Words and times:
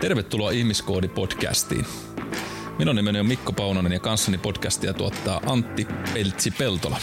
Tervetuloa 0.00 0.50
Ihmiskoodi-podcastiin. 0.50 1.84
Minun 2.78 2.96
nimeni 2.96 3.20
on 3.20 3.26
Mikko 3.26 3.52
Paunonen 3.52 3.92
ja 3.92 4.00
kanssani 4.00 4.38
podcastia 4.38 4.94
tuottaa 4.94 5.40
Antti 5.46 5.86
Peltsi-Peltola. 6.14 6.98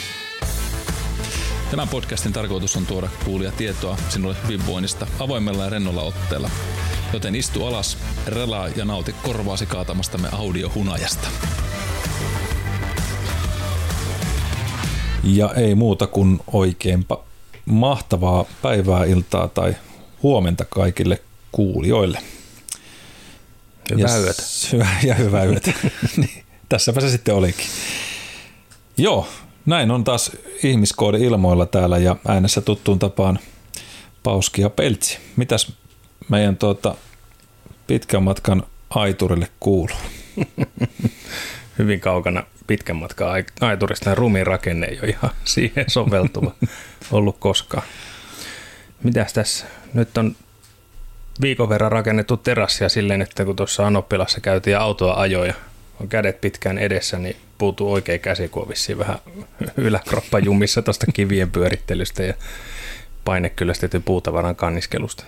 Tämän 1.71 1.87
podcastin 1.87 2.33
tarkoitus 2.33 2.77
on 2.77 2.85
tuoda 2.85 3.09
kuulia 3.25 3.51
tietoa 3.51 3.97
sinulle 4.09 4.35
hyvinvoinnista 4.43 5.07
avoimella 5.19 5.63
ja 5.63 5.69
rennolla 5.69 6.01
otteella. 6.01 6.49
Joten 7.13 7.35
istu 7.35 7.65
alas, 7.65 7.97
relaa 8.27 8.67
ja 8.67 8.85
nauti 8.85 9.15
korvaasi 9.23 9.65
kaatamastamme 9.65 10.27
audiohunajasta. 10.31 11.27
Ja 15.23 15.53
ei 15.53 15.75
muuta 15.75 16.07
kuin 16.07 16.39
oikeinpa 16.53 17.23
mahtavaa 17.65 18.45
päivää, 18.61 19.05
iltaa 19.05 19.47
tai 19.47 19.75
huomenta 20.23 20.65
kaikille 20.65 21.21
kuulijoille. 21.51 22.19
Hyvää 23.95 24.17
yötä. 24.17 24.43
Hyvä, 24.71 24.87
ja 25.03 25.15
hyvää 25.15 25.43
yötä. 25.45 25.73
niin, 26.17 26.43
tässäpä 26.69 27.01
se 27.01 27.09
sitten 27.09 27.35
olikin. 27.35 27.65
Joo, 28.97 29.27
näin 29.65 29.91
on 29.91 30.03
taas 30.03 30.31
ihmiskoodi 30.63 31.23
ilmoilla 31.23 31.65
täällä 31.65 31.97
ja 31.97 32.15
äänessä 32.27 32.61
tuttuun 32.61 32.99
tapaan 32.99 33.39
Pauski 34.23 34.61
ja 34.61 34.69
Peltsi. 34.69 35.17
Mitäs 35.35 35.71
meidän 36.29 36.57
tuota, 36.57 36.95
pitkän 37.87 38.23
matkan 38.23 38.63
aiturille 38.89 39.47
kuuluu? 39.59 39.97
Hyvin 41.79 41.99
kaukana 41.99 42.43
pitkän 42.67 42.95
matkan 42.95 43.43
aiturista 43.61 44.15
rumiin 44.15 44.47
rakenne 44.47 44.87
ei 44.87 44.99
ole 44.99 45.09
ihan 45.09 45.31
siihen 45.43 45.85
soveltuva 45.87 46.51
ollut 47.11 47.37
koskaan. 47.39 47.83
Mitäs 49.03 49.33
tässä? 49.33 49.65
Nyt 49.93 50.17
on 50.17 50.35
viikon 51.41 51.69
verran 51.69 51.91
rakennettu 51.91 52.37
terassia 52.37 52.89
silleen, 52.89 53.21
että 53.21 53.45
kun 53.45 53.55
tuossa 53.55 53.87
Anoppilassa 53.87 54.41
käytiin 54.41 54.71
ja 54.71 54.81
autoa 54.81 55.13
ajoja, 55.13 55.53
on 56.01 56.07
kädet 56.07 56.41
pitkään 56.41 56.77
edessä, 56.77 57.19
niin 57.19 57.35
puutuu 57.57 57.93
oikein 57.93 58.19
käsi, 58.19 58.49
kun 58.49 58.67
vähän 58.97 59.17
yläkroppa 59.77 60.39
jumissa 60.39 60.81
tuosta 60.81 61.05
kivien 61.13 61.51
pyörittelystä 61.51 62.23
ja 62.23 62.33
painekyllästetyn 63.25 64.03
puutavaran 64.03 64.55
kanniskelusta. 64.55 65.23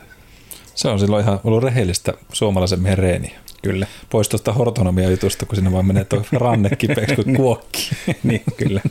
Se 0.75 0.87
on 0.87 0.99
silloin 0.99 1.23
ihan 1.23 1.39
ollut 1.43 1.63
rehellistä 1.63 2.13
suomalaisen 2.33 2.79
miehen 2.79 2.97
reeniä. 2.97 3.39
Kyllä. 3.61 3.87
Pois 4.09 4.29
tuosta 4.29 4.53
hortonomia 4.53 5.09
jutusta, 5.09 5.45
kun 5.45 5.55
sinne 5.55 5.71
vaan 5.71 5.85
menee 5.85 6.05
tuo 6.05 6.25
ranne 6.31 6.69
kipeäksi 6.69 7.15
kuin 7.15 7.35
kuokki. 7.37 7.89
niin, 8.23 8.43
kyllä. 8.57 8.81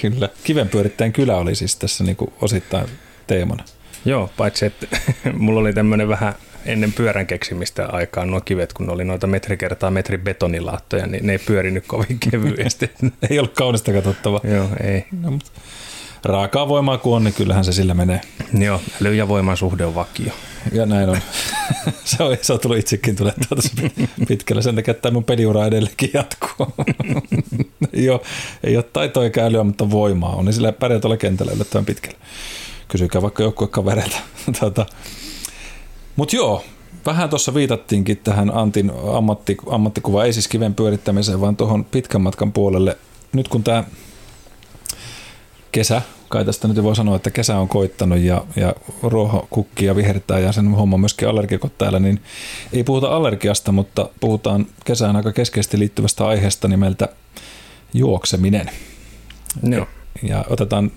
kyllä. 0.00 0.28
Kivenpyörittäjän 0.44 1.12
kylä 1.12 1.36
oli 1.36 1.54
siis 1.54 1.76
tässä 1.76 2.04
niin 2.04 2.16
kuin 2.16 2.32
osittain 2.40 2.86
teemana. 3.26 3.64
Joo, 4.06 4.30
paitsi 4.36 4.66
että 4.66 4.86
mulla 5.38 5.60
oli 5.60 5.72
tämmöinen 5.72 6.08
vähän 6.08 6.34
ennen 6.64 6.92
pyörän 6.92 7.26
keksimistä 7.26 7.86
aikaan 7.86 8.30
nuo 8.30 8.40
kivet, 8.40 8.72
kun 8.72 8.90
oli 8.90 9.04
noita 9.04 9.26
metri 9.26 9.56
kertaa 9.56 9.90
metri 9.90 10.18
betonilaattoja, 10.18 11.06
niin 11.06 11.26
ne 11.26 11.32
ei 11.32 11.38
pyörinyt 11.38 11.84
kovin 11.86 12.18
kevyesti. 12.18 12.90
ei 13.30 13.38
ollut 13.38 13.54
kaunista 13.54 13.92
katsottavaa. 13.92 14.40
Joo, 14.44 14.68
ei. 14.82 15.04
No, 15.20 15.30
mutta 15.30 15.50
raakaa 16.24 16.68
voimaa 16.68 16.98
kun 16.98 17.16
on, 17.16 17.24
niin 17.24 17.34
kyllähän 17.34 17.64
se 17.64 17.72
sillä 17.72 17.94
menee. 17.94 18.20
Joo, 18.58 18.80
äly 19.00 19.14
ja 19.14 19.28
voiman 19.28 19.56
suhde 19.56 19.84
on 19.84 19.94
vakio. 19.94 20.32
Ja 20.72 20.86
näin 20.86 21.08
on. 21.08 21.18
se 22.04 22.22
on, 22.22 22.36
se 22.42 22.52
on 22.52 22.60
tullut 22.60 22.78
itsekin 22.78 23.16
tulee 23.16 23.32
tuota 23.48 23.68
pitkällä. 24.28 24.62
Sen 24.62 24.74
takia, 24.74 24.92
että 24.92 25.10
mun 25.10 25.24
peliura 25.24 25.66
edelleenkin 25.66 26.10
jatkuu. 26.14 26.74
ei, 27.92 28.10
ole, 28.10 28.20
ei 28.64 28.76
ole 28.76 28.84
taitoa 28.92 29.24
eikä 29.24 29.44
älyä, 29.44 29.64
mutta 29.64 29.90
voimaa 29.90 30.36
on. 30.36 30.44
Niin 30.44 30.52
sillä 30.52 30.72
pärjää 30.72 31.00
tuolla 31.00 31.16
kentällä 31.16 31.52
yllättävän 31.52 31.84
pitkällä. 31.84 32.18
Kysykää 32.96 33.22
vaikka 33.22 33.42
joukkuekavereilta. 33.42 34.16
tuota. 34.60 34.86
Mutta 36.16 36.36
joo, 36.36 36.64
vähän 37.06 37.30
tuossa 37.30 37.54
viitattiinkin 37.54 38.16
tähän 38.16 38.50
Antin 38.54 38.92
ammatti, 39.12 39.56
ammattikuva, 39.70 40.24
ei 40.24 40.32
siis 40.32 40.48
kiven 40.48 40.74
pyörittämiseen, 40.74 41.40
vaan 41.40 41.56
tuohon 41.56 41.84
pitkän 41.84 42.20
matkan 42.20 42.52
puolelle. 42.52 42.96
Nyt 43.32 43.48
kun 43.48 43.64
tämä 43.64 43.84
kesä, 45.72 46.02
kai 46.28 46.44
tästä 46.44 46.68
nyt 46.68 46.82
voi 46.82 46.96
sanoa, 46.96 47.16
että 47.16 47.30
kesä 47.30 47.58
on 47.58 47.68
koittanut 47.68 48.18
ja, 48.18 48.44
ja 48.56 48.74
ruoho 49.02 49.46
kukkii 49.50 49.86
ja 49.86 49.96
vihertää 49.96 50.38
ja 50.38 50.52
sen 50.52 50.74
homma 50.74 50.98
myöskin 50.98 51.28
allergikot 51.28 51.78
täällä, 51.78 51.98
niin 51.98 52.22
ei 52.72 52.84
puhuta 52.84 53.16
allergiasta, 53.16 53.72
mutta 53.72 54.08
puhutaan 54.20 54.66
kesään 54.84 55.16
aika 55.16 55.32
keskeisesti 55.32 55.78
liittyvästä 55.78 56.26
aiheesta 56.26 56.68
nimeltä 56.68 57.08
juokseminen. 57.94 58.70
Joo. 59.62 59.86
Ja 60.22 60.44
otetaan 60.50 60.90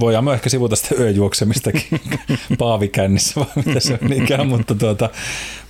voidaan 0.00 0.24
me 0.24 0.32
ehkä 0.32 0.48
sivuta 0.48 0.76
sitä 0.76 0.94
yöjuoksemistakin 0.94 2.00
paavikännissä 2.58 3.40
vai 3.40 3.64
mitä 3.64 3.80
se 3.80 3.98
on 4.02 4.12
ikään, 4.12 4.46
mutta, 4.48 4.74
tuota, 4.74 5.10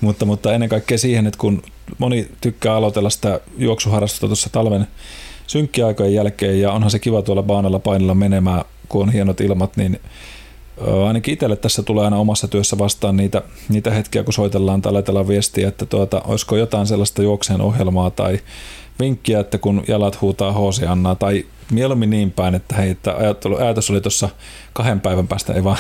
mutta, 0.00 0.25
mutta 0.25 0.54
ennen 0.54 0.69
kaikkea 0.69 0.98
siihen, 0.98 1.26
että 1.26 1.38
kun 1.38 1.62
moni 1.98 2.28
tykkää 2.41 2.75
aloitella 2.75 3.10
sitä 3.10 3.41
juoksuharrastusta 3.58 4.26
tuossa 4.26 4.50
talven 4.52 4.86
synkkiaikojen 5.47 6.14
jälkeen 6.14 6.60
ja 6.60 6.72
onhan 6.72 6.91
se 6.91 6.98
kiva 6.98 7.22
tuolla 7.22 7.42
baanalla 7.42 7.78
painella 7.78 8.14
menemään, 8.14 8.64
kun 8.88 9.02
on 9.02 9.12
hienot 9.12 9.41
ilmat, 9.41 9.76
niin 9.76 10.00
ainakin 11.06 11.34
itselle 11.34 11.56
tässä 11.56 11.82
tulee 11.82 12.04
aina 12.04 12.16
omassa 12.16 12.48
työssä 12.48 12.78
vastaan 12.78 13.16
niitä, 13.16 13.42
niitä 13.69 13.91
hetkiä, 13.91 14.25
kun 14.25 14.32
soitellaan 14.32 14.82
tai 14.82 14.92
laitellaan 14.92 15.28
viestiä, 15.28 15.69
että 15.69 15.86
tuota, 15.86 16.22
olisiko 16.26 16.56
jotain 16.56 16.86
sellaista 16.86 17.22
juokseen 17.22 17.60
ohjelmaa 17.60 18.10
tai 18.10 18.38
vinkkiä, 19.02 19.40
että 19.40 19.58
kun 19.58 19.84
jalat 19.88 20.20
huutaa 20.20 20.54
Annaa 20.88 21.14
tai 21.14 21.46
mieluummin 21.72 22.10
niin 22.10 22.30
päin, 22.30 22.54
että 22.54 22.74
hei, 22.76 22.90
että 22.90 23.16
ajattelu, 23.16 23.56
ajatus 23.56 23.90
oli 23.90 24.00
tuossa 24.00 24.28
kahden 24.72 25.00
päivän 25.00 25.28
päästä, 25.28 25.52
ei 25.52 25.64
vaan 25.68 25.78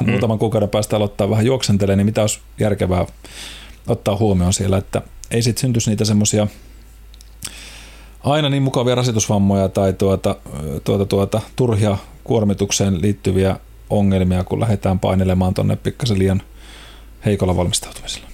mm. 0.00 0.10
muutaman 0.10 0.38
kuukauden 0.38 0.68
päästä 0.68 0.96
aloittaa 0.96 1.30
vähän 1.30 1.46
juoksentelee, 1.46 1.96
niin 1.96 2.06
mitä 2.06 2.20
olisi 2.20 2.40
järkevää 2.60 3.06
ottaa 3.86 4.16
huomioon 4.16 4.52
siellä, 4.52 4.76
että 4.76 5.02
ei 5.30 5.42
sitten 5.42 5.60
syntyisi 5.60 5.90
niitä 5.90 6.04
semmoisia 6.04 6.46
aina 8.24 8.48
niin 8.48 8.62
mukavia 8.62 8.94
rasitusvammoja 8.94 9.68
tai 9.68 9.92
tuota, 9.92 10.36
tuota, 10.84 11.06
tuota, 11.06 11.40
turhia 11.56 11.98
kuormitukseen 12.24 13.02
liittyviä 13.02 13.56
ongelmia, 13.90 14.44
kun 14.44 14.60
lähdetään 14.60 14.98
painelemaan 14.98 15.54
tuonne 15.54 15.76
pikkasen 15.76 16.18
liian 16.18 16.42
heikolla 17.24 17.56
valmistautumisella. 17.56 18.28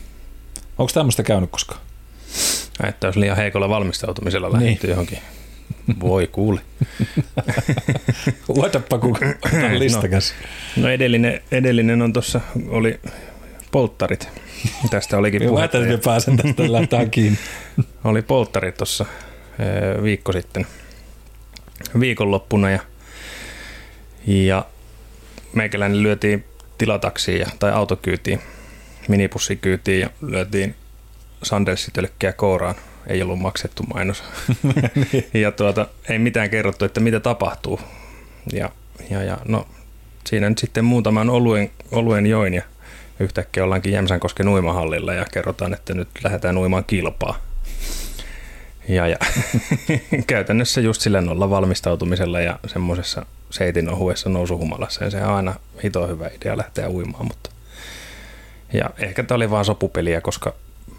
Onko 0.79 0.93
tämmöistä 0.95 1.23
käynyt 1.23 1.51
koskaan? 1.51 1.81
Että 2.89 3.07
olisi 3.07 3.21
liian 3.21 3.37
heikolla 3.37 3.69
valmistautumisella 3.69 4.53
lähdetty 4.53 4.87
niin. 4.87 4.91
johonkin. 4.91 5.19
Voi 6.01 6.27
kuule. 6.27 6.61
Luetapa 8.49 8.99
kun 8.99 9.19
listakas. 9.79 10.35
No, 10.77 10.83
no 10.83 10.89
edellinen, 10.89 11.41
edellinen 11.53 12.03
on 12.03 12.13
tuossa, 12.13 12.41
oli 12.69 13.01
polttarit. 13.73 14.29
Tästä 14.91 15.19
olikin 15.19 15.43
puhe. 15.43 15.61
Mä 15.61 15.65
että 15.65 15.79
pääsen 16.05 16.37
tästä 16.37 16.73
lähtään 16.73 17.11
kiinni. 17.17 17.39
oli 18.05 18.23
polttarit 18.23 18.77
tuossa 18.77 19.07
viikko 20.03 20.33
sitten 20.33 20.67
viikonloppuna 22.01 22.71
ja, 22.71 22.81
ja 24.27 24.65
meikäläinen 25.53 26.03
lyötiin 26.03 26.45
tilataksiin 26.79 27.41
ja, 27.41 27.47
tai 27.59 27.73
autokyytiin, 27.73 28.41
minipussikyytiin 29.09 30.01
ja 30.01 30.11
lyötiin 30.21 30.75
sandelssitölkkiä 31.43 32.33
kouraan. 32.33 32.75
Ei 33.07 33.23
ollut 33.23 33.39
maksettu 33.39 33.83
mainos. 33.83 34.25
ja 35.35 35.53
tuota, 35.53 35.87
ei 36.09 36.19
mitään 36.19 36.51
kerrottu, 36.51 36.85
että 36.85 37.01
mitä 37.01 37.21
tapahtuu. 37.21 37.81
Ja, 38.53 38.71
ja, 39.11 39.23
ja 39.23 39.39
no, 39.45 39.67
siinä 40.27 40.49
nyt 40.49 40.59
sitten 40.59 40.85
muutaman 40.85 41.31
oluen, 41.31 41.71
oluen 41.93 42.27
join 42.27 42.55
ja 42.55 42.63
yhtäkkiä 43.21 43.65
ollaankin 43.65 43.93
Jämsänkosken 43.93 44.49
uimahallilla 44.49 45.15
ja 45.15 45.25
kerrotaan, 45.33 45.75
että 45.75 45.95
nyt 45.95 46.09
lähdetään 46.25 46.59
uimaan 46.59 46.85
kilpaa. 46.85 47.39
Ja, 48.89 49.07
ja 49.07 49.17
käytännössä 50.27 50.81
just 50.81 51.01
sillä 51.01 51.21
nolla 51.21 51.51
valmistautumisella 51.51 52.41
ja 52.41 52.59
semmoisessa 52.67 53.27
seitin 53.51 53.89
ohuessa 53.89 54.29
nousuhumalassa. 54.29 55.05
Ja 55.05 55.11
se 55.11 55.25
on 55.25 55.35
aina 55.35 55.55
hito 55.85 56.07
hyvä 56.07 56.31
idea 56.37 56.57
lähteä 56.57 56.89
uimaan, 56.89 57.27
mutta 57.27 57.51
ja 58.73 58.91
ehkä 58.99 59.23
tämä 59.23 59.37
oli 59.37 59.51
vaan 59.51 59.65
sopupeliä, 59.65 60.21
koska 60.21 60.55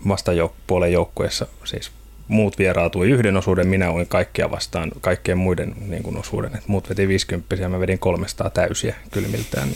vastapuolen 0.08 0.94
joukkueessa 0.94 1.48
siis 1.64 1.92
muut 2.28 2.58
vieraatui 2.58 3.10
yhden 3.10 3.38
osuuden, 3.38 3.68
minä 3.68 3.92
uin 3.92 4.08
kaikkia 4.08 4.52
vastaan 4.52 4.92
kaikkien 5.02 5.38
muiden 5.38 5.76
niin 5.88 6.04
kuin 6.04 6.18
osuuden. 6.18 6.56
Et 6.56 6.68
muut 6.68 6.90
veti 6.90 7.08
50 7.08 7.56
ja 7.56 7.70
mä 7.70 7.80
vedin 7.80 8.00
300 8.00 8.50
täysiä 8.50 8.96
kylmiltään. 9.12 9.70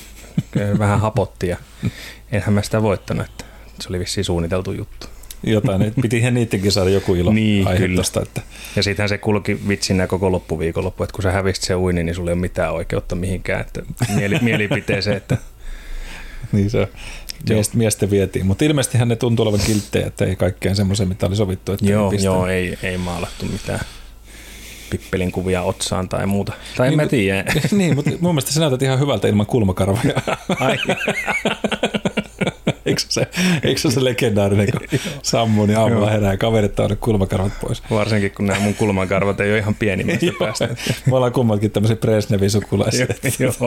Vähän 0.80 1.00
hapotti 1.00 1.48
ja 1.48 1.58
enhän 2.32 2.54
mä 2.54 2.62
sitä 2.62 2.82
voittanut, 2.82 3.26
että 3.26 3.46
se 3.82 3.90
oli 3.90 4.00
vissiin 4.00 4.26
suunniteltu 4.26 4.72
juttu 4.72 5.08
jotain. 5.44 5.94
Pitihän 6.02 6.34
niidenkin 6.34 6.72
saada 6.72 6.90
joku 6.90 7.16
ilo 7.16 7.34
niin, 7.34 7.68
kyllä. 7.78 8.02
Että... 8.22 8.42
Ja 8.76 8.84
siitähän 8.84 9.10
se 9.10 9.18
kulki 9.18 9.60
vitsinä 9.68 10.08
koko 10.08 10.32
loppuviikonloppu, 10.32 11.04
että 11.04 11.14
kun 11.14 11.24
sä 11.24 11.32
hävisit 11.32 11.64
se 11.64 11.76
uini, 11.76 12.04
niin 12.04 12.16
sulla 12.16 12.30
ei 12.30 12.34
ole 12.34 12.42
mitään 12.42 12.74
oikeutta 12.74 13.16
mihinkään. 13.16 13.62
Että 13.62 13.82
mieli, 14.16 14.38
mielipiteeseen, 14.42 15.18
että... 15.18 15.38
niin 16.52 16.70
se 16.70 16.88
Miest, 17.50 17.74
miestä 17.74 18.10
vietiin, 18.10 18.46
mutta 18.46 18.66
ilmeisesti 18.66 18.98
ne 19.06 19.16
tuntuu 19.16 19.44
olevan 19.44 19.66
kilttejä, 19.66 20.08
että 20.08 20.26
ei 20.26 20.36
kaikkeen 20.36 20.76
semmoisen, 20.76 21.08
mitä 21.08 21.26
oli 21.26 21.36
sovittu. 21.36 21.72
Että 21.72 21.86
joo, 21.86 22.12
joo 22.12 22.48
ei, 22.48 22.78
ei 22.84 22.98
maalattu 22.98 23.46
mitään 23.46 23.80
pippelin 24.90 25.32
kuvia 25.32 25.62
otsaan 25.62 26.10
tai 26.10 26.26
muuta. 26.26 26.54
Tai 26.78 26.90
niin, 26.90 27.00
en 27.00 27.06
mä 27.06 27.10
tiedä. 27.10 27.44
niin, 27.72 27.96
mutta 27.96 28.12
mun 28.20 28.36
mielestä 28.36 28.52
sä 28.52 28.60
näytät 28.60 28.82
ihan 28.82 29.00
hyvältä 29.00 29.28
ilman 29.28 29.46
kulmakarvoja. 29.46 30.14
Ai. 30.60 30.78
eikö, 32.86 33.02
se, 33.10 33.28
eikö 33.64 33.82
se, 33.82 33.92
se 33.92 34.04
legendaarinen, 34.04 34.68
kun 34.72 35.00
sammuu, 35.22 35.66
niin 35.66 35.78
aamulla 35.78 36.10
herää 36.10 36.34
ja 36.34 36.38
kaverit 36.38 36.80
on 36.80 36.98
kulmakarvat 37.00 37.54
pois. 37.62 37.84
Varsinkin, 37.92 38.32
kun 38.32 38.46
nämä 38.46 38.60
mun 38.60 38.74
kulmakarvat 38.74 39.40
ei 39.40 39.52
ole 39.52 39.58
ihan 39.58 39.76
pienimmästä 39.76 40.26
päästä. 40.40 40.70
Me 41.06 41.16
ollaan 41.16 41.32
kummatkin 41.32 41.72
tämmöisiä 41.72 41.96
Presnevin 41.96 42.52
sukulaisia. 42.52 43.08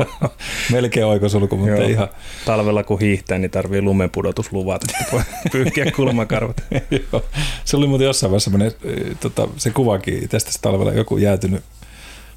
Melkein 0.72 1.06
oikosulku, 1.06 1.56
mutta 1.56 1.72
Joo. 1.72 1.88
ihan. 1.88 2.08
Talvella 2.44 2.84
kun 2.84 3.00
hiihtää, 3.00 3.38
niin 3.38 3.50
tarvii 3.50 3.82
lumenpudotusluvat, 3.82 4.84
että 4.84 5.04
voi 5.12 5.22
pyyhkiä 5.52 5.90
kulmakarvat. 5.96 6.64
Joo. 6.90 7.24
Se 7.64 7.76
oli 7.76 7.86
muuten 7.86 8.04
jossain 8.04 8.30
vaiheessa 8.30 8.50
tota, 9.20 9.48
se 9.56 9.70
kuvakin 9.70 10.28
tästä 10.28 10.50
talvella 10.62 10.92
joku 10.92 11.18
jäätynyt 11.18 11.62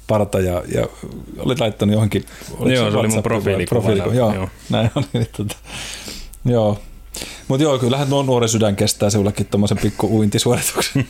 parta 0.06 0.40
ja, 0.40 0.62
ja 0.74 0.86
olit 1.38 1.60
laittanut 1.60 1.92
johonkin... 1.92 2.24
Joo, 2.60 2.90
se 2.90 2.96
oli 2.96 3.08
mun 3.08 3.22
profiilikuva. 3.22 3.80
profiilikuva. 3.80 4.14
Joo, 4.14 4.34
joo, 4.34 4.48
näin 4.70 4.90
on. 4.94 5.04
Niin, 5.12 5.26
tota, 5.36 5.56
joo. 6.44 6.78
Mutta 7.48 7.62
joo, 7.62 7.78
kyllähän 7.78 8.10
nuo 8.10 8.22
nuori 8.22 8.48
sydän 8.48 8.76
kestää 8.76 9.10
sinullekin 9.10 9.46
tuommoisen 9.46 9.78
pikku 9.78 10.18
uintisuorituksen. 10.18 11.06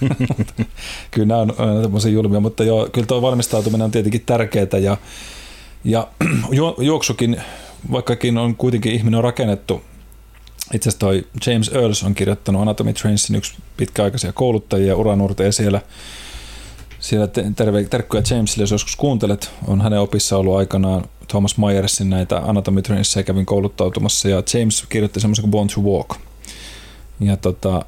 kyllä 1.11 1.27
nämä 1.27 1.41
on 1.41 1.55
aina 1.59 1.83
tämmöisiä 1.83 2.11
julmia, 2.13 2.41
mutta 2.41 2.65
joo, 2.65 2.89
kyllä 2.93 3.07
tuo 3.07 3.23
valmistautuminen 3.23 3.85
on 3.85 3.91
tietenkin 3.91 4.23
tärkeää 4.27 4.79
ja, 4.81 4.97
ja 5.85 6.09
ju, 6.51 6.77
juoksukin, 6.79 7.43
vaikkakin 7.93 8.39
on 8.39 8.57
kuitenkin 8.57 8.93
ihminen 8.93 9.19
on 9.19 9.25
rakennettu 9.25 9.83
itse 10.75 10.89
asiassa 10.89 11.07
toi 11.07 11.27
James 11.47 11.71
Earls 11.75 12.03
on 12.03 12.15
kirjoittanut 12.15 12.63
Anatomy 12.63 12.93
Trainsin 12.93 13.37
yksi 13.37 13.55
pitkäaikaisia 13.77 14.33
kouluttajia, 14.33 14.97
uranuurteja 14.97 15.53
siellä 15.53 15.81
siellä 17.03 17.29
terve, 17.57 17.87
Jamesille, 18.31 18.63
jos 18.63 18.71
joskus 18.71 18.97
kuuntelet, 18.97 19.51
on 19.67 19.81
hänen 19.81 20.01
opissa 20.01 20.37
ollut 20.37 20.57
aikanaan 20.57 21.05
Thomas 21.33 21.59
Myersin 21.59 22.11
näitä 22.11 22.37
Anatomy 22.37 22.83
ja 23.17 23.23
kävin 23.23 23.47
kouluttautumassa 23.47 24.29
ja 24.29 24.43
James 24.55 24.85
kirjoitti 24.89 25.21
semmoisen 25.21 25.43
kuin 25.43 25.51
Born 25.51 25.69
to 25.75 25.81
Walk. 25.81 26.17
Ja 27.21 27.37
tota, 27.37 27.85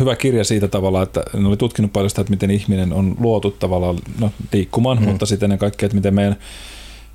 hyvä 0.00 0.16
kirja 0.16 0.44
siitä 0.44 0.68
tavalla, 0.68 1.02
että 1.02 1.22
ne 1.34 1.48
oli 1.48 1.56
tutkinut 1.56 1.92
paljon 1.92 2.10
sitä, 2.10 2.20
että 2.20 2.30
miten 2.30 2.50
ihminen 2.50 2.92
on 2.92 3.16
luotu 3.20 3.50
tavallaan 3.50 3.98
no, 4.18 4.30
liikkumaan, 4.52 4.98
mm. 4.98 5.04
mutta 5.04 5.26
sitten 5.26 5.46
ennen 5.46 5.58
kaikkea, 5.58 5.86
että 5.86 5.96
miten 5.96 6.14
meidän 6.14 6.36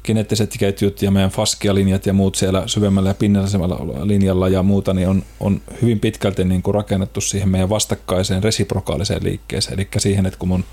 geneettiset 0.04 0.56
ketjut 0.60 1.02
ja 1.02 1.12
meidän 1.12 1.32
faskialinjat 1.32 2.06
ja 2.06 2.14
muut 2.14 2.36
siellä 2.36 2.64
syvemmällä 2.68 3.10
ja 3.10 3.14
pinnallisemmalla 3.14 4.08
linjalla 4.08 4.50
ja 4.50 4.64
muuta, 4.64 4.94
niin 4.94 5.08
on, 5.08 5.24
on 5.40 5.62
hyvin 5.82 6.00
pitkälti 6.00 6.46
niin 6.46 6.62
kuin 6.62 6.76
rakennettu 6.76 7.22
siihen 7.22 7.50
meidän 7.50 7.70
vastakkaiseen 7.70 8.44
resiprokaaliseen 8.44 9.24
liikkeeseen, 9.24 9.80
eli 9.80 9.88
siihen, 9.98 10.26
että 10.26 10.40
kun 10.40 10.50
mun 10.50 10.64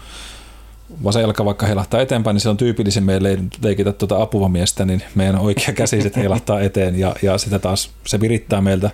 vasen 1.05 1.23
jalka 1.23 1.45
vaikka 1.45 1.67
heilahtaa 1.67 2.01
eteenpäin, 2.01 2.35
niin 2.35 2.41
se 2.41 2.49
on 2.49 2.57
tyypillisin 2.57 3.05
meille 3.05 3.39
leikitä 3.63 3.93
tuota 3.93 4.23
apuvamiestä, 4.23 4.85
niin 4.85 5.03
meidän 5.15 5.39
oikea 5.39 5.75
käsi 5.83 6.03
sitten 6.03 6.21
heilahtaa 6.21 6.61
eteen 6.61 6.99
ja, 6.99 7.15
ja 7.23 7.39
sitä 7.39 7.59
taas 7.59 7.91
se 8.07 8.21
virittää 8.21 8.61
meiltä 8.61 8.91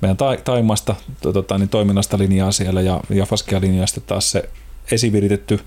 meidän 0.00 0.16
ta- 0.16 0.36
taimasta 0.44 0.94
tota, 1.20 1.58
niin 1.58 1.68
toiminnasta 1.68 2.18
linjaa 2.18 2.52
siellä 2.52 2.80
ja, 2.80 3.00
ja 3.10 3.26
faskia 3.26 3.60
linjaa 3.60 3.86
sitten 3.86 4.04
taas 4.06 4.30
se 4.30 4.48
esiviritetty 4.92 5.60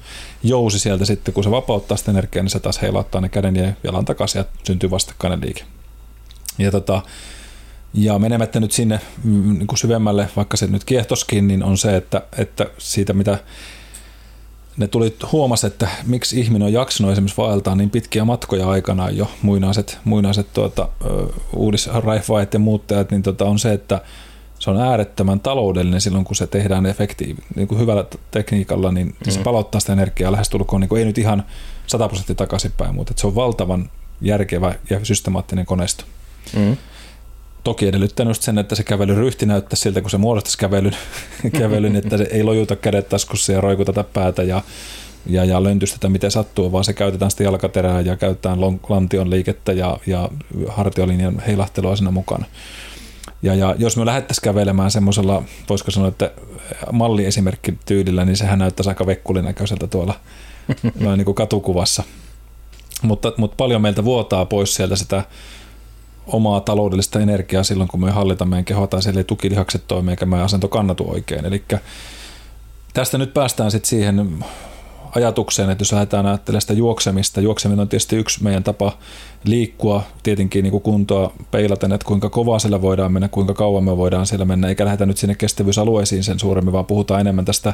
jousi 0.44 0.80
sieltä 0.80 1.06
sitten, 1.06 1.34
kun 1.34 1.44
se 1.44 1.52
vapauttaa 1.52 1.98
sitä 1.98 2.12
energiaa, 2.12 2.44
niin 2.44 2.50
se 2.50 2.60
taas 2.60 2.82
heilauttaa 2.82 3.22
ne 3.22 3.30
käden 3.30 3.56
ja 3.56 3.74
jalan 3.84 4.06
takaisin 4.06 4.40
ja 4.40 4.46
syntyy 4.64 4.92
vastakkainen 4.92 5.42
liike. 5.42 5.64
Ja, 6.58 6.72
tota, 6.72 7.02
ja 7.94 8.20
menemättä 8.20 8.60
nyt 8.60 8.72
sinne 8.72 9.00
mm, 9.24 9.54
niin 9.58 9.68
kuin 9.68 9.78
syvemmälle, 9.80 10.30
vaikka 10.36 10.58
se 10.58 10.68
nyt 10.68 10.84
kiehtoskin, 10.84 11.48
niin 11.48 11.64
on 11.64 11.78
se, 11.78 11.96
että, 11.96 12.22
että 12.38 12.66
siitä 12.78 13.14
mitä 13.14 13.38
ne 14.78 14.88
tuli 14.88 15.18
huomasi, 15.32 15.68
että 15.68 15.88
miksi 16.06 16.40
ihminen 16.40 16.66
on 16.66 16.74
jaksanut 16.74 17.12
esimerkiksi 17.12 17.38
vaeltaa 17.38 17.76
niin 17.76 17.90
pitkiä 17.90 18.26
matkoja 18.26 18.70
aikanaan 18.70 19.18
jo, 19.18 19.32
muinaiset, 19.42 19.98
muinaiset 20.04 20.54
tuota, 20.54 20.90
uudisraifvaajat 21.56 22.54
ja 22.54 22.60
muuttajat, 22.60 23.12
niin 23.12 23.24
tota 23.24 23.46
on 23.46 23.60
se, 23.60 23.74
että 23.74 24.02
se 24.60 24.70
on 24.70 24.82
äärettömän 24.82 25.40
taloudellinen 25.40 26.02
silloin, 26.02 26.26
kun 26.26 26.36
se 26.36 26.48
tehdään 26.48 26.86
efektiiv, 26.86 27.38
niin 27.56 27.68
kuin 27.68 27.80
hyvällä 27.80 28.06
tekniikalla, 28.32 28.92
niin 28.92 29.08
mm. 29.08 29.32
se 29.32 29.40
palauttaa 29.40 29.82
sitä 29.82 29.94
energiaa 29.94 30.32
lähestulkoon, 30.32 30.82
niin 30.82 30.90
kuin 30.90 31.00
ei 31.00 31.06
nyt 31.06 31.18
ihan 31.18 31.44
100 31.88 32.08
prosenttia 32.08 32.36
takaisinpäin, 32.36 32.96
mutta 32.96 33.14
se 33.16 33.28
on 33.28 33.36
valtavan 33.36 33.90
järkevä 34.22 34.76
ja 34.90 35.06
systemaattinen 35.06 35.66
koneisto. 35.66 36.04
Mm. 36.56 36.78
Toki 37.64 37.88
edellyttänyt 37.88 38.42
sen, 38.42 38.58
että 38.58 38.76
se 38.76 38.84
kävelyn 38.84 39.18
ryhti 39.18 39.46
näyttää 39.46 39.76
siltä, 39.76 40.02
kun 40.02 40.10
se 40.10 40.18
muodostaisi 40.18 40.58
kävelyn, 40.58 40.96
kävelyn 41.60 41.96
että 41.96 42.18
se 42.18 42.28
ei 42.32 42.44
lojuta 42.44 42.76
kädet 42.76 43.10
taskussa 43.10 43.52
ja 43.52 43.62
roikuteta 43.62 44.04
päätä 44.04 44.44
ja, 44.44 44.62
ja, 45.26 45.46
ja 45.46 45.64
löntystetä 45.64 46.10
miten 46.10 46.32
sattuu, 46.32 46.72
vaan 46.72 46.84
se 46.84 46.94
käytetään 46.94 47.32
sitä 47.32 47.44
jalkaterää 47.44 48.02
ja 48.02 48.16
käytetään 48.16 48.62
lantion 48.90 49.30
liikettä 49.30 49.74
ja, 49.74 49.98
ja 50.08 50.30
hartiolinjan 50.68 51.40
heilahtelua 51.48 51.96
siinä 51.96 52.12
mukana. 52.12 52.46
Ja, 53.44 53.56
ja 53.56 53.76
jos 53.78 53.98
me 53.98 54.06
lähdettäisiin 54.06 54.44
kävelemään 54.44 54.92
semmoisella, 54.92 55.44
voisiko 55.70 55.92
sanoa, 55.92 56.10
että 56.10 56.32
malliesimerkki 56.92 57.78
tyylillä, 57.86 58.26
niin 58.26 58.38
sehän 58.38 58.60
näyttäisi 58.60 58.90
aika 58.90 59.06
vekkulinäköiseltä 59.06 59.88
tuolla 59.88 60.20
noin 61.00 61.18
niin 61.18 61.26
kuin 61.26 61.36
katukuvassa. 61.36 62.04
Mutta, 63.02 63.34
mutta 63.38 63.56
paljon 63.56 63.82
meiltä 63.82 64.04
vuotaa 64.04 64.46
pois 64.46 64.76
sieltä 64.76 64.96
sitä 64.96 65.24
omaa 66.28 66.62
taloudellista 66.62 67.20
energiaa 67.20 67.64
silloin, 67.64 67.90
kun 67.90 68.00
me 68.00 68.12
hallitaan 68.12 68.50
meidän 68.50 68.66
kehoa 68.66 68.88
tai 68.88 69.02
siellä 69.02 69.20
ei 69.20 69.24
tukilihakset 69.24 69.84
toimi 69.88 70.12
eikä 70.12 70.26
meidän 70.26 70.46
asento 70.46 70.68
kannatu 70.68 71.12
oikein. 71.12 71.46
Eli 71.46 71.64
tästä 72.94 73.18
nyt 73.18 73.34
päästään 73.34 73.72
sitten 73.72 73.90
siihen 73.90 74.46
ajatukseen, 75.16 75.70
että 75.70 75.82
jos 75.82 75.92
lähdetään 75.92 76.26
ajattelemaan 76.26 76.62
sitä 76.62 76.74
juoksemista, 76.74 77.42
juokseminen 77.42 77.80
on 77.80 77.90
tietysti 77.90 78.16
yksi 78.16 78.44
meidän 78.44 78.64
tapa 78.64 78.98
liikkua, 79.44 80.04
tietenkin 80.24 80.64
niin 80.64 80.72
kuin 80.72 80.84
kuntoa 80.84 81.34
peilaten, 81.52 81.92
että 81.92 82.08
kuinka 82.08 82.30
kovaa 82.30 82.60
siellä 82.60 82.82
voidaan 82.82 83.12
mennä, 83.12 83.28
kuinka 83.28 83.54
kauan 83.54 83.84
me 83.84 83.98
voidaan 83.98 84.26
siellä 84.26 84.46
mennä, 84.46 84.68
eikä 84.68 84.86
lähdetä 84.86 85.06
nyt 85.06 85.18
sinne 85.18 85.36
kestävyysalueisiin 85.36 86.24
sen 86.24 86.40
suuremmin, 86.40 86.74
vaan 86.74 86.86
puhutaan 86.86 87.22
enemmän 87.22 87.46
tästä, 87.46 87.74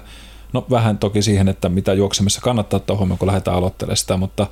no 0.54 0.66
vähän 0.70 0.98
toki 0.98 1.22
siihen, 1.22 1.48
että 1.48 1.70
mitä 1.70 1.94
juoksemissa 1.94 2.42
kannattaa 2.42 2.78
ottaa 2.78 2.98
huomioon, 2.98 3.18
kun 3.18 3.28
lähdetään 3.28 3.58
aloittelemaan 3.58 3.98
sitä, 3.98 4.18
mutta, 4.18 4.48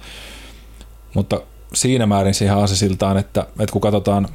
mutta 1.14 1.42
siinä 1.74 2.06
määrin 2.06 2.34
siihen 2.34 2.56
aasisiltaan, 2.56 3.18
että, 3.18 3.42
että 3.60 3.74
kun 3.74 3.82
katsotaan 3.82 4.28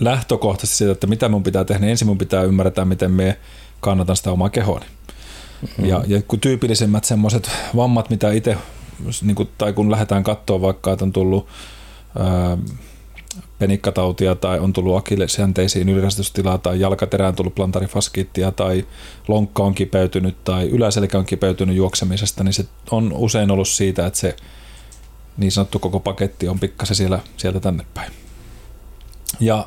lähtökohtaisesti 0.00 0.76
siitä, 0.76 0.92
että 0.92 1.06
mitä 1.06 1.28
mun 1.28 1.42
pitää 1.42 1.64
tehdä, 1.64 1.80
niin 1.80 1.90
ensin 1.90 2.06
mun 2.06 2.18
pitää 2.18 2.42
ymmärtää, 2.42 2.84
miten 2.84 3.10
me 3.10 3.38
kannatan 3.80 4.16
sitä 4.16 4.32
omaa 4.32 4.48
kehoani. 4.48 4.86
Mm-hmm. 5.62 5.84
Ja, 5.84 6.04
ja 6.06 6.22
kun 6.22 6.40
tyypillisimmät 6.40 7.04
semmoiset 7.04 7.50
vammat, 7.76 8.10
mitä 8.10 8.32
itse, 8.32 8.56
niin 9.22 9.34
kun, 9.34 9.48
tai 9.58 9.72
kun 9.72 9.90
lähdetään 9.90 10.24
katsoa 10.24 10.60
vaikka, 10.60 10.92
että 10.92 11.04
on 11.04 11.12
tullut 11.12 11.46
ää, 12.18 12.58
penikkatautia 13.58 14.34
tai 14.34 14.58
on 14.58 14.72
tullut 14.72 14.96
akillesjänteisiin 14.96 15.88
ylirasitustilaa 15.88 16.58
tai 16.58 16.80
jalkaterään 16.80 17.34
tullut 17.34 17.54
plantarifaskiittia 17.54 18.52
tai 18.52 18.86
lonkka 19.28 19.62
on 19.62 19.74
kipeytynyt 19.74 20.44
tai 20.44 20.68
yläselkä 20.68 21.18
on 21.18 21.26
kipeytynyt 21.26 21.76
juoksemisesta, 21.76 22.44
niin 22.44 22.52
se 22.52 22.64
on 22.90 23.12
usein 23.12 23.50
ollut 23.50 23.68
siitä, 23.68 24.06
että 24.06 24.18
se 24.18 24.36
niin 25.40 25.52
sanottu 25.52 25.78
koko 25.78 26.00
paketti 26.00 26.48
on 26.48 26.58
pikkasen 26.58 26.96
siellä, 26.96 27.20
sieltä 27.36 27.60
tänne 27.60 27.86
päin. 27.94 28.12
Ja 29.40 29.66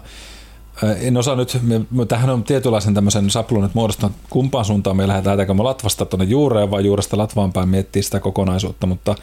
en 1.02 1.18
osaa 1.18 1.36
nyt, 1.36 1.58
me, 1.62 1.82
me, 1.92 2.06
tähän 2.06 2.30
on 2.30 2.44
tietynlaisen 2.44 2.94
tämmöisen 2.94 3.30
saplun 3.30 3.64
nyt 3.64 3.76
muodostunut, 3.76 4.16
kumpaan 4.30 4.66
suuntaan 4.66 4.98
me 4.98 5.08
lähdetään, 5.08 5.38
lähdetäänkö 5.38 5.54
me 5.54 5.64
Latvasta 5.64 6.06
tuonne 6.06 6.26
juureen 6.26 6.72
vai 6.72 6.86
juuresta 6.86 7.18
Latvaan 7.18 7.54
päin 7.54 7.70
miettiä 7.70 8.02
sitä 8.02 8.20
kokonaisuutta, 8.20 8.88
mutta, 8.88 9.16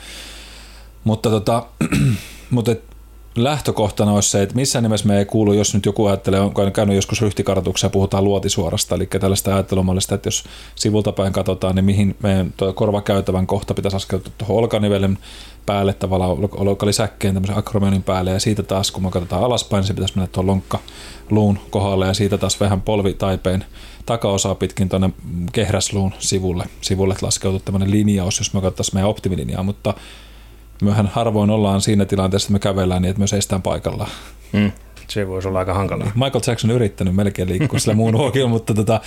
mutta, 1.05 1.31
tota, 1.31 1.67
mutta 2.51 2.73
et, 2.73 2.91
lähtökohtana 3.37 4.13
olisi 4.13 4.31
se, 4.31 4.43
että 4.43 4.55
missään 4.55 4.83
nimessä 4.83 5.07
me 5.07 5.19
ei 5.19 5.25
kuulu, 5.25 5.53
jos 5.53 5.75
nyt 5.75 5.87
joku 5.87 6.07
ajattelee, 6.07 6.41
on 6.41 6.73
käynyt 6.73 6.97
joskus 6.97 7.23
ryhtikartoituksia 7.23 7.87
ja 7.87 7.91
puhutaan 7.91 8.25
luotisuorasta, 8.25 8.95
eli 8.95 9.07
tällaista 9.07 9.55
ajattelumallista, 9.55 10.15
että 10.15 10.27
jos 10.27 10.45
sivulta 10.75 11.13
päin 11.13 11.33
katsotaan, 11.33 11.75
niin 11.75 11.85
mihin 11.85 12.17
meidän 12.23 12.53
korvakäytävän 12.75 13.47
kohta 13.47 13.75
pitäisi 13.75 13.97
askeltua 13.97 14.33
tuohon 14.39 14.57
olkanivelen 14.57 15.19
päälle 15.67 15.93
tavallaan 15.93 16.37
olkalisäkkeen 16.53 17.35
tämmöisen 17.35 17.59
akromionin 17.59 18.03
päälle 18.03 18.31
ja 18.31 18.41
siitä 18.41 18.63
taas 18.63 18.91
kun 18.91 19.03
me 19.03 19.11
katsotaan 19.11 19.45
alaspäin, 19.45 19.81
niin 19.81 19.87
se 19.87 19.95
pitäisi 19.95 20.17
mennä 20.17 20.27
tuon 20.33 20.47
lonkka 20.47 20.79
luun 21.31 21.59
kohdalle 21.71 22.07
ja 22.07 22.15
siitä 22.15 22.39
taas 22.39 22.61
vähän 22.61 22.81
polvitaipeen 22.81 23.65
takaosaa 24.07 24.55
pitkin 24.55 24.89
tuonne 24.89 25.11
kehräsluun 25.53 26.13
sivulle, 26.19 26.65
sivulle 26.81 27.15
laskeutuu 27.23 27.61
tämmöinen 27.61 27.91
linjaus, 27.91 28.39
jos 28.39 28.55
me 28.55 28.61
katsotaan 28.61 28.95
meidän 28.95 29.11
optimilinjaa, 29.11 29.63
mutta 29.63 29.95
myöhän 30.83 31.07
harvoin 31.07 31.51
ollaan 31.51 31.81
siinä 31.81 32.05
tilanteessa, 32.05 32.47
että 32.47 32.53
me 32.53 32.59
kävellään 32.59 33.03
niin, 33.03 33.11
että 33.11 33.21
me 33.21 33.27
seistään 33.27 33.63
paikallaan. 33.63 34.11
Mm. 34.53 34.73
Se 35.09 35.29
voisi 35.29 35.49
olla 35.49 35.59
aika 35.59 35.75
hankalaa. 35.75 36.13
Michael 36.15 36.43
Jackson 36.47 36.71
on 36.71 36.77
yrittänyt 36.77 37.15
melkein 37.15 37.49
liikkua 37.49 37.79
sillä 37.79 37.95
muun 37.95 38.17
huokilla, 38.17 38.49
mutta, 38.57 38.75
tota, 38.75 39.01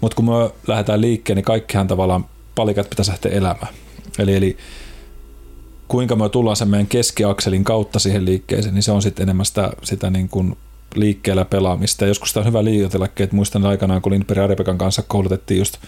mutta 0.00 0.14
kun 0.16 0.24
me 0.24 0.50
lähdetään 0.66 1.00
liikkeelle, 1.00 1.38
niin 1.38 1.44
kaikkihan 1.44 1.86
tavallaan 1.86 2.24
palikat 2.54 2.90
pitäisi 2.90 3.10
lähteä 3.10 3.32
elämään. 3.32 3.74
Eli, 4.18 4.36
eli 4.36 4.56
kuinka 5.88 6.16
me 6.16 6.28
tullaan 6.28 6.56
sen 6.56 6.68
meidän 6.68 6.86
keskiakselin 6.86 7.64
kautta 7.64 7.98
siihen 7.98 8.24
liikkeeseen, 8.24 8.74
niin 8.74 8.82
se 8.82 8.92
on 8.92 9.02
sitten 9.02 9.22
enemmän 9.22 9.46
sitä, 9.46 9.72
sitä 9.82 10.10
niin 10.10 10.28
kuin 10.28 10.56
liikkeellä 10.94 11.44
pelaamista. 11.44 12.04
Ja 12.04 12.08
joskus 12.08 12.32
tämä 12.32 12.42
on 12.42 12.48
hyvä 12.48 12.64
liioitellakin, 12.64 13.24
että 13.24 13.36
muistan 13.36 13.66
aikanaan, 13.66 14.02
kun 14.02 14.12
Lindberg 14.12 14.38
ja 14.38 14.46
Rebekan 14.46 14.78
kanssa 14.78 15.02
koulutettiin 15.02 15.58
just 15.58 15.78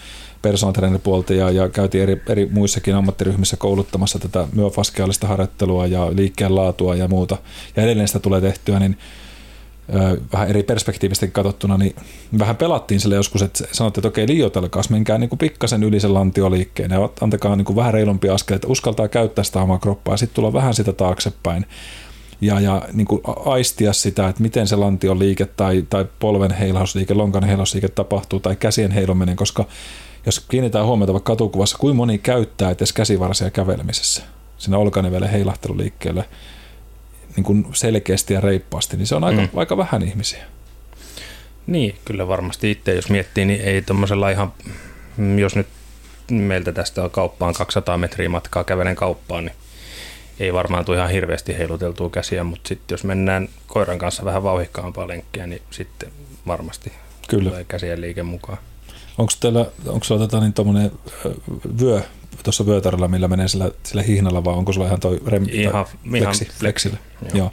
personal 0.41 0.99
puolta 1.03 1.33
ja, 1.33 1.51
ja 1.51 1.69
käytiin 1.69 2.03
eri, 2.03 2.21
eri 2.29 2.49
muissakin 2.51 2.95
ammattiryhmissä 2.95 3.57
kouluttamassa 3.57 4.19
tätä 4.19 4.47
myofaskeaalista 4.53 5.27
harjoittelua 5.27 5.87
ja 5.87 6.15
liikkeen 6.15 6.55
laatua 6.55 6.95
ja 6.95 7.07
muuta. 7.07 7.37
Ja 7.75 7.83
edelleen 7.83 8.07
sitä 8.07 8.19
tulee 8.19 8.41
tehtyä, 8.41 8.79
niin 8.79 8.97
vähän 10.33 10.49
eri 10.49 10.63
perspektiivistä 10.63 11.27
katsottuna, 11.27 11.77
niin 11.77 11.95
vähän 12.39 12.55
pelattiin 12.55 12.99
sille 12.99 13.15
joskus, 13.15 13.41
että 13.41 13.63
sanottiin, 13.71 14.01
että 14.01 14.07
okei, 14.07 14.27
liioitelkaas, 14.27 14.89
menkää 14.89 15.17
niin 15.17 15.29
kuin 15.29 15.39
pikkasen 15.39 15.83
yli 15.83 15.99
sen 15.99 16.13
lantioliikkeen 16.13 16.91
ja 16.91 17.09
antakaa 17.21 17.55
niin 17.55 17.65
kuin 17.65 17.75
vähän 17.75 17.93
reilumpia 17.93 18.33
askel, 18.33 18.55
että 18.55 18.67
uskaltaa 18.67 19.07
käyttää 19.07 19.43
sitä 19.43 19.61
omaa 19.61 19.79
kroppaa 19.79 20.13
ja 20.13 20.17
sitten 20.17 20.35
tulla 20.35 20.53
vähän 20.53 20.73
sitä 20.73 20.93
taaksepäin 20.93 21.65
ja, 22.41 22.59
ja 22.59 22.81
niin 22.93 23.07
kuin 23.07 23.21
aistia 23.45 23.93
sitä, 23.93 24.27
että 24.27 24.41
miten 24.41 24.67
se 24.67 24.75
lantion 24.75 25.19
liike 25.19 25.45
tai, 25.45 25.85
tai 25.89 26.05
polven 26.19 26.51
heilausliike, 26.51 27.13
lonkan 27.13 27.43
heilausliike 27.43 27.87
tapahtuu 27.87 28.39
tai 28.39 28.55
käsien 28.55 28.91
heiluminen, 28.91 29.35
koska 29.35 29.65
jos 30.25 30.39
kiinnitetään 30.39 30.85
huomiota 30.85 31.13
vaikka 31.13 31.31
katukuvassa, 31.31 31.77
kuinka 31.77 31.95
moni 31.95 32.17
käyttää 32.17 32.71
edes 32.71 32.93
käsivarsia 32.93 33.49
kävelemisessä, 33.49 34.23
siinä 34.57 34.77
olkanivelen 34.77 35.29
heilahteluliikkeelle, 35.29 36.25
niin 37.37 37.43
kuin 37.43 37.65
selkeästi 37.73 38.33
ja 38.33 38.41
reippaasti, 38.41 38.97
niin 38.97 39.07
se 39.07 39.15
on 39.15 39.23
aika, 39.23 39.41
mm. 39.41 39.49
aika 39.55 39.77
vähän 39.77 40.03
ihmisiä. 40.03 40.43
Niin, 41.67 41.95
kyllä 42.05 42.27
varmasti 42.27 42.71
itse, 42.71 42.95
jos 42.95 43.09
miettii, 43.09 43.45
niin 43.45 43.61
ei 43.61 43.81
tuommoisella 43.81 44.29
ihan, 44.29 44.53
jos 45.37 45.55
nyt 45.55 45.67
meiltä 46.31 46.71
tästä 46.71 47.03
on 47.03 47.11
kauppaan 47.11 47.53
200 47.53 47.97
metriä 47.97 48.29
matkaa 48.29 48.63
kävelen 48.63 48.95
kauppaan, 48.95 49.45
niin 49.45 49.55
ei 50.39 50.53
varmaan 50.53 50.85
tule 50.85 50.97
ihan 50.97 51.09
hirveästi 51.09 51.57
heiluteltua 51.57 52.09
käsiä, 52.09 52.43
mutta 52.43 52.67
sitten 52.67 52.93
jos 52.93 53.03
mennään 53.03 53.49
koiran 53.67 53.99
kanssa 53.99 54.25
vähän 54.25 54.43
vauhikkaampaa 54.43 55.07
lenkkiä, 55.07 55.47
niin 55.47 55.61
sitten 55.71 56.11
varmasti 56.47 56.91
Kyllä. 57.27 57.49
tulee 57.49 57.63
käsien 57.63 58.01
liike 58.01 58.23
mukaan. 58.23 58.57
Onko 59.17 59.31
teillä, 59.39 59.65
onko 59.87 60.03
sulla 60.03 60.27
tota, 60.27 60.39
niin 60.39 60.91
vyö 61.81 62.01
tuossa 62.43 62.65
vyötäröllä, 62.65 63.07
millä 63.07 63.27
menee 63.27 63.47
sillä, 63.47 63.71
sillä 63.83 64.01
hihnalla, 64.01 64.43
vai 64.43 64.53
onko 64.53 64.73
sulla 64.73 64.87
ihan 64.87 64.99
toi 64.99 65.19
rem, 65.27 65.45
ihan, 65.51 65.85
fleksi, 66.09 66.43
ihan 66.43 66.59
fleksillä? 66.59 66.97
Joo. 67.21 67.37
Joo. 67.37 67.51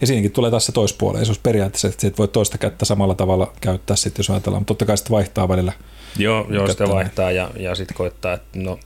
Ja 0.00 0.06
siinäkin 0.06 0.32
tulee 0.32 0.50
taas 0.50 0.66
se 0.66 0.72
toispuoleisuus 0.72 1.38
periaatteessa, 1.38 1.88
että 1.88 2.18
voi 2.18 2.28
toista 2.28 2.58
kättä 2.58 2.84
samalla 2.84 3.14
tavalla 3.14 3.52
käyttää 3.60 3.96
sitten, 3.96 4.20
jos 4.20 4.30
ajatellaan, 4.30 4.60
mutta 4.60 4.68
totta 4.68 4.84
kai 4.84 4.96
sitten 4.96 5.12
vaihtaa 5.12 5.48
välillä. 5.48 5.72
Joo, 6.18 6.46
joo 6.50 6.68
sitä 6.68 6.88
vaihtaa 6.88 7.30
ja, 7.30 7.50
ja 7.56 7.74
sitten 7.74 7.96
koittaa, 7.96 8.32
että 8.32 8.58
no 8.58 8.78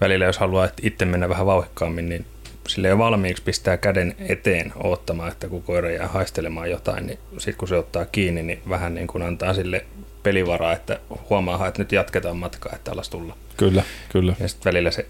välillä 0.00 0.24
jos 0.24 0.38
haluaa 0.38 0.64
että 0.64 0.82
itse 0.82 1.04
mennä 1.04 1.28
vähän 1.28 1.46
vauhikkaammin, 1.46 2.08
niin 2.08 2.26
sille 2.68 2.88
jo 2.88 2.98
valmiiksi 2.98 3.42
pistää 3.42 3.76
käden 3.76 4.16
eteen 4.18 4.72
odottamaan, 4.76 5.32
että 5.32 5.48
kun 5.48 5.62
koira 5.62 5.90
jää 5.90 6.08
haistelemaan 6.08 6.70
jotain, 6.70 7.06
niin 7.06 7.18
sitten 7.38 7.58
kun 7.58 7.68
se 7.68 7.76
ottaa 7.76 8.04
kiinni, 8.04 8.42
niin 8.42 8.62
vähän 8.68 8.94
niin 8.94 9.06
kuin 9.06 9.22
antaa 9.22 9.54
sille 9.54 9.84
pelivaraa, 10.24 10.72
että 10.72 11.00
huomaa, 11.30 11.68
että 11.68 11.82
nyt 11.82 11.92
jatketaan 11.92 12.36
matkaa, 12.36 12.72
että 12.76 12.92
alas 12.92 13.08
tulla. 13.08 13.36
Kyllä, 13.56 13.82
kyllä. 14.08 14.34
Ja 14.40 14.48
sitten 14.48 14.70
välillä 14.70 14.90
se 14.90 15.06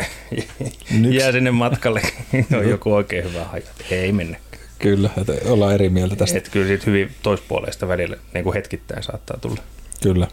jää 1.11 1.33
sinne 1.33 1.51
matkalle, 1.51 2.03
on 2.59 2.69
joku 2.69 2.95
oikein 2.95 3.25
hyvä 3.25 3.45
haju, 3.45 3.63
että 3.81 3.95
ei 3.95 4.13
mennä. 4.13 4.37
Kyllä, 4.79 5.11
että 5.21 5.33
ollaan 5.45 5.75
eri 5.75 5.89
mieltä 5.89 6.17
tästä. 6.17 6.39
Että 6.39 6.51
kyllä 6.51 6.67
siitä 6.67 6.85
hyvin 6.87 7.11
toispuoleista 7.23 7.89
välillä 7.89 8.17
niin 8.35 8.45
kuin 8.45 8.55
hetkittäin 8.55 9.03
saattaa 9.03 9.39
tulla. 9.41 9.63
Kyllä. 10.03 10.29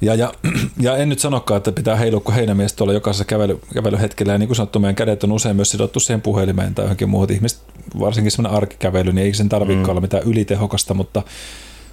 Ja, 0.00 0.14
ja, 0.14 0.32
ja 0.80 0.96
en 0.96 1.08
nyt 1.08 1.18
sanokaan, 1.18 1.56
että 1.56 1.72
pitää 1.72 1.96
heilua 1.96 2.20
kuin 2.20 2.34
heinämies 2.34 2.72
tuolla 2.72 2.92
jokaisessa 2.92 3.24
kävely, 3.24 3.60
kävelyhetkellä. 3.74 4.32
Ja 4.32 4.38
niin 4.38 4.48
kuin 4.48 4.56
sanottu, 4.56 4.78
meidän 4.78 4.94
kädet 4.94 5.24
on 5.24 5.32
usein 5.32 5.56
myös 5.56 5.70
sidottu 5.70 6.00
siihen 6.00 6.20
puhelimeen 6.20 6.74
tai 6.74 6.84
johonkin 6.84 7.08
muuhun. 7.08 7.32
Ihmiset, 7.32 7.60
varsinkin 8.00 8.30
semmoinen 8.30 8.56
arkikävely, 8.56 9.12
niin 9.12 9.26
ei 9.26 9.34
sen 9.34 9.48
tarvitse 9.48 9.82
mm. 9.82 9.88
olla 9.88 10.00
mitään 10.00 10.22
ylitehokasta, 10.22 10.94
mutta 10.94 11.22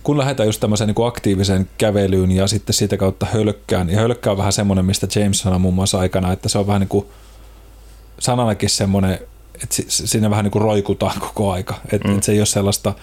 kun 0.04 0.18
lähdetään 0.18 0.48
just 0.48 0.60
tämmöiseen 0.60 0.88
niin 0.88 1.08
aktiiviseen 1.08 1.70
kävelyyn 1.78 2.32
ja 2.32 2.48
sitten 2.48 2.74
siitä 2.74 2.98
kautta 2.98 3.26
hölkkään, 3.34 3.90
ja 3.90 4.00
hölkkä 4.00 4.32
on 4.32 4.38
vähän 4.38 4.54
semmoinen, 4.54 4.86
mistä 4.86 5.08
James 5.20 5.40
sanoi 5.40 5.60
muun 5.60 5.74
muassa 5.74 6.00
aikana, 6.00 6.32
että 6.32 6.50
se 6.50 6.58
on 6.58 6.68
vähän 6.68 6.82
niin 6.82 6.90
kuin 6.90 7.06
sananakin 8.20 8.70
semmoinen, 8.70 9.14
että 9.64 9.76
siinä 9.88 10.30
vähän 10.30 10.46
niin 10.46 10.52
kuin 10.52 10.62
roikutaan 10.62 11.20
koko 11.20 11.52
aika, 11.52 11.76
että, 11.92 12.08
mm. 12.08 12.14
että 12.14 12.26
se 12.26 12.32
ei 12.32 12.40
ole 12.40 12.46
sellaista 12.46 12.94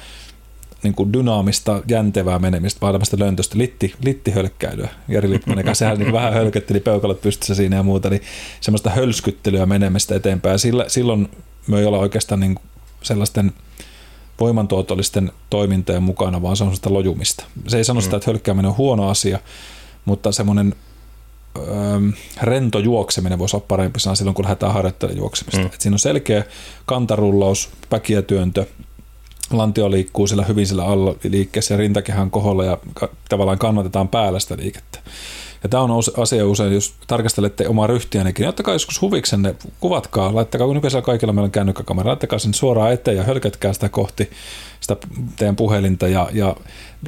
niin 0.83 0.95
kuin 0.95 1.13
dynaamista, 1.13 1.83
jäntevää 1.89 2.39
menemistä, 2.39 2.81
vaan 2.81 2.95
tämmöistä 2.95 3.19
löntöstä 3.19 3.59
litti, 3.59 3.95
littihölkkäilyä. 4.05 4.89
Jari 5.09 5.31
Lipponen 5.31 5.65
kanssa 5.65 5.85
sehän 5.85 5.99
niin 5.99 6.13
vähän 6.13 6.33
hölkötteli 6.33 6.81
peukalot 6.81 7.21
pystyssä 7.21 7.55
siinä 7.55 7.77
ja 7.77 7.83
muuta, 7.83 8.11
niin 8.11 8.23
semmoista 8.61 8.91
hölskyttelyä 8.91 9.67
menemistä 9.67 10.15
eteenpäin. 10.15 10.59
Sillä, 10.59 10.85
silloin 10.89 11.29
me 11.67 11.79
ei 11.79 11.87
olla 11.87 11.99
oikeastaan 11.99 12.41
niin 12.41 12.57
sellaisten 13.03 13.53
voimantuotollisten 14.41 15.33
toimintojen 15.51 16.03
mukana, 16.03 16.43
vaan 16.43 16.57
se 16.57 16.65
on 16.65 16.77
sitä 16.77 16.93
lojumista. 16.93 17.45
Se 17.69 17.77
ei 17.77 17.85
sano 17.85 18.01
sitä, 18.01 18.17
että 18.17 18.31
hölkkääminen 18.31 18.71
on 18.71 18.77
huono 18.77 19.09
asia, 19.09 19.39
mutta 20.05 20.33
semmoinen 20.33 20.75
rento 22.43 22.79
juokseminen 22.79 23.39
voisi 23.39 23.57
olla 23.57 23.67
parempi 23.69 24.01
sana 24.01 24.15
silloin, 24.15 24.35
kun 24.35 24.45
lähdetään 24.45 24.73
harjoittelemaan 24.73 25.19
juoksemista. 25.19 25.61
Mm. 25.61 25.67
Et 25.67 25.81
siinä 25.81 25.95
on 25.95 25.99
selkeä 25.99 26.45
kantarullaus, 26.87 27.71
päkiätyöntö, 27.91 28.67
lantio 29.51 29.91
liikkuu 29.91 30.27
sillä 30.27 30.45
hyvin 30.45 30.67
sillä 30.67 30.85
alla 30.85 31.15
liikkeessä 31.29 31.75
ja 31.75 31.79
rintakehän 31.79 32.31
koholla 32.31 32.65
ja 32.65 32.79
tavallaan 33.29 33.59
kannatetaan 33.59 34.09
päällä 34.09 34.41
sitä 34.41 34.57
liikettä. 34.57 34.99
Ja 35.63 35.69
tämä 35.69 35.83
on 35.83 36.03
asia 36.17 36.47
usein, 36.47 36.73
jos 36.73 36.95
tarkastelette 37.07 37.69
omaa 37.69 37.87
ryhtiännekin, 37.87 38.43
niin 38.43 38.49
ottakaa 38.49 38.75
joskus 38.75 39.01
huviksenne, 39.01 39.55
kuvatkaa, 39.81 40.35
laittakaa, 40.35 40.67
kun 40.67 40.77
nykyisellä 40.77 41.03
kaikilla 41.03 41.33
meillä 41.33 41.47
on 41.47 41.51
kännykkäkamera, 41.51 42.09
laittakaa 42.09 42.39
sen 42.39 42.55
suoraan 42.55 42.93
eteen 42.93 43.17
ja 43.17 43.23
hölkätkää 43.23 43.73
sitä 43.73 43.89
kohti 43.89 44.31
sitä 44.81 44.97
teidän 45.37 45.57
puhelinta 45.57 46.09
ja, 46.09 46.29
ja 46.33 46.57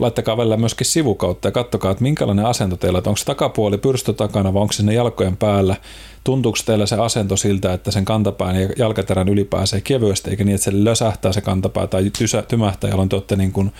laittakaa 0.01 0.37
välillä 0.37 0.57
myöskin 0.57 0.87
sivukautta 0.87 1.49
ja 1.49 1.53
katsokaa, 1.53 1.91
että 1.91 2.03
minkälainen 2.03 2.47
asento 2.47 2.77
teillä 2.77 2.99
on. 2.99 3.03
Onko 3.07 3.17
se 3.17 3.25
takapuoli 3.25 3.79
pyrstö 3.79 4.13
takana 4.13 4.55
vai 4.55 4.63
onko 4.63 4.73
se 4.73 4.77
sinne 4.77 4.95
jalkojen 4.95 5.37
päällä? 5.37 5.77
Tuntuuko 6.25 6.59
teillä 6.67 6.87
se 6.87 6.97
asento 6.97 7.37
siltä, 7.37 7.73
että 7.73 7.91
sen 7.91 8.05
kantapään 8.05 8.63
ja 8.63 8.69
jalkaterän 8.79 9.29
yli 9.29 9.45
pääsee 9.45 9.81
kevyesti, 9.81 10.31
eikä 10.31 10.45
niin, 10.45 10.55
että 10.55 10.65
se 10.65 10.85
lösähtää 10.85 11.33
se 11.33 11.41
kantapää 11.41 11.87
tai 11.87 12.11
tysä, 12.19 12.43
tymähtää, 12.43 12.91
jolloin 12.91 13.09
te 13.09 13.17
olette 13.17 13.37
niin 13.37 13.53
kuin 13.53 13.73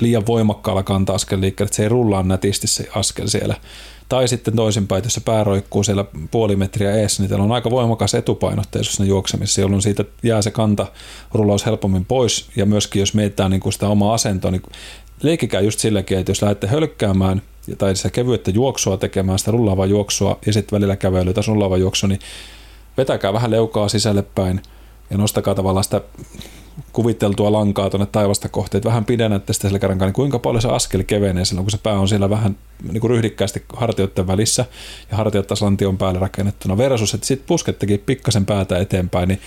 liian 0.00 0.26
voimakkaalla 0.26 0.82
kanta-askel 0.82 1.40
liikkeelle, 1.40 1.68
että 1.68 1.76
se 1.76 1.82
ei 1.82 1.88
rullaa 1.88 2.22
nätisti 2.22 2.66
se 2.66 2.88
askel 2.94 3.26
siellä. 3.26 3.56
Tai 4.12 4.28
sitten 4.28 4.56
toisinpäin, 4.56 4.98
että 4.98 5.06
jos 5.06 5.14
se 5.14 5.20
pää 5.20 5.44
roikkuu 5.44 5.82
siellä 5.82 6.04
puoli 6.30 6.56
metriä 6.56 6.92
ees, 6.92 7.20
niin 7.20 7.28
teillä 7.28 7.44
on 7.44 7.52
aika 7.52 7.70
voimakas 7.70 8.14
etupainotteisuus 8.14 8.94
siinä 8.96 9.08
juoksemisessa, 9.08 9.60
jolloin 9.60 9.82
siitä 9.82 10.04
jää 10.22 10.42
se 10.42 10.50
kanta 10.50 10.86
rullaus 11.32 11.66
helpommin 11.66 12.04
pois. 12.04 12.48
Ja 12.56 12.66
myöskin 12.66 13.00
jos 13.00 13.14
mietitään 13.14 13.50
niin 13.50 13.60
kuin 13.60 13.72
sitä 13.72 13.88
omaa 13.88 14.14
asentoa, 14.14 14.50
niin 14.50 14.62
leikikää 15.22 15.60
just 15.60 15.78
silläkin, 15.78 16.18
että 16.18 16.30
jos 16.30 16.42
lähdette 16.42 16.66
hölkkäämään 16.66 17.42
tai 17.78 17.96
sitä 17.96 18.10
kevyettä 18.10 18.50
juoksua 18.50 18.96
tekemään, 18.96 19.38
sitä 19.38 19.50
rullaavaa 19.50 19.86
juoksua 19.86 20.38
ja 20.46 20.52
sitten 20.52 20.76
välillä 20.76 20.96
kävelyä 20.96 21.32
tai 21.32 21.44
rullaavaa 21.46 21.78
juoksua, 21.78 22.08
niin 22.08 22.20
vetäkää 22.96 23.32
vähän 23.32 23.50
leukaa 23.50 23.88
sisälle 23.88 24.22
päin 24.22 24.62
ja 25.10 25.18
nostakaa 25.18 25.54
tavallaan 25.54 25.84
sitä 25.84 26.00
kuviteltua 26.92 27.52
lankaa 27.52 27.90
tuonne 27.90 28.06
taivasta 28.06 28.48
kohti, 28.48 28.76
että 28.76 28.88
vähän 28.88 29.04
pidennätte 29.04 29.52
sitä 29.52 29.68
selkärankaa, 29.68 30.08
niin 30.08 30.14
kuinka 30.14 30.38
paljon 30.38 30.62
se 30.62 30.68
askel 30.68 31.02
kevenee 31.02 31.44
silloin, 31.44 31.64
kun 31.64 31.70
se 31.70 31.78
pää 31.78 31.98
on 31.98 32.08
siellä 32.08 32.30
vähän 32.30 32.56
niin 32.92 33.00
kuin 33.00 33.10
ryhdikkäästi 33.10 33.64
hartioiden 33.76 34.26
välissä 34.26 34.64
ja 35.10 35.16
hartiot 35.16 35.46
taas 35.46 35.62
lantion 35.62 35.98
päälle 35.98 36.18
rakennettuna 36.18 36.76
versus, 36.76 37.14
että 37.14 37.26
sitten 37.26 37.46
puskettekin 37.46 38.00
pikkasen 38.00 38.46
päätä 38.46 38.78
eteenpäin, 38.78 39.28
niin 39.28 39.40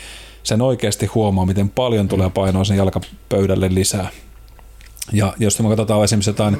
sen 0.44 0.62
oikeasti 0.62 1.06
huomaa, 1.06 1.46
miten 1.46 1.70
paljon 1.70 2.08
tulee 2.08 2.30
painoa 2.30 2.64
sen 2.64 2.78
jalkapöydälle 2.78 3.70
lisää. 3.74 4.10
Ja 5.14 5.34
jos 5.40 5.60
me 5.60 5.70
katsotaan 5.70 6.04
esimerkiksi 6.04 6.30
jotain, 6.30 6.58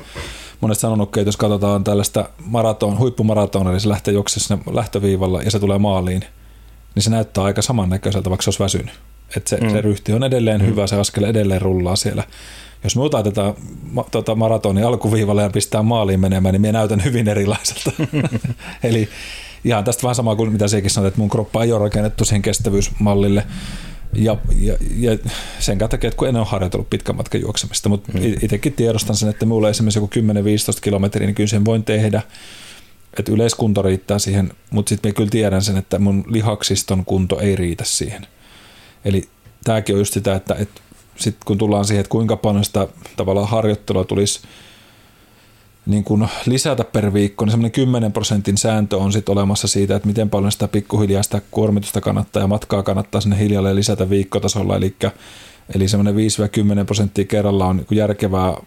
monesti 0.62 0.82
sanonut, 0.82 1.18
että 1.18 1.28
jos 1.28 1.38
katsotaan 1.38 1.84
tällaista 1.84 2.30
maraton, 2.46 3.00
huippumaratonia, 3.00 3.72
niin 3.72 3.82
se 3.82 3.90
lähtee 3.90 4.14
juoksessa 4.14 4.58
lähtöviivalla 4.72 5.42
ja 5.42 5.52
se 5.52 5.60
tulee 5.60 5.78
maaliin, 5.78 6.26
niin 6.96 7.04
se 7.04 7.10
näyttää 7.10 7.44
aika 7.44 7.62
samannäköiseltä, 7.62 8.30
vaikka 8.30 8.44
se 8.44 8.50
olisi 8.50 8.64
väsynyt. 8.64 8.94
Että 9.38 9.50
se, 9.50 9.58
mm. 9.58 9.70
se 9.70 9.82
ryhti 9.82 10.14
on 10.14 10.24
edelleen 10.24 10.62
mm. 10.62 10.68
hyvä, 10.68 10.88
se 10.88 10.96
askel 10.96 11.24
edelleen 11.24 11.62
rullaa 11.62 11.96
siellä. 11.96 12.24
Jos 12.84 12.96
me 12.96 13.02
otetaan 13.02 13.54
ma, 13.92 14.06
tota 14.12 14.36
maratoni 14.36 14.84
alkuviivalle 14.84 15.42
ja 15.42 15.50
pistää 15.50 15.84
maaliin 15.84 16.20
menemään, 16.20 16.54
niin 16.54 16.62
me 16.62 16.72
näytän 16.72 17.04
hyvin 17.04 17.28
erilaiselta. 17.28 17.92
Eli 18.84 19.10
ihan 19.64 19.84
tästä 19.84 20.04
vähän 20.04 20.16
samaa 20.16 20.36
kuin 20.36 20.52
mitä 20.52 20.68
sekin 20.68 20.90
sanoit, 20.90 21.12
että 21.12 21.22
mun 21.22 21.30
kroppa 21.30 21.64
ei 21.64 21.72
ole 21.72 21.80
rakennettu 21.80 22.26
siihen 22.26 22.42
kestävyysmallille. 22.42 23.46
Ja, 24.14 24.38
ja, 24.60 24.78
ja 24.98 25.18
sen 25.60 25.78
takia, 25.78 26.08
että 26.08 26.18
kun 26.18 26.28
en 26.28 26.36
ole 26.36 26.46
harjoitellut 26.46 26.90
pitkän 26.90 27.16
matkan 27.16 27.42
juoksemista, 27.42 27.90
mutta 27.90 28.12
mm. 28.12 28.22
itsekin 28.42 28.74
tiedostan 28.74 29.16
sen, 29.16 29.30
että 29.30 29.46
mulla 29.46 29.70
esimerkiksi 29.70 30.00
joku 30.00 30.10
10-15 30.78 30.82
kilometriä, 30.82 31.26
niin 31.26 31.36
kyllä 31.36 31.48
sen 31.48 31.66
voin 31.66 31.84
tehdä. 31.84 32.22
Että 33.20 33.32
yleiskunto 33.32 33.82
riittää 33.82 34.20
siihen, 34.20 34.54
mutta 34.70 34.90
sitten 34.90 35.10
mä 35.10 35.14
kyllä 35.14 35.30
tiedän 35.30 35.62
sen, 35.62 35.78
että 35.78 36.00
mun 36.00 36.24
lihaksiston 36.28 37.06
kunto 37.06 37.40
ei 37.40 37.56
riitä 37.56 37.84
siihen. 37.84 38.28
Eli 39.06 39.30
tämäkin 39.64 39.96
on 39.96 40.02
just 40.02 40.14
sitä, 40.14 40.36
että, 40.36 40.56
että 40.60 40.82
sitten 41.16 41.46
kun 41.46 41.58
tullaan 41.58 41.86
siihen, 41.86 42.00
että 42.00 42.10
kuinka 42.10 42.38
paljon 42.38 42.66
sitä 42.66 42.88
tavallaan 43.18 43.48
harjoittelua 43.48 44.04
tulisi 44.04 44.40
niin 45.86 46.04
kuin 46.04 46.28
lisätä 46.46 46.84
per 46.84 47.14
viikko, 47.14 47.46
niin 47.46 47.52
semmoinen 47.52 47.72
10 47.72 48.12
prosentin 48.12 48.58
sääntö 48.58 48.98
on 48.98 49.12
sitten 49.12 49.34
olemassa 49.34 49.68
siitä, 49.68 49.96
että 49.96 50.08
miten 50.08 50.30
paljon 50.30 50.52
sitä 50.52 50.68
pikkuhiljaa 50.68 51.24
sitä 51.24 51.42
kuormitusta 51.52 52.02
kannattaa 52.02 52.42
ja 52.42 52.48
matkaa 52.48 52.84
kannattaa 52.84 53.22
sinne 53.22 53.40
hiljalleen 53.40 53.76
lisätä 53.76 54.10
viikkotasolla, 54.10 54.76
eli, 54.78 54.96
eli 55.76 55.88
semmoinen 55.88 56.16
5-10 56.82 56.86
prosenttia 56.86 57.26
kerralla 57.26 57.66
on 57.66 57.78
niin 57.78 57.88
järkevää 57.92 58.58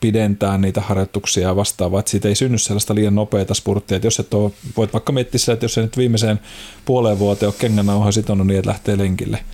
pidentää 0.00 0.58
niitä 0.58 0.80
harjoituksia 0.80 1.48
ja 1.48 1.56
vastaavaa, 1.56 2.00
että 2.00 2.10
siitä 2.10 2.28
ei 2.28 2.34
synny 2.34 2.58
sellaista 2.58 2.94
liian 2.94 3.14
nopeita 3.14 3.54
spurttia, 3.54 3.96
että 3.96 4.06
jos 4.06 4.20
et 4.20 4.34
ole, 4.34 4.52
voit 4.76 4.92
vaikka 4.92 5.12
miettiä 5.12 5.38
sitä, 5.38 5.52
että 5.52 5.64
jos 5.64 5.74
se 5.74 5.82
nyt 5.82 5.96
viimeiseen 5.96 6.40
puoleen 6.84 7.18
vuoteen 7.18 7.48
ole 7.48 7.54
kengänauhoja 7.58 8.12
sitonut 8.12 8.46
niin, 8.46 8.58
että 8.58 8.70
lähtee 8.70 8.98
lenkille– 8.98 9.38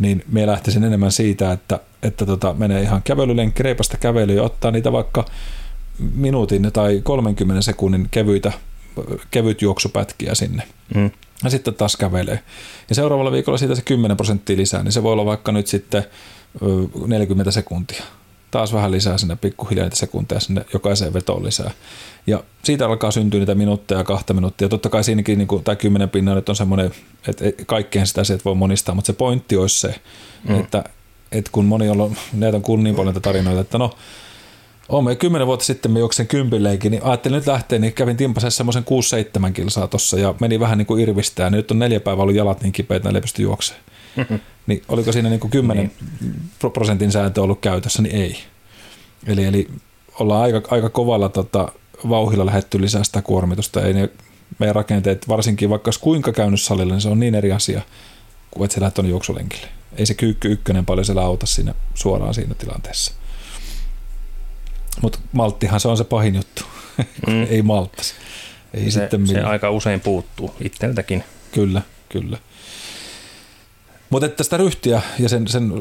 niin 0.00 0.24
me 0.32 0.46
lähtisin 0.46 0.84
enemmän 0.84 1.12
siitä, 1.12 1.52
että 1.52 1.80
että 2.02 2.26
tota, 2.26 2.54
menee 2.54 2.82
ihan 2.82 3.02
kävelylenkki, 3.02 3.62
reipasta 3.62 3.96
kävelyä 3.96 4.36
ja 4.36 4.42
ottaa 4.42 4.70
niitä 4.70 4.92
vaikka 4.92 5.24
minuutin 6.14 6.70
tai 6.72 7.00
30 7.04 7.62
sekunnin 7.62 8.08
kevyitä, 8.10 8.52
kevyt 9.30 9.62
juoksupätkiä 9.62 10.34
sinne. 10.34 10.62
Mm. 10.94 11.10
Ja 11.44 11.50
sitten 11.50 11.74
taas 11.74 11.96
kävelee. 11.96 12.40
Ja 12.88 12.94
seuraavalla 12.94 13.32
viikolla 13.32 13.58
siitä 13.58 13.74
se 13.74 13.82
10 13.82 14.16
prosenttia 14.16 14.56
lisää, 14.56 14.82
niin 14.82 14.92
se 14.92 15.02
voi 15.02 15.12
olla 15.12 15.24
vaikka 15.24 15.52
nyt 15.52 15.66
sitten 15.66 16.04
40 17.06 17.50
sekuntia. 17.50 18.04
Taas 18.50 18.72
vähän 18.72 18.90
lisää 18.90 19.18
sinne 19.18 19.36
pikkuhiljaa 19.36 19.84
niitä 19.84 19.96
sekunteja 19.96 20.40
sinne 20.40 20.64
jokaiseen 20.72 21.12
vetoon 21.12 21.44
lisää. 21.44 21.70
Ja 22.26 22.44
siitä 22.62 22.86
alkaa 22.86 23.10
syntyä 23.10 23.40
niitä 23.40 23.54
minuutteja, 23.54 24.04
kahta 24.04 24.34
minuuttia. 24.34 24.68
Totta 24.68 24.88
kai 24.88 25.04
siinäkin 25.04 25.38
niin 25.38 25.48
kuin, 25.48 25.64
tämä 25.64 25.76
kymmenen 25.76 26.08
pinnan 26.08 26.36
nyt 26.36 26.48
on 26.48 26.56
semmoinen, 26.56 26.90
että 27.28 27.44
kaikkeen 27.66 28.06
sitä 28.06 28.20
asiat 28.20 28.44
voi 28.44 28.54
monistaa, 28.54 28.94
mutta 28.94 29.06
se 29.06 29.12
pointti 29.12 29.56
olisi 29.56 29.80
se, 29.80 29.94
mm. 30.48 30.60
että, 30.60 30.84
että 31.32 31.50
kun 31.52 31.64
moni 31.64 31.88
on, 31.88 32.16
näitä 32.32 32.56
on 32.56 32.62
kuullut 32.62 32.84
niin 32.84 32.96
paljon 32.96 33.22
tarinoita, 33.22 33.60
että 33.60 33.78
no, 33.78 33.90
Ome, 34.90 35.16
kymmenen 35.16 35.46
vuotta 35.46 35.64
sitten 35.64 35.92
me 35.92 35.98
juoksen 35.98 36.26
kympinleikin, 36.26 36.90
niin 36.90 37.04
ajattelin 37.04 37.36
nyt 37.36 37.46
lähteä, 37.46 37.78
niin 37.78 37.92
kävin 37.92 38.16
timpasessa 38.16 38.56
semmoisen 38.56 38.84
6-7 39.48 39.52
kilsaa 39.52 39.86
tossa 39.86 40.18
ja 40.18 40.34
meni 40.40 40.60
vähän 40.60 40.78
niin 40.78 40.86
kuin 40.86 41.02
irvistää. 41.02 41.50
Nyt 41.50 41.70
on 41.70 41.78
neljä 41.78 42.00
päivää 42.00 42.22
ollut 42.22 42.36
jalat 42.36 42.62
niin 42.62 42.72
kipeitä, 42.72 43.08
että 43.08 43.18
ei 43.18 43.22
pysty 43.22 43.42
juoksemaan. 43.42 43.84
niin 44.66 44.82
oliko 44.88 45.12
siinä 45.12 45.28
niin 45.28 45.40
kuin 45.40 45.50
10 45.50 45.90
niin. 46.20 46.50
prosentin 46.72 47.12
sääntö 47.12 47.42
ollut 47.42 47.60
käytössä, 47.60 48.02
niin 48.02 48.16
ei. 48.16 48.36
Eli, 49.26 49.44
eli 49.44 49.68
ollaan 50.18 50.42
aika, 50.42 50.62
aika 50.70 50.88
kovalla 50.88 51.28
tota, 51.28 51.72
vauhilla 52.08 52.46
lähetty 52.46 52.80
lisää 52.80 53.04
sitä 53.04 53.22
kuormitusta. 53.22 53.82
Ei 53.82 53.92
ne 53.92 54.08
meidän 54.58 54.74
rakenteet, 54.74 55.28
varsinkin 55.28 55.70
vaikka 55.70 55.88
olisi 55.88 56.00
kuinka 56.00 56.32
käynyt 56.32 56.60
salilla, 56.60 56.94
niin 56.94 57.00
se 57.00 57.08
on 57.08 57.20
niin 57.20 57.34
eri 57.34 57.52
asia 57.52 57.82
kuin 58.50 58.64
että 58.64 58.80
lähdet 58.80 58.94
tuonne 58.94 59.10
juoksulenkille. 59.10 59.68
Ei 59.96 60.06
se 60.06 60.14
kyykky 60.14 60.52
ykkönen 60.52 60.86
paljon 60.86 61.04
siellä 61.04 61.22
auta 61.22 61.46
siinä 61.46 61.74
suoraan 61.94 62.34
siinä 62.34 62.54
tilanteessa. 62.54 63.12
Mutta 65.02 65.18
malttihan 65.32 65.80
se 65.80 65.88
on 65.88 65.96
se 65.96 66.04
pahin 66.04 66.34
juttu. 66.34 66.62
Mm. 67.26 67.46
ei 67.50 67.62
malttas. 67.62 68.14
Ei 68.74 68.90
se, 68.90 69.00
sitten 69.00 69.26
se 69.26 69.40
aika 69.40 69.70
usein 69.70 70.00
puuttuu 70.00 70.54
itseltäkin. 70.60 71.24
Kyllä, 71.52 71.82
kyllä. 72.08 72.38
Mutta 74.10 74.26
että 74.26 74.42
sitä 74.42 74.56
ryhtiä 74.56 75.02
ja 75.18 75.28
sen, 75.28 75.48
sen 75.48 75.72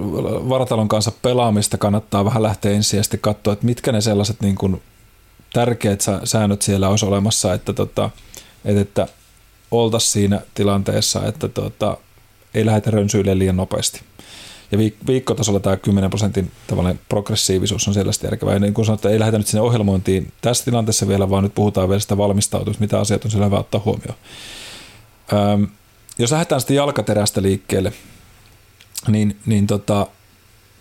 vartalon 0.49 0.87
kanssa 0.87 1.11
pelaamista 1.21 1.77
kannattaa 1.77 2.25
vähän 2.25 2.43
lähteä 2.43 2.71
ensisijaisesti 2.71 3.17
katsoa, 3.17 3.53
että 3.53 3.65
mitkä 3.65 3.91
ne 3.91 4.01
sellaiset 4.01 4.41
niin 4.41 4.55
kuin 4.55 4.81
tärkeät 5.53 6.01
säännöt 6.23 6.61
siellä 6.61 6.89
olisi 6.89 7.05
olemassa, 7.05 7.53
että, 7.53 7.73
tota, 7.73 8.09
että, 8.65 8.81
että 8.81 9.07
oltaisiin 9.71 10.11
siinä 10.11 10.41
tilanteessa, 10.53 11.27
että 11.27 11.47
tota, 11.47 11.97
ei 12.53 12.65
lähdetä 12.65 12.91
rönsyille 12.91 13.37
liian 13.37 13.57
nopeasti. 13.57 14.01
Ja 14.71 14.77
viik- 14.77 15.07
viikkotasolla 15.07 15.59
tämä 15.59 15.77
10 15.77 16.09
prosentin 16.09 16.51
tavallaan 16.67 16.99
progressiivisuus 17.09 17.87
on 17.87 17.93
selvästi 17.93 18.27
järkevää. 18.27 18.53
Ja 18.53 18.59
niin 18.59 18.73
kuin 18.73 18.85
sanottu, 18.85 19.07
ei 19.07 19.19
lähdetä 19.19 19.37
nyt 19.37 19.47
sinne 19.47 19.61
ohjelmointiin 19.61 20.31
tässä 20.41 20.65
tilanteessa 20.65 21.07
vielä, 21.07 21.29
vaan 21.29 21.43
nyt 21.43 21.55
puhutaan 21.55 21.89
vielä 21.89 21.99
sitä 21.99 22.17
valmistautumista, 22.17 22.81
mitä 22.81 22.99
asiat 22.99 23.25
on 23.25 23.31
siellä 23.31 23.45
hyvä 23.45 23.59
ottaa 23.59 23.81
huomioon. 23.85 24.15
Öm, 25.33 25.67
jos 26.19 26.31
lähdetään 26.31 26.61
sitten 26.61 26.75
jalkaterästä 26.75 27.41
liikkeelle, 27.41 27.93
niin, 29.07 29.39
niin 29.45 29.67
tota, 29.67 30.07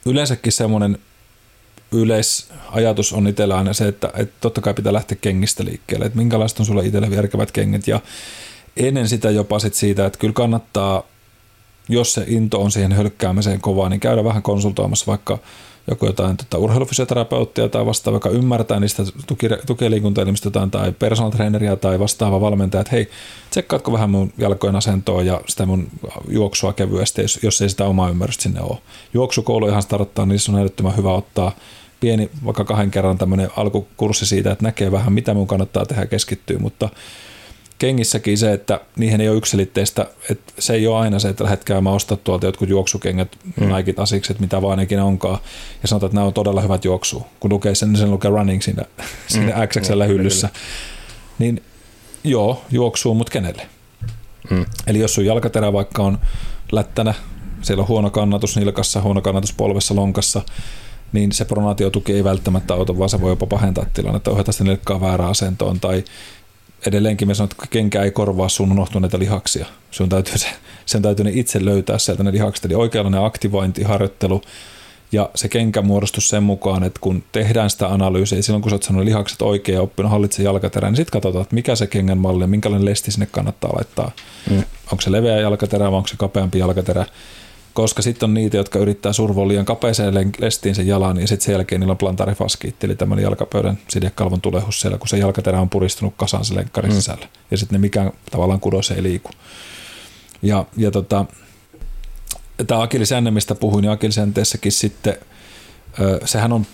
yleensäkin 0.07 0.53
semmoinen 0.53 0.99
yleisajatus 1.93 3.13
on 3.13 3.29
itsellä 3.29 3.57
aina 3.57 3.73
se, 3.73 3.89
että, 3.89 4.11
että 4.15 4.35
totta 4.41 4.61
kai 4.61 4.75
pitää 4.75 4.93
lähteä 4.93 5.19
kengistä 5.21 5.65
liikkeelle, 5.65 6.07
että 6.07 6.19
minkälaiset 6.19 6.61
on 6.61 6.67
sulla 6.67 6.83
itselle 6.83 7.09
järkevät 7.17 7.53
kengät? 7.53 7.89
Ja 7.89 8.01
ennen 8.77 9.09
sitä 9.09 9.31
jopa 9.31 9.59
sit 9.59 9.75
siitä, 9.75 10.07
että 10.07 10.19
kyllä 10.19 10.33
kannattaa, 10.33 11.03
jos 11.89 12.15
se 12.15 12.25
into 12.27 12.61
on 12.61 12.71
siihen 12.71 12.93
hölkkäämiseen 12.93 13.61
kovaa, 13.61 13.89
niin 13.89 14.01
käydä 14.01 14.25
vähän 14.25 14.43
konsultoimassa 14.43 15.07
vaikka 15.07 15.39
joku 15.89 16.07
jotain 16.07 16.37
tota, 16.37 16.59
urheilufysioterapeuttia 16.59 17.69
tai 17.69 17.87
vastaava, 17.87 18.17
joka 18.17 18.29
ymmärtää 18.29 18.81
niistä 18.81 19.03
tuki, 19.27 19.49
tukiliikuntaelimistä 19.67 20.47
jotain 20.47 20.71
tai 20.71 20.93
personal 20.93 21.31
traineria 21.31 21.77
tai 21.77 21.99
vastaava 21.99 22.41
valmentaja, 22.41 22.81
että 22.81 22.91
hei, 22.93 23.11
tsekkaatko 23.51 23.93
vähän 23.93 24.11
mun 24.11 24.33
jalkojen 24.39 24.77
asentoa 24.77 25.23
ja 25.23 25.41
sitä 25.47 25.67
mun 25.67 25.89
juoksua 26.29 26.73
kevyesti, 26.73 27.23
jos, 27.23 27.39
jos 27.43 27.63
ei 27.63 27.69
sitä 27.69 27.85
omaa 27.85 28.11
ymmärrystä 28.11 28.43
sinne 28.43 28.61
ole. 28.61 28.79
Juoksukoulu 29.15 29.69
ihan 29.69 29.83
starttaa, 29.83 30.27
niin 30.27 30.41
se 30.41 30.53
on 30.53 30.59
älyttömän 30.59 30.97
hyvä 30.97 31.13
ottaa 31.13 31.53
pieni, 32.01 32.31
vaikka 32.45 32.65
kahden 32.65 32.91
kerran 32.91 33.19
tämmöinen 33.19 33.51
alkukurssi 33.57 34.27
siitä, 34.27 34.53
että 34.53 34.65
näkee 34.65 34.93
vähän, 34.93 35.13
mitä 35.13 35.35
mun 35.35 35.47
kannattaa 35.47 35.87
tehdä 35.87 36.07
keskittyä, 36.07 36.59
mutta 36.59 36.89
kengissäkin 37.79 38.39
se, 38.39 38.53
että 38.53 38.81
niihin 38.97 39.21
ei 39.21 39.29
ole 39.29 39.37
yksilitteistä, 39.37 40.07
että 40.31 40.53
se 40.59 40.75
ei 40.75 40.87
ole 40.87 40.99
aina 40.99 41.19
se, 41.19 41.29
että 41.29 41.45
lähdet 41.45 41.65
käymään 41.65 41.97
ostaa 41.97 42.17
tuolta 42.17 42.47
jotkut 42.47 42.69
juoksukengät, 42.69 43.37
mm. 43.61 43.77
Nike 43.77 43.95
asikset, 43.97 44.41
mitä 44.41 44.63
vaan 44.63 44.81
ikinä 44.81 45.05
onkaan, 45.05 45.39
ja 45.83 45.89
sanotaan, 45.89 46.09
että 46.09 46.15
nämä 46.15 46.27
on 46.27 46.35
todella 46.35 46.61
hyvät 46.61 46.85
juoksu. 46.85 47.27
Kun 47.41 47.51
lukee 47.53 47.75
sen, 47.75 47.89
niin 47.89 47.99
sen 47.99 48.11
lukee 48.11 48.31
running 48.31 48.63
siinä, 48.63 48.83
mm. 48.83 49.05
siinä 49.27 49.67
XXL 49.67 50.03
hyllyssä. 50.07 50.49
Niin 51.39 51.63
joo, 52.25 52.63
juoksuu, 52.71 53.15
mutta 53.15 53.31
kenelle? 53.31 53.67
Mm. 54.51 54.67
Eli 54.87 54.99
jos 54.99 55.15
sun 55.15 55.27
jalkaterä 55.27 55.73
vaikka 55.73 56.03
on 56.03 56.19
lättänä, 56.73 57.15
siellä 57.63 57.81
on 57.83 57.89
huono 57.89 58.11
kannatus 58.11 58.57
nilkassa, 58.57 59.03
huono 59.03 59.21
kannatus 59.21 59.53
polvessa, 59.53 59.97
lonkassa, 59.97 60.43
niin 61.13 61.33
se 61.33 61.45
pronaatiotuki 61.45 62.13
ei 62.13 62.25
välttämättä 62.25 62.75
auta, 62.75 62.99
vaan 62.99 63.11
se 63.11 63.21
voi 63.21 63.33
jopa 63.33 63.47
pahentaa 63.47 63.87
tilannetta, 63.95 64.31
ohjata 64.31 64.53
sitä 64.53 64.65
nilkkaa 64.65 65.01
väärään 65.01 65.31
asentoon 65.31 65.81
tai 65.81 66.05
edelleenkin 66.87 67.29
me 67.29 67.35
sanon, 67.35 67.51
että 67.53 67.67
kenkä 67.71 68.03
ei 68.03 68.11
korvaa 68.11 68.49
sun 68.49 68.73
unohtuneita 68.73 69.19
lihaksia. 69.19 69.67
Sun 69.91 70.09
täytyy, 70.09 70.39
se, 70.39 70.49
sen 70.87 71.03
täytyy 71.03 71.25
ne 71.25 71.31
itse 71.35 71.65
löytää 71.65 71.99
sieltä 71.99 72.23
ne 72.23 72.33
lihakset. 72.33 72.65
Eli 72.65 72.75
oikeanlainen 72.75 73.25
aktivointiharjoittelu 73.25 74.43
ja 75.13 75.31
se 75.35 75.49
kenkä 75.49 75.83
muodostus 75.83 76.29
sen 76.29 76.43
mukaan, 76.43 76.85
että 76.85 77.01
kun 77.01 77.25
tehdään 77.33 77.71
sitä 77.71 77.89
analyysiä, 77.89 78.43
silloin 78.43 78.63
kun 78.63 78.71
sä 78.71 78.75
oot 78.75 78.83
sanonut 78.83 79.05
lihakset 79.05 79.43
oikein 79.43 79.77
ja 79.77 79.83
oppinut 79.83 80.13
hallitse 80.13 80.43
jalkaterää, 80.43 80.91
niin 80.91 80.97
sitten 80.97 81.13
katsotaan, 81.13 81.43
että 81.43 81.55
mikä 81.55 81.77
se 81.77 81.87
kengän 81.87 82.19
malli 82.19 82.45
ja 82.45 82.49
minkälainen 82.49 82.85
lesti 82.85 83.11
sinne 83.11 83.27
kannattaa 83.27 83.71
laittaa. 83.75 84.11
Mm. 84.51 84.63
Onko 84.93 85.01
se 85.01 85.13
leveä 85.13 85.41
jalkaterä 85.41 85.91
vai 85.91 85.97
onko 85.97 86.09
se 86.09 86.17
kapeampi 86.17 86.59
jalkaterä 86.59 87.07
koska 87.79 88.03
sitten 88.03 88.31
on 88.31 88.35
niitä, 88.35 88.57
jotka 88.57 88.79
yrittää 88.79 89.13
survoa 89.13 89.49
liian 89.49 89.65
kapeeseen 89.65 90.33
lestiin 90.39 90.75
sen 90.75 90.87
jalan, 90.87 91.21
ja 91.21 91.29
sitten 91.29 91.45
sen 91.45 91.53
jälkeen 91.53 91.81
niillä 91.81 91.91
on 91.91 91.99
plantarifaskiitti, 91.99 92.87
eli 92.87 92.97
tämmöinen 92.97 93.23
jalkapöydän 93.23 93.79
sidekalvon 93.89 94.41
tulehus 94.41 94.81
siellä, 94.81 94.99
kun 94.99 95.09
se 95.09 95.19
jalkaterä 95.19 95.61
on 95.61 95.71
puristunut 95.71 96.15
kasaan 96.17 96.45
sen 96.45 96.57
lenkkarin 96.57 96.93
mm. 96.93 96.97
sisällä, 96.97 97.29
ja 97.51 97.59
sitten 97.59 97.81
ne 97.81 97.81
mikään 97.81 98.13
tavallaan 98.31 98.61
kudos 98.61 98.91
ei 98.91 99.03
liiku. 99.03 99.31
Ja, 100.43 100.65
ja 100.77 100.91
tota, 100.91 101.25
tämä 102.67 102.83
akilisänne, 102.83 103.31
mistä 103.31 103.55
puhuin, 103.55 103.83
niin 103.83 103.91
akilisänteessäkin 103.91 104.73
sitten, 104.73 105.17
sehän 106.25 106.53
on, 106.53 106.67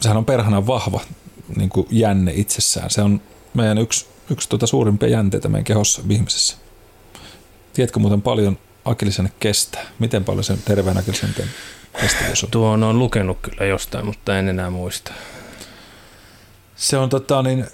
sehän 0.00 0.16
on 0.16 0.24
perhana 0.24 0.66
vahva 0.66 1.00
niin 1.56 1.68
kuin 1.68 1.86
jänne 1.90 2.32
itsessään. 2.34 2.90
Se 2.90 3.02
on 3.02 3.20
meidän 3.54 3.78
yksi, 3.78 4.06
yksi 4.30 4.48
tuota 4.48 4.66
suurimpia 4.66 5.08
jänteitä 5.08 5.48
meidän 5.48 5.64
kehossa 5.64 6.02
ihmisessä. 6.10 6.56
Tiedätkö 7.72 7.98
muuten 7.98 8.22
paljon 8.22 8.58
akilisenne 8.86 9.30
kestää? 9.40 9.86
Miten 9.98 10.24
paljon 10.24 10.44
sen 10.44 10.58
terveen 10.64 10.98
akilisenten 10.98 11.46
kestävyys 12.00 12.44
on? 12.44 12.50
Tuon 12.50 12.82
on 12.82 12.98
lukenut 12.98 13.38
kyllä 13.42 13.64
jostain, 13.64 14.06
mutta 14.06 14.38
en 14.38 14.48
enää 14.48 14.70
muista. 14.70 15.12
Se 16.76 16.96
on, 16.96 17.08
tota, 17.08 17.42
niin, 17.42 17.66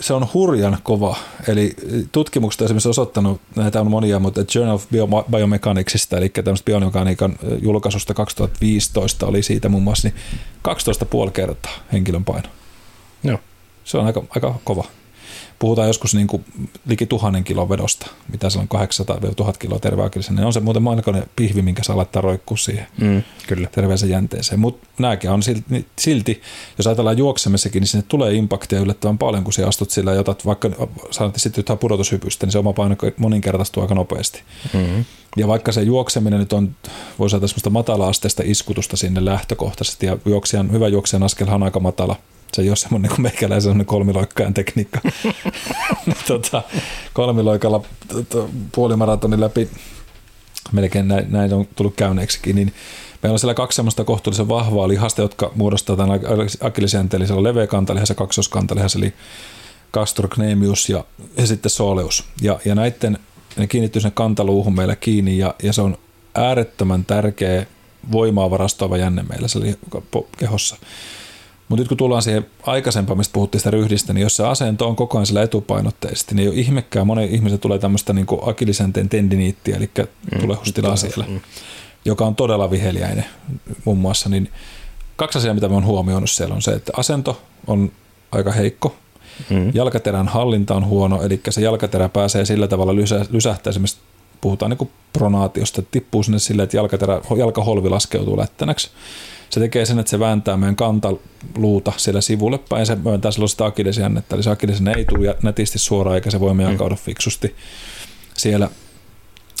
se 0.00 0.14
on 0.14 0.28
hurjan 0.34 0.78
kova. 0.82 1.16
Eli 1.48 1.76
tutkimukset 2.12 2.62
esimerkiksi 2.62 2.88
osoittanut, 2.88 3.40
näitä 3.56 3.80
on 3.80 3.90
monia, 3.90 4.18
mutta 4.18 4.44
Journal 4.54 4.74
of 4.74 4.86
Biomechanicsista, 5.30 6.16
eli 6.16 6.28
tämmöistä 6.28 6.64
biomekaniikan 6.64 7.36
julkaisusta 7.62 8.14
2015 8.14 9.26
oli 9.26 9.42
siitä 9.42 9.68
muun 9.68 9.82
muassa, 9.82 10.08
niin 10.08 10.16
12,5 11.26 11.30
kertaa 11.30 11.72
henkilön 11.92 12.24
paino. 12.24 12.48
Joo. 13.24 13.38
Se 13.84 13.98
on 13.98 14.06
aika, 14.06 14.22
aika 14.30 14.54
kova 14.64 14.84
puhutaan 15.62 15.88
joskus 15.88 16.14
niin 16.14 16.26
kuin 16.26 16.44
liki 16.86 17.06
tuhannen 17.06 17.44
kilon 17.44 17.68
vedosta, 17.68 18.06
mitä 18.32 18.50
se 18.50 18.58
on 18.58 18.68
800-1000 19.44 19.58
kiloa 19.58 19.78
terveakillisen, 19.78 20.36
niin 20.36 20.46
on 20.46 20.52
se 20.52 20.60
muuten 20.60 20.82
maailmanen 20.82 21.26
pihvi, 21.36 21.62
minkä 21.62 21.82
saa 21.82 21.96
laittaa 21.96 22.22
roikkuu 22.22 22.56
siihen 22.56 22.86
mm, 23.00 23.22
kyllä. 23.46 23.68
terveeseen 23.72 24.10
jänteeseen. 24.10 24.60
Mutta 24.60 24.86
nämäkin 24.98 25.30
on 25.30 25.42
silti, 25.42 25.64
niin 25.68 25.86
silti, 25.98 26.42
jos 26.78 26.86
ajatellaan 26.86 27.18
juoksemissakin, 27.18 27.80
niin 27.80 27.88
sinne 27.88 28.04
tulee 28.08 28.34
impaktia 28.34 28.80
yllättävän 28.80 29.18
paljon, 29.18 29.44
kun 29.44 29.52
sä 29.52 29.68
astut 29.68 29.90
sillä 29.90 30.12
ja 30.12 30.20
otat 30.20 30.46
vaikka, 30.46 30.70
sanot, 31.10 31.34
sitten 31.36 31.58
jotain 31.58 31.78
pudotushypystä, 31.78 32.46
niin 32.46 32.52
se 32.52 32.58
oma 32.58 32.72
paino 32.72 32.96
moninkertaistuu 33.16 33.82
aika 33.82 33.94
nopeasti. 33.94 34.42
Mm-hmm. 34.74 35.04
Ja 35.36 35.48
vaikka 35.48 35.72
se 35.72 35.82
juokseminen 35.82 36.40
nyt 36.40 36.52
on, 36.52 36.76
voisi 37.18 37.30
sanoa 37.30 37.48
semmoista 37.48 37.70
matala-asteista 37.70 38.42
iskutusta 38.46 38.96
sinne 38.96 39.24
lähtökohtaisesti, 39.24 40.06
ja 40.06 40.18
juoksijan, 40.24 40.72
hyvä 40.72 40.88
juoksijan 40.88 41.22
askelhan 41.22 41.54
on 41.54 41.62
aika 41.62 41.80
matala, 41.80 42.16
se 42.54 42.62
ei 42.62 42.68
ole 42.68 42.76
semmoinen 42.76 43.10
kuin 43.10 43.22
meikäläisen 43.22 43.62
semmoinen 43.62 43.86
kolmiloikkajan 43.86 44.54
tekniikka. 44.54 45.00
tota, 46.28 46.62
kolmiloikalla 47.12 47.84
tota, 48.08 48.48
puolimaratonin 48.74 49.40
läpi, 49.40 49.68
melkein 50.72 51.08
näin, 51.08 51.26
näin 51.32 51.54
on 51.54 51.68
tullut 51.76 51.96
käyneeksikin, 51.96 52.56
niin 52.56 52.74
meillä 53.22 53.34
on 53.34 53.38
siellä 53.38 53.54
kaksi 53.54 53.76
semmoista 53.76 54.04
kohtuullisen 54.04 54.48
vahvaa 54.48 54.88
lihasta, 54.88 55.22
jotka 55.22 55.52
muodostaa 55.54 55.96
tämän 55.96 56.20
akillisen 56.60 57.08
eli 57.12 57.26
siellä 57.26 57.38
on 57.38 57.44
leveä 57.44 57.66
kantalihas 57.66 58.08
ja 58.08 58.14
kaksoskantalias, 58.14 58.96
eli 58.96 59.14
gastrocnemius 59.92 60.88
ja, 60.88 61.04
ja 61.36 61.46
sitten 61.46 61.70
soleus. 61.70 62.24
Ja, 62.42 62.60
ja 62.64 62.74
näiden, 62.74 63.18
ne 63.56 63.66
kiinnittyy 63.66 64.02
sinne 64.02 64.12
kantaluuhun 64.14 64.74
meillä 64.74 64.96
kiinni, 64.96 65.38
ja, 65.38 65.54
ja 65.62 65.72
se 65.72 65.82
on 65.82 65.98
äärettömän 66.34 67.04
tärkeä 67.04 67.66
voimaa 68.12 68.50
varastoiva 68.50 68.96
jänne 68.96 69.22
meillä 69.22 69.48
siellä 69.48 69.76
kehossa. 70.38 70.76
Mutta 71.72 71.80
nyt 71.80 71.88
kun 71.88 71.96
tullaan 71.96 72.22
siihen 72.22 72.46
aikaisempaan, 72.62 73.18
mistä 73.18 73.32
puhuttiin 73.32 73.60
sitä 73.60 73.70
ryhdistä, 73.70 74.12
niin 74.12 74.22
jos 74.22 74.36
se 74.36 74.46
asento 74.46 74.88
on 74.88 74.96
koko 74.96 75.18
ajan 75.18 75.26
sillä 75.26 75.42
etupainotteisesti, 75.42 76.34
niin 76.34 76.42
ei 76.42 76.48
ole 76.48 76.60
ihmekään. 76.60 77.06
Monen 77.06 77.28
ihmisen 77.28 77.58
tulee 77.58 77.78
tämmöistä 77.78 78.12
niin 78.12 78.26
akilisenteen 78.42 79.08
tendiniittiä, 79.08 79.76
eli 79.76 79.90
mm, 79.98 80.40
tulehustilaa 80.40 80.96
siellä, 80.96 81.24
mm. 81.28 81.40
joka 82.04 82.26
on 82.26 82.36
todella 82.36 82.70
viheliäinen 82.70 83.24
muun 83.84 83.98
muassa. 83.98 84.28
Niin 84.28 84.50
kaksi 85.16 85.38
asiaa, 85.38 85.54
mitä 85.54 85.68
mä 85.68 85.74
oon 85.74 85.84
huomioinut 85.84 86.30
siellä 86.30 86.54
on 86.54 86.62
se, 86.62 86.70
että 86.70 86.92
asento 86.96 87.42
on 87.66 87.92
aika 88.32 88.52
heikko, 88.52 88.96
mm. 89.50 89.70
jalkaterän 89.74 90.28
hallinta 90.28 90.74
on 90.74 90.86
huono, 90.86 91.22
eli 91.22 91.40
se 91.50 91.60
jalkaterä 91.60 92.08
pääsee 92.08 92.44
sillä 92.44 92.68
tavalla 92.68 92.96
lysä, 92.96 93.26
lysähtää 93.30 93.70
esimerkiksi 93.70 93.98
puhutaan 94.40 94.70
niin 94.70 94.90
pronaatiosta, 95.12 95.80
että 95.80 95.90
tippuu 95.92 96.22
sinne 96.22 96.38
silleen, 96.38 96.64
että 96.64 96.76
jalkaterä, 96.76 97.20
jalkaholvi 97.38 97.88
laskeutuu 97.88 98.38
lättänäksi 98.38 98.90
se 99.52 99.60
tekee 99.60 99.86
sen, 99.86 99.98
että 99.98 100.10
se 100.10 100.18
vääntää 100.18 100.56
meidän 100.56 100.76
kantaluuta 100.76 101.92
siellä 101.96 102.20
sivulle 102.20 102.58
päin, 102.58 102.86
se 102.86 102.94
myöntää 102.94 103.30
silloin 103.30 103.48
sitä 103.48 103.64
akillesjännettä, 103.64 104.36
eli 104.36 104.42
se 104.42 104.50
akillesjänne 104.50 104.92
ei 104.96 105.04
tule 105.04 105.36
nätisti 105.42 105.78
suoraan, 105.78 106.14
eikä 106.14 106.30
se 106.30 106.40
voi 106.40 106.54
meidän 106.54 106.74
mm. 106.74 106.96
fiksusti 106.96 107.56
siellä, 108.34 108.70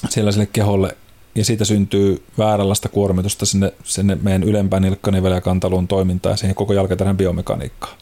siellä 0.08 0.32
sille 0.32 0.46
keholle, 0.52 0.96
ja 1.34 1.44
siitä 1.44 1.64
syntyy 1.64 2.22
vääränlaista 2.38 2.88
kuormitusta 2.88 3.46
sinne, 3.46 3.72
sinne 3.84 4.18
meidän 4.22 4.42
ylempään 4.42 4.82
nilkkanivelä 4.82 5.34
ja 5.34 5.40
kantaluun 5.40 5.88
toimintaan 5.88 6.32
ja 6.32 6.36
siihen 6.36 6.54
koko 6.54 6.72
jalkaterän 6.72 7.16
biomekaniikkaan. 7.16 7.96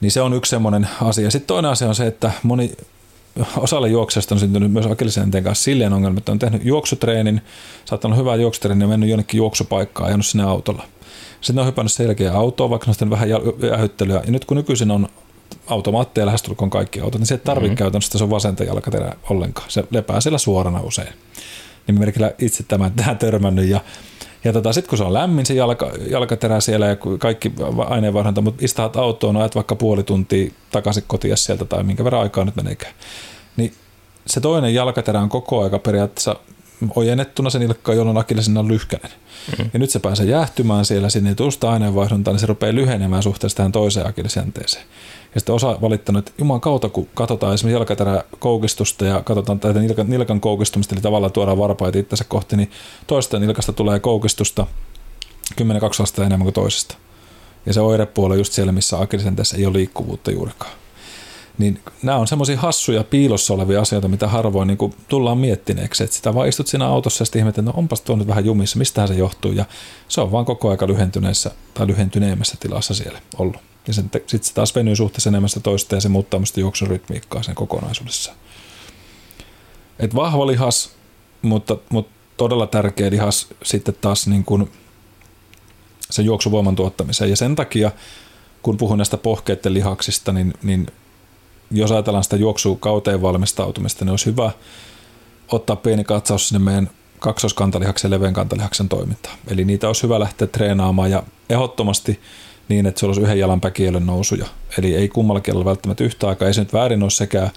Niin 0.00 0.12
se 0.12 0.20
on 0.20 0.34
yksi 0.34 0.50
semmoinen 0.50 0.88
asia. 1.02 1.30
Sitten 1.30 1.46
toinen 1.46 1.70
asia 1.70 1.88
on 1.88 1.94
se, 1.94 2.06
että 2.06 2.30
moni 2.42 2.72
osalle 3.56 3.88
juoksesta 3.88 4.34
on 4.34 4.38
syntynyt 4.38 4.72
myös 4.72 4.86
akillisjänteen 4.86 5.44
kanssa 5.44 5.64
silleen 5.64 5.92
ongelma, 5.92 6.18
että 6.18 6.32
on 6.32 6.38
tehnyt 6.38 6.64
juoksutreenin, 6.64 7.40
saattanut 7.84 8.18
hyvää 8.18 8.36
juoksutreeniä 8.36 8.84
ja 8.84 8.88
mennyt 8.88 9.10
jonnekin 9.10 9.38
juoksupaikkaan 9.38 10.06
ja 10.06 10.08
ajanut 10.08 10.26
sinne 10.26 10.44
autolla. 10.44 10.84
Sitten 11.40 11.60
on 11.60 11.66
hypännyt 11.66 11.92
selkeä 11.92 12.32
autoa, 12.32 12.70
vaikka 12.70 12.90
on 13.02 13.10
vähän 13.10 13.30
jähyttelyä. 13.70 14.22
Ja 14.24 14.32
nyt 14.32 14.44
kun 14.44 14.56
nykyisin 14.56 14.90
on 14.90 15.08
automaatteja 15.66 16.26
lähestulkoon 16.26 16.70
kaikki 16.70 17.00
autot, 17.00 17.20
niin 17.20 17.26
se 17.26 17.34
ei 17.34 17.38
tarvitse 17.38 17.68
mm-hmm. 17.68 17.76
käytännössä 17.76 18.18
se 18.18 18.24
on 18.24 18.30
vasenta 18.30 18.64
jalkaterää 18.64 19.16
ollenkaan. 19.30 19.70
Se 19.70 19.84
lepää 19.90 20.20
siellä 20.20 20.38
suorana 20.38 20.80
usein. 20.80 21.12
Niin 21.86 21.98
merkillä 21.98 22.32
itse 22.38 22.62
tämän 22.62 22.92
tähän 22.96 23.18
törmännyt 23.18 23.68
ja 23.68 23.80
ja 24.44 24.52
tota, 24.52 24.72
sitten 24.72 24.88
kun 24.88 24.98
se 24.98 25.04
on 25.04 25.12
lämmin 25.12 25.46
se 25.46 25.54
jalka, 25.54 25.92
jalkaterä 26.10 26.60
siellä 26.60 26.86
ja 26.86 26.96
kaikki 27.18 27.52
aineenvaihdunta, 27.88 28.40
mutta 28.40 28.64
istahat 28.64 28.96
autoon, 28.96 29.36
ajat 29.36 29.54
vaikka 29.54 29.76
puoli 29.76 30.02
tuntia 30.02 30.52
takaisin 30.70 31.04
kotia 31.06 31.36
sieltä 31.36 31.64
tai 31.64 31.82
minkä 31.82 32.04
verran 32.04 32.22
aikaa 32.22 32.44
nyt 32.44 32.56
meneekään. 32.56 32.94
Niin 33.56 33.74
se 34.26 34.40
toinen 34.40 34.74
jalkaterä 34.74 35.20
on 35.20 35.28
koko 35.28 35.62
aika 35.62 35.78
periaatteessa 35.78 36.36
ojennettuna 36.96 37.50
sen 37.50 37.62
ilkka, 37.62 37.94
jolloin 37.94 38.18
akille 38.18 38.58
on 38.58 38.68
lyhkäinen. 38.68 39.10
Mm-hmm. 39.10 39.70
Ja 39.72 39.78
nyt 39.78 39.90
se 39.90 39.98
pääsee 39.98 40.26
jäähtymään 40.26 40.84
siellä, 40.84 41.08
sinne 41.08 41.30
ei 41.30 41.52
sitä 41.52 41.70
aineenvaihduntaa, 41.70 42.32
niin 42.32 42.40
se 42.40 42.46
rupeaa 42.46 42.74
lyhenemään 42.74 43.22
suhteessa 43.22 43.56
tähän 43.56 43.72
toiseen 43.72 44.06
akillisjänteeseen. 44.06 44.84
Ja 45.34 45.40
sitten 45.40 45.54
osa 45.54 45.78
valittanut, 45.80 46.28
että 46.28 46.42
juman 46.42 46.60
kautta, 46.60 46.88
kun 46.88 47.08
katsotaan 47.14 47.54
esimerkiksi 47.54 47.74
jalkaterä 47.74 48.24
koukistusta 48.38 49.04
ja 49.04 49.22
katsotaan 49.22 49.60
tätä 49.60 49.80
nilkan, 49.80 50.10
nilkan 50.10 50.40
koukistumista, 50.40 50.94
eli 50.94 51.02
tavallaan 51.02 51.32
tuodaan 51.32 51.58
varpaita 51.58 51.98
itsensä 51.98 52.24
kohti, 52.24 52.56
niin 52.56 52.70
toista 53.06 53.38
nilkasta 53.38 53.72
tulee 53.72 54.00
koukistusta 54.00 54.66
10-2 55.60 55.64
astetta 56.02 56.24
enemmän 56.24 56.44
kuin 56.44 56.54
toisesta. 56.54 56.96
Ja 57.66 57.72
se 57.72 57.80
oirepuoli 57.80 58.34
on 58.34 58.38
just 58.38 58.52
siellä, 58.52 58.72
missä 58.72 59.00
akilisenteessä 59.00 59.56
ei 59.56 59.66
ole 59.66 59.78
liikkuvuutta 59.78 60.30
juurikaan. 60.30 60.72
Niin 61.60 61.80
nämä 62.02 62.18
on 62.18 62.26
semmoisia 62.26 62.56
hassuja 62.56 63.04
piilossa 63.04 63.54
olevia 63.54 63.80
asioita, 63.80 64.08
mitä 64.08 64.28
harvoin 64.28 64.68
niin 64.68 64.78
kuin 64.78 64.94
tullaan 65.08 65.38
miettineeksi. 65.38 66.04
Että 66.04 66.16
sitä 66.16 66.34
vaan 66.34 66.48
istut 66.48 66.66
siinä 66.66 66.86
autossa 66.86 67.22
ja 67.22 67.26
sitten 67.26 67.40
ihmetät, 67.40 67.58
että 67.58 67.72
no 67.72 67.78
onpas 67.78 68.00
tuo 68.00 68.16
nyt 68.16 68.26
vähän 68.26 68.44
jumissa, 68.44 68.78
mistähän 68.78 69.08
se 69.08 69.14
johtuu. 69.14 69.52
Ja 69.52 69.64
se 70.08 70.20
on 70.20 70.32
vaan 70.32 70.44
koko 70.44 70.70
aika 70.70 70.86
lyhentyneessä 70.86 71.50
tai 71.74 71.86
lyhentyneemmässä 71.86 72.56
tilassa 72.60 72.94
siellä 72.94 73.20
ollut. 73.38 73.56
Ja 73.86 73.94
sitten 73.94 74.22
se 74.26 74.54
taas 74.54 74.74
venyy 74.74 74.96
suhteessa 74.96 75.30
enemmän 75.30 75.48
sitä 75.48 75.60
toista 75.60 75.94
ja 75.94 76.00
se 76.00 76.08
muuttaa 76.08 76.44
sitä 76.44 76.60
juoksun 76.60 76.88
rytmiikkaa 76.88 77.42
sen 77.42 77.54
kokonaisuudessa. 77.54 78.32
Et 79.98 80.14
vahva 80.14 80.46
lihas, 80.46 80.90
mutta, 81.42 81.76
mutta 81.88 82.12
todella 82.36 82.66
tärkeä 82.66 83.10
lihas 83.10 83.46
sitten 83.62 83.94
taas 84.00 84.26
niin 84.26 84.44
kuin 84.44 84.70
sen 86.10 86.24
juoksuvoiman 86.24 86.76
tuottamiseen. 86.76 87.30
Ja 87.30 87.36
sen 87.36 87.56
takia, 87.56 87.90
kun 88.62 88.76
puhun 88.76 88.98
näistä 88.98 89.16
pohkeiden 89.16 89.74
lihaksista, 89.74 90.32
niin, 90.32 90.54
niin 90.62 90.86
jos 91.70 91.92
ajatellaan 91.92 92.24
sitä 92.24 92.36
juoksukauteen 92.36 93.22
valmistautumista, 93.22 94.04
niin 94.04 94.10
olisi 94.10 94.26
hyvä 94.26 94.50
ottaa 95.48 95.76
pieni 95.76 96.04
katsaus 96.04 96.48
sinne 96.48 96.64
meidän 96.64 96.90
kaksoiskantalihaksen 97.18 98.08
ja 98.08 98.16
leveän 98.16 98.34
kantalihaksen 98.34 98.88
toimintaan. 98.88 99.38
Eli 99.48 99.64
niitä 99.64 99.86
olisi 99.86 100.02
hyvä 100.02 100.20
lähteä 100.20 100.46
treenaamaan 100.46 101.10
ja 101.10 101.22
ehdottomasti 101.50 102.20
niin, 102.68 102.86
että 102.86 103.00
se 103.00 103.06
olisi 103.06 103.20
yhden 103.20 103.38
jalan 103.38 103.60
päkiölle 103.60 104.00
nousuja. 104.00 104.46
Eli 104.78 104.94
ei 104.94 105.08
kummalla 105.08 105.40
kielellä 105.40 105.64
välttämättä 105.64 106.04
yhtä 106.04 106.28
aikaa, 106.28 106.48
ei 106.48 106.54
se 106.54 106.60
nyt 106.60 106.72
väärin 106.72 107.02
ole 107.02 107.10
sekään, 107.10 107.50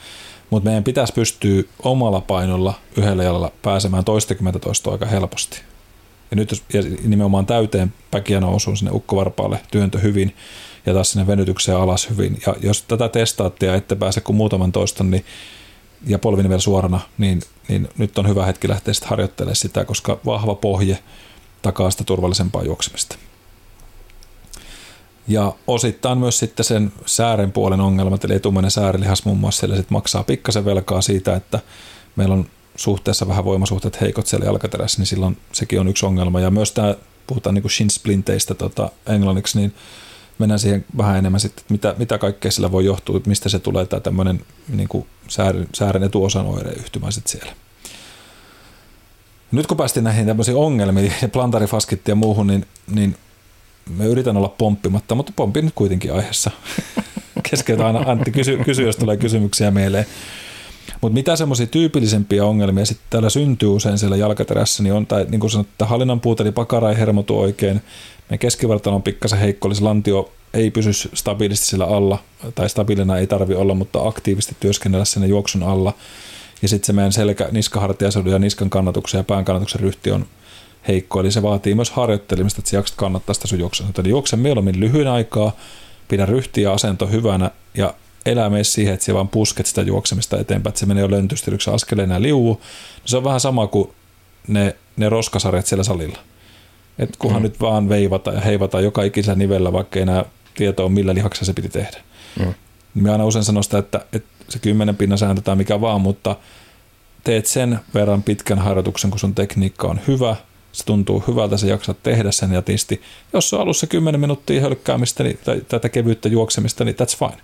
mutta 0.49 0.69
meidän 0.69 0.83
pitäisi 0.83 1.13
pystyä 1.13 1.63
omalla 1.83 2.21
painolla 2.21 2.73
yhdellä 2.97 3.23
jalalla 3.23 3.51
pääsemään 3.61 4.05
toistakymmentä 4.05 4.59
toista 4.59 4.91
aika 4.91 5.05
helposti. 5.05 5.61
Ja 6.33 6.37
nyt 6.37 6.51
jos, 6.51 6.63
ja 6.73 6.81
nimenomaan 7.03 7.45
täyteen 7.45 7.93
päkiä 8.11 8.39
nousuun 8.39 8.77
sinne 8.77 8.91
ukkovarpaalle 8.91 9.59
työntö 9.71 9.99
hyvin 9.99 10.35
ja 10.85 10.93
taas 10.93 11.11
sinne 11.11 11.27
venytykseen 11.27 11.77
alas 11.77 12.09
hyvin. 12.09 12.41
Ja 12.47 12.55
jos 12.61 12.81
tätä 12.81 13.09
testaatte 13.09 13.65
ja 13.65 13.75
ette 13.75 13.95
pääse 13.95 14.21
kuin 14.21 14.35
muutaman 14.35 14.71
toiston 14.71 15.11
niin, 15.11 15.25
ja 16.07 16.19
polvin 16.19 16.49
vielä 16.49 16.61
suorana, 16.61 16.99
niin, 17.17 17.41
niin 17.67 17.89
nyt 17.97 18.17
on 18.17 18.27
hyvä 18.27 18.45
hetki 18.45 18.69
lähteä 18.69 18.93
sitten 18.93 19.09
harjoittelemaan 19.09 19.55
sitä, 19.55 19.85
koska 19.85 20.19
vahva 20.25 20.55
pohje 20.55 20.99
takaa 21.61 21.91
sitä 21.91 22.03
turvallisempaa 22.03 22.63
juoksemista. 22.63 23.15
Ja 25.27 25.53
osittain 25.67 26.17
myös 26.17 26.39
sitten 26.39 26.65
sen 26.65 26.91
säären 27.05 27.51
puolen 27.51 27.81
ongelmat, 27.81 28.23
eli 28.25 28.35
etumainen 28.35 28.71
säärilihas 28.71 29.25
muun 29.25 29.37
muassa, 29.37 29.59
siellä 29.59 29.75
sitten 29.75 29.95
maksaa 29.95 30.23
pikkasen 30.23 30.65
velkaa 30.65 31.01
siitä, 31.01 31.35
että 31.35 31.59
meillä 32.15 32.33
on 32.33 32.45
suhteessa 32.75 33.27
vähän 33.27 33.45
voimasuhteet 33.45 34.01
heikot 34.01 34.27
siellä 34.27 34.45
jalkaterässä, 34.45 34.99
niin 34.99 35.07
silloin 35.07 35.37
sekin 35.51 35.79
on 35.79 35.87
yksi 35.87 36.05
ongelma. 36.05 36.39
Ja 36.39 36.51
myös 36.51 36.71
tämä, 36.71 36.95
puhutaan 37.27 37.55
niin 37.55 37.63
kuin 37.63 37.71
shin 37.71 37.89
splinteistä 37.89 38.53
tota, 38.53 38.89
englanniksi, 39.07 39.59
niin 39.59 39.73
mennään 40.39 40.59
siihen 40.59 40.85
vähän 40.97 41.17
enemmän 41.17 41.39
sitten, 41.39 41.65
mitä, 41.69 41.95
mitä 41.97 42.17
kaikkea 42.17 42.51
sillä 42.51 42.71
voi 42.71 42.85
johtua, 42.85 43.21
mistä 43.25 43.49
se 43.49 43.59
tulee 43.59 43.85
tämä 43.85 43.99
tämmöinen 43.99 44.41
niin 44.69 44.87
kuin 44.87 45.05
säären, 45.27 45.67
säären 45.73 46.03
etuosan 46.03 46.45
oireyhtymä 46.45 47.11
sitten 47.11 47.31
siellä. 47.31 47.55
Nyt 49.51 49.67
kun 49.67 49.77
päästiin 49.77 50.03
näihin 50.03 50.25
tämmöisiin 50.25 50.57
ongelmiin, 50.57 51.13
ja 51.21 51.27
plantarifaskitti 51.27 52.11
ja 52.11 52.15
muuhun, 52.15 52.47
niin, 52.47 52.65
niin 52.87 53.15
me 53.89 54.05
yritän 54.05 54.37
olla 54.37 54.49
pomppimatta, 54.49 55.15
mutta 55.15 55.33
pompin 55.35 55.65
nyt 55.65 55.73
kuitenkin 55.75 56.13
aiheessa. 56.13 56.51
Keskeytä 57.49 57.87
aina 57.87 57.99
Antti, 57.99 58.31
kysy, 58.31 58.57
kysy, 58.65 58.83
jos 58.83 58.95
tulee 58.95 59.17
kysymyksiä 59.17 59.71
mieleen. 59.71 60.05
Mutta 61.01 61.13
mitä 61.13 61.35
semmoisia 61.35 61.67
tyypillisempiä 61.67 62.45
ongelmia 62.45 62.85
sitten 62.85 63.07
täällä 63.09 63.29
syntyy 63.29 63.69
usein 63.69 63.97
siellä 63.97 64.17
jalkaterässä, 64.17 64.83
niin 64.83 64.93
on 64.93 65.07
tämä, 65.07 65.23
niin 65.23 65.39
kuin 65.39 65.51
sanottu, 65.51 65.71
että 65.71 65.85
hallinnan 65.85 66.19
puute, 66.19 66.43
eli 66.43 66.51
pakara 66.51 66.89
ei 66.89 66.97
hermotu 66.97 67.39
oikein. 67.39 67.81
Meidän 68.29 68.39
keskivartalo 68.39 68.95
on 68.95 69.03
pikkasen 69.03 69.39
heikko, 69.39 69.67
eli 69.67 69.75
lantio 69.81 70.31
ei 70.53 70.71
pysy 70.71 71.09
stabiilisti 71.13 71.65
sillä 71.65 71.85
alla, 71.85 72.19
tai 72.55 72.69
stabiilina 72.69 73.17
ei 73.17 73.27
tarvi 73.27 73.55
olla, 73.55 73.73
mutta 73.73 74.07
aktiivisesti 74.07 74.55
työskennellä 74.59 75.05
sinne 75.05 75.27
juoksun 75.27 75.63
alla. 75.63 75.93
Ja 76.61 76.67
sitten 76.67 76.85
se 76.85 76.93
meidän 76.93 77.11
selkä, 77.11 77.47
niskahartiaseudun 77.51 78.33
ja 78.33 78.39
niskan 78.39 78.69
kannatuksen 78.69 79.17
ja 79.17 79.23
pään 79.23 79.45
kannatuksen 79.45 79.81
ryhti 79.81 80.11
on 80.11 80.25
heikko, 80.87 81.19
eli 81.19 81.31
se 81.31 81.41
vaatii 81.41 81.75
myös 81.75 81.91
harjoittelemista, 81.91 82.59
että 82.59 82.69
sä 82.71 82.77
jaksat 82.77 82.97
kannattaa 82.97 83.33
sitä 83.33 83.47
sun 83.47 83.59
juoksua. 83.59 83.87
Eli 83.99 84.09
juokse 84.09 84.35
mieluummin 84.35 84.79
lyhyen 84.79 85.07
aikaa, 85.07 85.51
pidä 86.07 86.25
ryhti 86.25 86.61
ja 86.61 86.73
asento 86.73 87.07
hyvänä 87.07 87.51
ja 87.73 87.93
elää 88.25 88.49
mene 88.49 88.63
siihen, 88.63 88.93
että 88.93 89.05
sä 89.05 89.13
vaan 89.13 89.27
pusket 89.27 89.65
sitä 89.65 89.81
juoksemista 89.81 90.39
eteenpäin, 90.39 90.71
että 90.71 90.79
se 90.79 90.85
menee 90.85 91.01
jo 91.01 91.11
löntysti, 91.11 91.51
yksi 91.51 91.71
askeleen 91.71 92.09
ja 92.09 92.21
liuu. 92.21 92.61
Se 93.05 93.17
on 93.17 93.23
vähän 93.23 93.39
sama 93.39 93.67
kuin 93.67 93.91
ne, 94.47 94.75
ne 94.97 95.09
roskasarjat 95.09 95.65
siellä 95.65 95.83
salilla. 95.83 96.17
Et 96.99 97.17
kunhan 97.17 97.41
mm. 97.41 97.43
nyt 97.43 97.61
vaan 97.61 97.89
veivata 97.89 98.31
ja 98.31 98.41
heivata 98.41 98.81
joka 98.81 99.03
ikisellä 99.03 99.37
nivellä, 99.37 99.73
vaikka 99.73 99.99
ei 99.99 100.03
enää 100.03 100.25
tietoa, 100.55 100.89
millä 100.89 101.13
lihaksella 101.13 101.45
se 101.45 101.53
piti 101.53 101.69
tehdä. 101.69 101.97
Mm. 102.39 102.53
Mä 102.93 103.11
aina 103.11 103.25
usein 103.25 103.45
sanon 103.45 103.63
sitä, 103.63 103.77
että, 103.77 104.05
että 104.13 104.45
se 104.49 104.59
kymmenen 104.59 104.95
pinnan 104.95 105.17
sääntö 105.17 105.41
tai 105.41 105.55
mikä 105.55 105.81
vaan, 105.81 106.01
mutta 106.01 106.35
teet 107.23 107.45
sen 107.45 107.79
verran 107.93 108.23
pitkän 108.23 108.59
harjoituksen, 108.59 109.09
kun 109.09 109.19
sun 109.19 109.35
tekniikka 109.35 109.87
on 109.87 109.99
hyvä– 110.07 110.35
se 110.73 110.85
tuntuu 110.85 111.23
hyvältä, 111.27 111.57
se 111.57 111.67
jaksat 111.67 112.03
tehdä 112.03 112.31
sen 112.31 112.53
jätisti. 112.53 113.01
Jos 113.33 113.49
se 113.49 113.55
on 113.55 113.61
alussa 113.61 113.87
10 113.87 114.21
minuuttia 114.21 114.61
hölkkäämistä 114.61 115.23
niin, 115.23 115.39
tai 115.45 115.61
tätä 115.67 115.89
kevyyttä 115.89 116.29
juoksemista, 116.29 116.85
niin 116.85 116.95
that's 116.95 117.17
fine. 117.17 117.41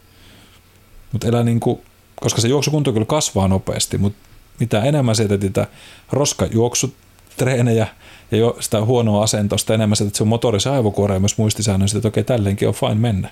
Mutta 1.12 1.28
elää 1.28 1.44
niin 1.44 1.60
kuin, 1.60 1.82
koska 2.22 2.42
se 2.42 2.48
juoksukunto 2.48 2.94
kyllä 2.94 3.06
kasvaa 3.06 3.48
nopeasti, 3.48 3.98
mutta 3.98 4.30
mitä 4.60 4.84
enemmän 4.84 5.16
teet 5.16 5.42
niitä 5.42 5.68
roskajuoksutreenejä 6.12 7.88
ja 8.32 8.38
jo 8.38 8.58
sitä 8.60 8.86
huonoa 8.86 9.24
asentosta, 9.24 9.74
enemmän 9.74 9.96
sä 9.96 10.04
teet 10.04 10.16
sun 10.16 10.28
motorisen 10.28 10.72
aivokuoreen 10.72 11.16
ja 11.16 11.20
myös 11.20 11.38
muistisäännön, 11.38 11.90
että 11.96 12.08
okei, 12.08 12.24
tälleenkin 12.24 12.68
on 12.68 12.74
fine 12.74 12.96
mennä. 12.96 13.30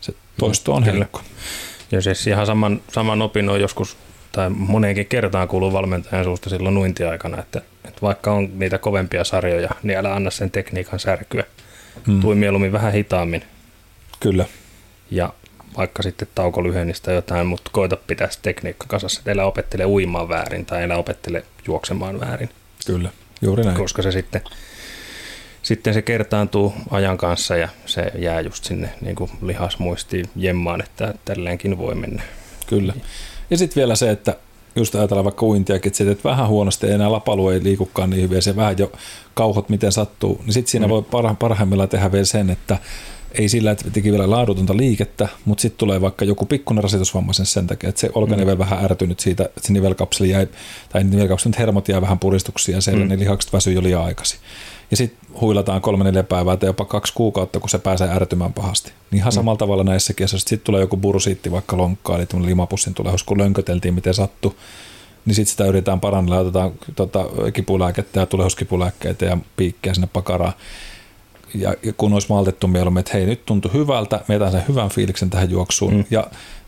Se 0.00 0.14
toisto 0.38 0.74
on 0.74 0.84
helppo. 0.84 1.20
Ja 1.92 2.02
siis 2.02 2.26
ihan 2.26 2.46
saman, 2.46 2.80
saman 2.92 3.22
opin 3.22 3.48
on 3.48 3.60
joskus 3.60 3.96
tai 4.32 4.50
moneenkin 4.50 5.06
kertaan 5.06 5.48
kuuluu 5.48 5.72
valmentajan 5.72 6.24
suusta 6.24 6.50
silloin 6.50 6.74
nuintiaikana, 6.74 7.38
että, 7.38 7.62
että 7.84 8.02
vaikka 8.02 8.32
on 8.32 8.48
niitä 8.58 8.78
kovempia 8.78 9.24
sarjoja, 9.24 9.70
niin 9.82 9.98
älä 9.98 10.14
anna 10.14 10.30
sen 10.30 10.50
tekniikan 10.50 10.98
särkyä. 10.98 11.44
Hmm. 12.06 12.20
Tui 12.20 12.34
mieluummin 12.34 12.72
vähän 12.72 12.92
hitaammin. 12.92 13.42
Kyllä. 14.20 14.44
Ja 15.10 15.32
vaikka 15.78 16.02
sitten 16.02 16.28
tauko 16.34 16.64
lyhennistä 16.64 17.12
jotain, 17.12 17.46
mutta 17.46 17.70
koita 17.72 17.96
pitää 17.96 18.30
se 18.30 18.38
tekniikka 18.42 18.86
kasassa, 18.88 19.20
että 19.20 19.32
älä 19.32 19.44
opettele 19.44 19.86
uimaan 19.86 20.28
väärin 20.28 20.66
tai 20.66 20.84
älä 20.84 20.96
opettele 20.96 21.44
juoksemaan 21.66 22.20
väärin. 22.20 22.48
Kyllä, 22.86 23.10
juuri 23.42 23.64
näin. 23.64 23.76
Koska 23.76 24.02
se 24.02 24.12
sitten, 24.12 24.40
sitten 25.62 25.94
se 25.94 26.02
kertaantuu 26.02 26.72
ajan 26.90 27.18
kanssa 27.18 27.56
ja 27.56 27.68
se 27.86 28.12
jää 28.18 28.40
just 28.40 28.64
sinne 28.64 28.90
niin 29.00 29.16
kuin 29.16 29.30
lihasmuistiin 29.42 30.26
jemmaan, 30.36 30.80
että 30.80 31.14
tälleenkin 31.24 31.78
voi 31.78 31.94
mennä. 31.94 32.22
Kyllä. 32.66 32.94
Ja 33.50 33.58
sitten 33.58 33.80
vielä 33.80 33.96
se, 33.96 34.10
että 34.10 34.36
just 34.76 34.94
ajatellaan 34.94 35.24
vaikka 35.24 35.46
uintiakin, 35.46 35.92
että, 35.92 36.12
että 36.12 36.28
vähän 36.28 36.48
huonosti 36.48 36.86
ei 36.86 36.92
enää 36.92 37.12
lapalu 37.12 37.48
ei 37.48 37.62
liikukaan 37.62 38.10
niin 38.10 38.22
hyvin 38.22 38.36
ja 38.36 38.42
se 38.42 38.56
vähän 38.56 38.78
jo 38.78 38.92
kauhot 39.34 39.68
miten 39.68 39.92
sattuu, 39.92 40.40
niin 40.44 40.52
sitten 40.52 40.70
siinä 40.70 40.86
mm. 40.86 40.90
voi 40.90 41.04
parhaimmillaan 41.38 41.88
tehdä 41.88 42.12
vielä 42.12 42.24
sen, 42.24 42.50
että 42.50 42.78
ei 43.32 43.48
sillä, 43.48 43.70
että 43.70 43.90
teki 43.90 44.10
vielä 44.10 44.30
laadutonta 44.30 44.76
liikettä, 44.76 45.28
mutta 45.44 45.62
sitten 45.62 45.78
tulee 45.78 46.00
vaikka 46.00 46.24
joku 46.24 46.46
pikkuinen 46.46 46.84
rasitusvamma 46.84 47.32
sen, 47.32 47.66
takia, 47.66 47.88
että 47.88 48.00
se 48.00 48.10
olkanivel 48.14 48.54
mm. 48.54 48.58
vähän 48.58 48.84
ärtynyt 48.84 49.20
siitä, 49.20 49.44
että 49.44 49.60
se 49.62 49.72
nivelkapseli 49.72 50.30
jäi, 50.30 50.48
tai 50.88 51.04
nivelkapselin 51.04 51.54
hermot 51.58 51.88
jäi 51.88 52.00
vähän 52.00 52.18
puristuksia 52.18 52.76
ja 52.76 52.80
siellä 52.80 53.04
mm. 53.04 53.08
ne 53.08 53.18
lihakset 53.18 53.52
väsyy 53.52 53.72
jo 53.72 53.82
liian 53.82 54.04
aikaisin. 54.04 54.38
Ja 54.90 54.96
sitten 54.96 55.28
huilataan 55.40 55.80
kolme 55.80 56.04
neljä 56.04 56.22
päivää 56.22 56.56
tai 56.56 56.68
jopa 56.68 56.84
kaksi 56.84 57.12
kuukautta, 57.12 57.60
kun 57.60 57.68
se 57.68 57.78
pääsee 57.78 58.08
ärtymään 58.08 58.52
pahasti. 58.52 58.92
Niin 59.10 59.18
ihan 59.18 59.32
mm. 59.32 59.34
samalla 59.34 59.58
tavalla 59.58 59.84
näissäkin, 59.84 60.24
jos 60.24 60.30
sitten 60.30 60.60
tulee 60.64 60.80
joku 60.80 60.96
burusiitti 60.96 61.50
vaikka 61.50 61.76
lonkkaa, 61.76 62.16
eli 62.16 62.26
tuollainen 62.26 62.50
limapussin 62.50 62.94
tulee, 62.94 63.12
kun 63.26 63.38
lönköteltiin, 63.38 63.94
miten 63.94 64.14
sattuu, 64.14 64.56
niin 65.26 65.34
sitten 65.34 65.50
sitä 65.50 65.64
yritetään 65.64 66.00
parannella, 66.00 66.38
otetaan 66.38 66.72
tota, 66.96 67.24
kipulääkettä 67.52 68.20
ja 68.20 68.26
tulehuskipulääkkeitä 68.26 69.24
ja 69.24 69.38
piikkejä 69.56 69.94
sinne 69.94 70.08
pakaraan 70.12 70.52
ja 71.54 71.74
kun 71.96 72.12
olisi 72.12 72.26
maltettu 72.28 72.68
mieluummin, 72.68 73.00
että 73.00 73.12
hei 73.14 73.26
nyt 73.26 73.46
tuntui 73.46 73.72
hyvältä, 73.72 74.20
me 74.28 74.34
jätän 74.34 74.52
sen 74.52 74.64
hyvän 74.68 74.88
fiiliksen 74.88 75.30
tähän 75.30 75.50
juoksuun 75.50 75.94
mm. 75.94 76.04
ja 76.10 76.26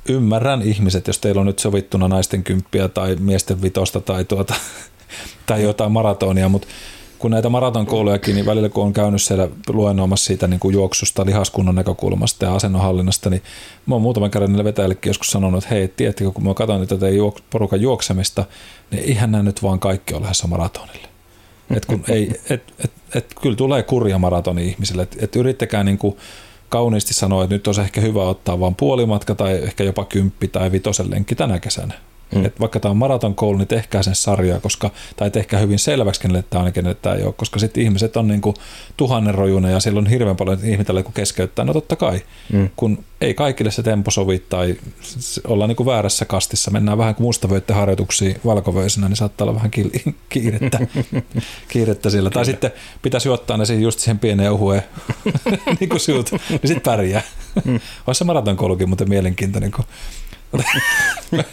ymmärrän 0.09 0.63
ihmiset, 0.63 1.07
jos 1.07 1.19
teillä 1.19 1.41
on 1.41 1.47
nyt 1.47 1.59
sovittuna 1.59 2.09
naisten 2.09 2.43
kymppiä 2.43 2.89
tai 2.89 3.17
miesten 3.21 3.63
vitosta 3.63 4.01
tai, 4.01 4.25
tuota, 4.25 4.55
tai 5.47 5.63
jotain 5.63 5.93
maratonia, 5.93 6.49
mutta 6.49 6.69
kun 7.19 7.31
näitä 7.31 7.49
maratonkoulujakin, 7.49 8.35
niin 8.35 8.47
välillä 8.47 8.69
kun 8.69 8.85
on 8.85 8.93
käynyt 8.93 9.23
siellä 9.23 9.49
luennoimassa 9.69 10.27
siitä 10.27 10.47
niin 10.47 10.61
kuin 10.61 10.73
juoksusta, 10.73 11.27
lihaskunnon 11.27 11.75
näkökulmasta 11.75 12.45
ja 12.45 12.55
asennonhallinnasta, 12.55 13.31
niin 13.31 13.43
mä 13.87 13.95
oon 13.95 14.03
muutaman 14.03 14.31
kerran 14.31 14.51
niille 14.51 14.65
vetäjillekin 14.65 15.11
joskus 15.11 15.31
sanonut, 15.31 15.65
että 15.65 15.75
hei, 15.75 15.89
tiedättekö, 15.89 16.31
kun 16.31 16.45
mä 16.45 16.55
katson 16.55 16.87
tätä 16.87 17.07
porukan 17.51 17.81
juoksemista, 17.81 18.45
niin 18.91 19.05
ihan 19.05 19.33
nämä 19.33 19.43
nyt 19.43 19.63
vaan 19.63 19.79
kaikki 19.79 20.15
on 20.15 20.23
lähdössä 20.23 20.47
maratonille. 20.47 21.10
Et 21.77 21.87
kun 21.87 22.05
ei, 22.09 22.41
et, 22.51 22.63
et, 22.85 22.91
et, 23.15 23.27
kyllä 23.43 23.57
tulee 23.57 23.83
kurja 23.83 24.19
maratoni 24.19 24.67
ihmisille, 24.69 25.03
että 25.03 25.17
et 25.21 25.37
yrittäkää 25.37 25.85
niin 25.85 25.99
kuin 25.99 26.17
kauniisti 26.69 27.15
sanoa, 27.15 27.45
että 27.45 27.55
nyt 27.55 27.67
olisi 27.67 27.81
ehkä 27.81 28.01
hyvä 28.01 28.23
ottaa 28.23 28.61
vain 28.61 28.75
puolimatka 28.75 29.35
tai 29.35 29.53
ehkä 29.53 29.85
jopa 29.85 30.05
kymppi 30.05 30.49
tai 30.49 30.73
vitosen 30.73 31.11
lenkki 31.11 31.35
tänä 31.35 31.59
kesänä. 31.59 31.95
Mm. 32.35 32.45
Et 32.45 32.61
vaikka 32.61 32.81
tämä 32.81 32.91
on 32.91 32.97
maraton 32.97 33.35
koulu, 33.35 33.59
niin 33.59 33.69
tehkää 33.69 34.03
sen 34.03 34.15
sarjaa, 34.15 34.61
koska, 34.61 34.91
tai 35.17 35.31
tehkää 35.31 35.61
hyvin 35.61 35.79
selväksi, 35.79 36.21
kenelle 36.21 36.45
tämä 36.51 36.65
on 36.65 36.73
kenelle 36.73 36.97
tämä 37.03 37.15
ei 37.15 37.23
ole, 37.23 37.33
koska 37.33 37.59
sitten 37.59 37.83
ihmiset 37.83 38.17
on 38.17 38.29
niin 38.29 38.41
kuin 38.41 38.57
tuhannen 38.97 39.35
rojuna 39.35 39.71
ja 39.71 39.81
silloin 39.81 40.07
hirveän 40.07 40.37
paljon 40.37 40.59
ihmetellä, 40.65 41.03
kun 41.03 41.13
keskeyttää. 41.13 41.65
No 41.65 41.73
totta 41.73 41.97
kai, 41.97 42.23
mm. 42.53 42.71
kun 42.77 43.05
ei 43.21 43.35
kaikille 43.35 43.71
se 43.71 43.83
tempo 43.83 44.11
sovi 44.11 44.39
tai 44.39 44.77
ollaan 45.47 45.69
niin 45.69 45.77
kuin 45.77 45.87
väärässä 45.87 46.25
kastissa, 46.25 46.71
mennään 46.71 46.99
vähän 46.99 47.15
kuin 47.15 47.25
mustavöitten 47.25 47.77
harjoituksiin 47.77 48.41
valkovöisenä, 48.45 49.09
niin 49.09 49.17
saattaa 49.17 49.45
olla 49.45 49.55
vähän 49.55 49.71
kiirettä, 50.29 50.79
kiirettä 51.73 52.11
sillä. 52.11 52.31
Tai 52.31 52.45
sitten 52.45 52.73
pitäisi 53.03 53.29
ottaa 53.29 53.57
ne 53.57 53.65
siihen 53.67 53.83
just 53.83 53.99
siihen 53.99 54.19
pieneen 54.19 54.53
ohueen, 54.53 54.83
niin 55.81 55.89
kuin 55.89 56.01
sinut, 56.01 56.31
niin 56.31 56.61
sitten 56.65 56.81
pärjää. 56.81 57.23
Mm. 57.65 57.81
Olisi 58.07 58.19
se 58.19 58.25
maratonkoulukin 58.25 58.89
muuten 58.89 59.09
mielenkiintoinen, 59.09 59.71
kun 59.71 59.85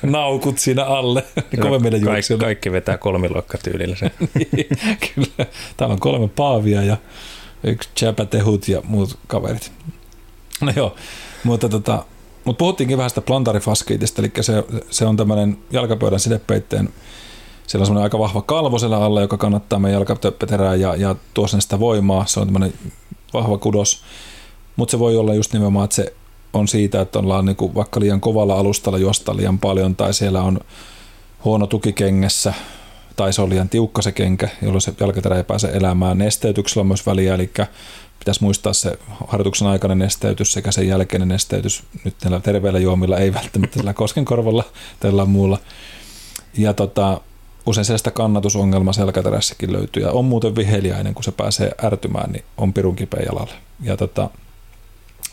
naukut 0.03 0.57
siinä 0.57 0.85
alle. 0.85 1.23
Niin 1.35 1.61
kovemmille 1.61 1.99
kaikki, 1.99 2.37
kaikki 2.37 2.71
vetää 2.71 2.97
kolmiluokkatyylillä 2.97 3.95
se. 3.95 4.11
niin, 4.51 4.67
kyllä. 5.15 5.49
Täällä 5.77 5.93
on 5.93 5.99
kolme 5.99 6.27
paavia 6.27 6.83
ja 6.83 6.97
yksi 7.63 7.89
Chabatehut 7.97 8.67
ja 8.67 8.81
muut 8.83 9.19
kaverit. 9.27 9.71
No 10.61 10.71
joo, 10.75 10.95
mutta 11.43 11.69
tota, 11.69 12.05
mutta 12.45 12.57
puhuttiinkin 12.57 12.97
vähän 12.97 13.09
sitä 13.09 13.21
plantarifaskiitista, 13.21 14.21
eli 14.21 14.31
se, 14.41 14.63
se 14.89 15.05
on 15.05 15.17
tämmöinen 15.17 15.57
jalkapöydän 15.71 16.19
sidepeitteen 16.19 16.89
siellä 17.67 17.81
on 17.81 17.85
semmoinen 17.85 18.03
aika 18.03 18.19
vahva 18.19 18.41
kalvo 18.41 18.79
siellä 18.79 18.97
alla, 18.97 19.21
joka 19.21 19.37
kannattaa 19.37 19.79
meidän 19.79 19.93
jalkapeterää 19.93 20.75
ja, 20.75 20.95
ja 20.95 21.15
tuo 21.33 21.47
sen 21.47 21.61
sitä 21.61 21.79
voimaa. 21.79 22.25
Se 22.25 22.39
on 22.39 22.47
tämmöinen 22.47 22.73
vahva 23.33 23.57
kudos. 23.57 24.03
Mutta 24.75 24.91
se 24.91 24.99
voi 24.99 25.17
olla 25.17 25.33
just 25.33 25.53
nimenomaan, 25.53 25.83
että 25.83 25.95
se 25.95 26.13
on 26.57 26.67
siitä, 26.67 27.01
että 27.01 27.19
ollaan 27.19 27.45
niin 27.45 27.55
kuin 27.55 27.75
vaikka 27.75 27.99
liian 27.99 28.21
kovalla 28.21 28.59
alustalla 28.59 28.97
juosta 28.97 29.37
liian 29.37 29.59
paljon 29.59 29.95
tai 29.95 30.13
siellä 30.13 30.41
on 30.41 30.59
huono 31.45 31.67
tukikengessä 31.67 32.53
tai 33.15 33.33
se 33.33 33.41
on 33.41 33.49
liian 33.49 33.69
tiukka 33.69 34.01
se 34.01 34.11
kenkä, 34.11 34.49
jolloin 34.61 34.81
se 34.81 34.93
jalkaterä 34.99 35.37
ei 35.37 35.43
pääse 35.43 35.67
elämään. 35.67 36.17
Nesteytyksellä 36.17 36.81
on 36.81 36.87
myös 36.87 37.05
väliä, 37.05 37.35
eli 37.35 37.51
pitäisi 38.19 38.43
muistaa 38.43 38.73
se 38.73 38.99
harjoituksen 39.27 39.67
aikainen 39.67 39.99
nesteytys 39.99 40.53
sekä 40.53 40.71
sen 40.71 40.87
jälkeinen 40.87 41.27
nesteytys. 41.27 41.83
Nyt 42.03 42.15
näillä 42.23 42.39
terveillä 42.39 42.79
juomilla 42.79 43.17
ei 43.17 43.33
välttämättä 43.33 43.79
sillä 43.79 43.93
koskenkorvalla 43.93 44.63
tällä 44.99 45.25
muulla. 45.25 45.59
Ja 46.57 46.73
tota, 46.73 47.21
usein 47.65 47.85
sellaista 47.85 48.11
kannatusongelma 48.11 48.93
selkäterässäkin 48.93 49.73
löytyy. 49.73 50.03
Ja 50.03 50.11
on 50.11 50.25
muuten 50.25 50.55
viheliäinen, 50.55 51.13
kun 51.13 51.23
se 51.23 51.31
pääsee 51.31 51.71
ärtymään, 51.83 52.31
niin 52.31 52.43
on 52.57 52.73
pirun 52.73 52.95
kipeä 52.95 53.23
jalalle. 53.25 53.53
Ja 53.81 53.97
tota, 53.97 54.29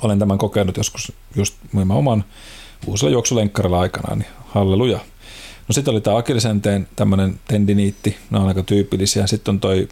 olen 0.05 0.19
tämän 0.19 0.39
kokenut 0.39 0.77
joskus 0.77 1.13
just 1.37 1.55
oman 1.91 2.25
uusilla 2.87 3.13
juoksulenkkarilla 3.13 3.81
aikana, 3.81 4.15
niin 4.15 4.29
halleluja. 4.47 4.99
No 5.69 5.73
sitten 5.73 5.93
oli 5.93 6.01
tämä 6.01 6.17
akilisenteen 6.17 6.89
tämmöinen 6.97 7.41
tendiniitti, 7.49 8.17
nämä 8.31 8.43
on 8.43 8.49
aika 8.49 8.63
tyypillisiä. 8.63 9.27
Sitten 9.27 9.53
on 9.53 9.61
toi 9.61 9.89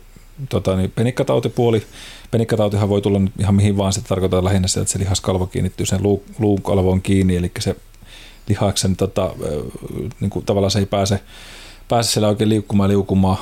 tota, 0.49 0.77
niin 0.77 0.91
penikkatautipuoli. 0.91 1.83
Penikkatautihan 2.31 2.89
voi 2.89 3.03
tulla 3.03 3.19
nyt 3.19 3.33
ihan 3.39 3.55
mihin 3.55 3.77
vaan, 3.77 3.93
se 3.93 4.01
tarkoittaa 4.03 4.45
lähinnä 4.45 4.69
sitä, 4.69 4.81
että 4.81 4.93
se 4.93 4.99
lihaskalvo 4.99 5.47
kiinnittyy 5.47 5.87
sen 5.87 6.03
luu, 6.03 6.25
luukalvoon 6.39 7.03
kiinni, 7.03 7.37
eli 7.37 7.51
se 7.59 7.77
lihaksen 8.49 8.97
tota, 8.97 9.35
niin 10.21 10.31
kuin 10.31 10.47
tavallaan 10.47 10.71
se 10.71 10.79
ei 10.79 10.87
pääse 10.87 11.21
pääse 11.89 12.11
siellä 12.11 12.29
oikein 12.29 12.49
liukkumaan 12.49 12.91
liukumaan, 12.91 13.39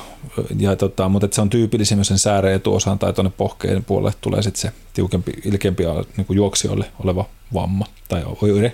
ja 0.59 0.75
tota, 0.75 1.09
mutta 1.09 1.27
se 1.31 1.41
on 1.41 1.49
tyypillisin 1.49 1.97
myös 1.97 2.07
sen 2.07 2.19
sääreen 2.19 2.55
etuosaan 2.55 2.99
tai 2.99 3.13
tuonne 3.13 3.31
pohkeen 3.37 3.83
puolelle 3.83 4.13
tulee 4.21 4.41
sitten 4.41 4.61
se 4.61 4.71
tiukempi, 4.93 5.31
ilkeämpi 5.45 5.83
niin 6.17 6.27
juoksijoille 6.29 6.85
oleva 7.03 7.25
vamma 7.53 7.85
tai 8.07 8.23
oire. 8.41 8.73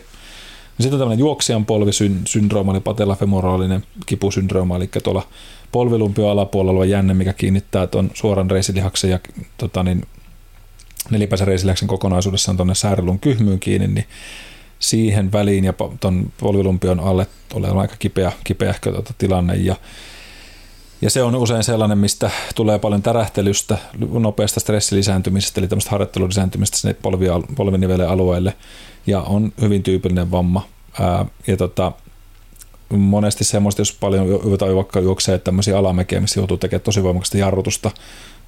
No 0.77 0.83
sitten 0.83 0.93
on 0.93 0.99
tämmöinen 0.99 1.19
juoksijan 1.19 1.65
polvisyndrooma, 1.65 2.71
eli 2.71 2.79
patellafemoraalinen 2.79 3.83
kipusyndrooma, 4.05 4.75
eli 4.75 4.89
tuolla 5.03 5.27
polvilumpion 5.71 6.29
alapuolella 6.29 6.71
oleva 6.71 6.85
jänne, 6.85 7.13
mikä 7.13 7.33
kiinnittää 7.33 7.87
tuon 7.87 8.11
suoran 8.13 8.51
reisilihaksen 8.51 9.09
ja 9.09 9.19
tota, 9.57 9.83
niin, 9.83 10.05
nelipäisen 11.09 11.47
reisilihaksen 11.47 11.87
kokonaisuudessaan 11.87 12.57
tuonne 12.57 12.75
säärilun 12.75 13.19
kyhmyyn 13.19 13.59
kiinni, 13.59 13.87
niin 13.87 14.05
siihen 14.79 15.31
väliin 15.31 15.63
ja 15.63 15.73
tuon 15.99 16.31
polvilumpion 16.39 16.99
alle 16.99 17.27
tulee 17.49 17.71
aika 17.71 17.95
kipeä, 17.99 18.31
kipeähkö 18.43 18.91
tuota 18.91 19.13
tilanne 19.17 19.55
ja 19.55 19.75
ja 21.01 21.09
se 21.09 21.23
on 21.23 21.35
usein 21.35 21.63
sellainen, 21.63 21.97
mistä 21.97 22.31
tulee 22.55 22.79
paljon 22.79 23.01
tärähtelystä, 23.01 23.77
nopeasta 24.19 24.59
stressilisääntymisestä, 24.59 25.61
eli 25.61 25.67
tämmöistä 25.67 25.91
harjoittelulisääntymisestä 25.91 26.77
sinne 26.77 26.95
polvinivelen 27.55 28.09
alueelle, 28.09 28.53
ja 29.07 29.21
on 29.21 29.53
hyvin 29.61 29.83
tyypillinen 29.83 30.31
vamma. 30.31 30.67
Ää, 30.99 31.25
ja 31.47 31.57
tota, 31.57 31.91
monesti 32.89 33.43
semmoista, 33.43 33.81
jos 33.81 33.97
paljon 33.99 34.27
jotain 34.51 34.75
vaikka 34.75 34.99
juoksee 34.99 35.37
tämmöisiä 35.37 35.77
alamäkiä, 35.77 36.19
missä 36.19 36.39
joutuu 36.39 36.57
tekemään 36.57 36.83
tosi 36.83 37.03
voimakasta 37.03 37.37
jarrutusta 37.37 37.91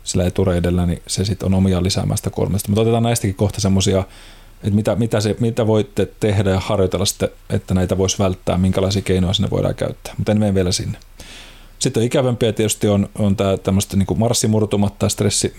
sillä 0.04 0.26
etureidellä, 0.26 0.86
niin 0.86 1.02
se 1.08 1.26
sitten 1.26 1.46
on 1.46 1.54
omia 1.54 1.84
lisäämään 1.84 2.18
sitä 2.18 2.30
kuormista. 2.30 2.70
Mutta 2.70 2.82
otetaan 2.82 3.04
näistäkin 3.04 3.36
kohta 3.36 3.62
semmoisia 3.62 4.04
että 4.64 4.76
mitä, 4.76 4.96
mitä, 4.96 5.22
se, 5.22 5.36
mitä 5.40 5.68
voitte 5.68 6.08
tehdä 6.20 6.50
ja 6.50 6.60
harjoitella 6.60 7.06
sitten, 7.06 7.30
että 7.50 7.74
näitä 7.74 7.98
voisi 7.98 8.20
välttää, 8.20 8.58
minkälaisia 8.58 9.02
keinoja 9.02 9.34
sinne 9.34 9.50
voidaan 9.50 9.76
käyttää. 9.76 10.14
Mutta 10.18 10.32
en 10.32 10.40
mene 10.40 10.54
vielä 10.54 10.72
sinne. 10.72 10.98
Sitten 11.80 12.04
ikävämpiä 12.04 12.54
tietysti 12.54 12.88
on, 12.88 13.10
on 13.20 13.36
tämä 13.36 13.58
tämmöistä 13.58 13.98
niin 13.98 14.20
massimurtumat 14.20 15.00
tai 15.00 15.10
stressi, 15.10 15.54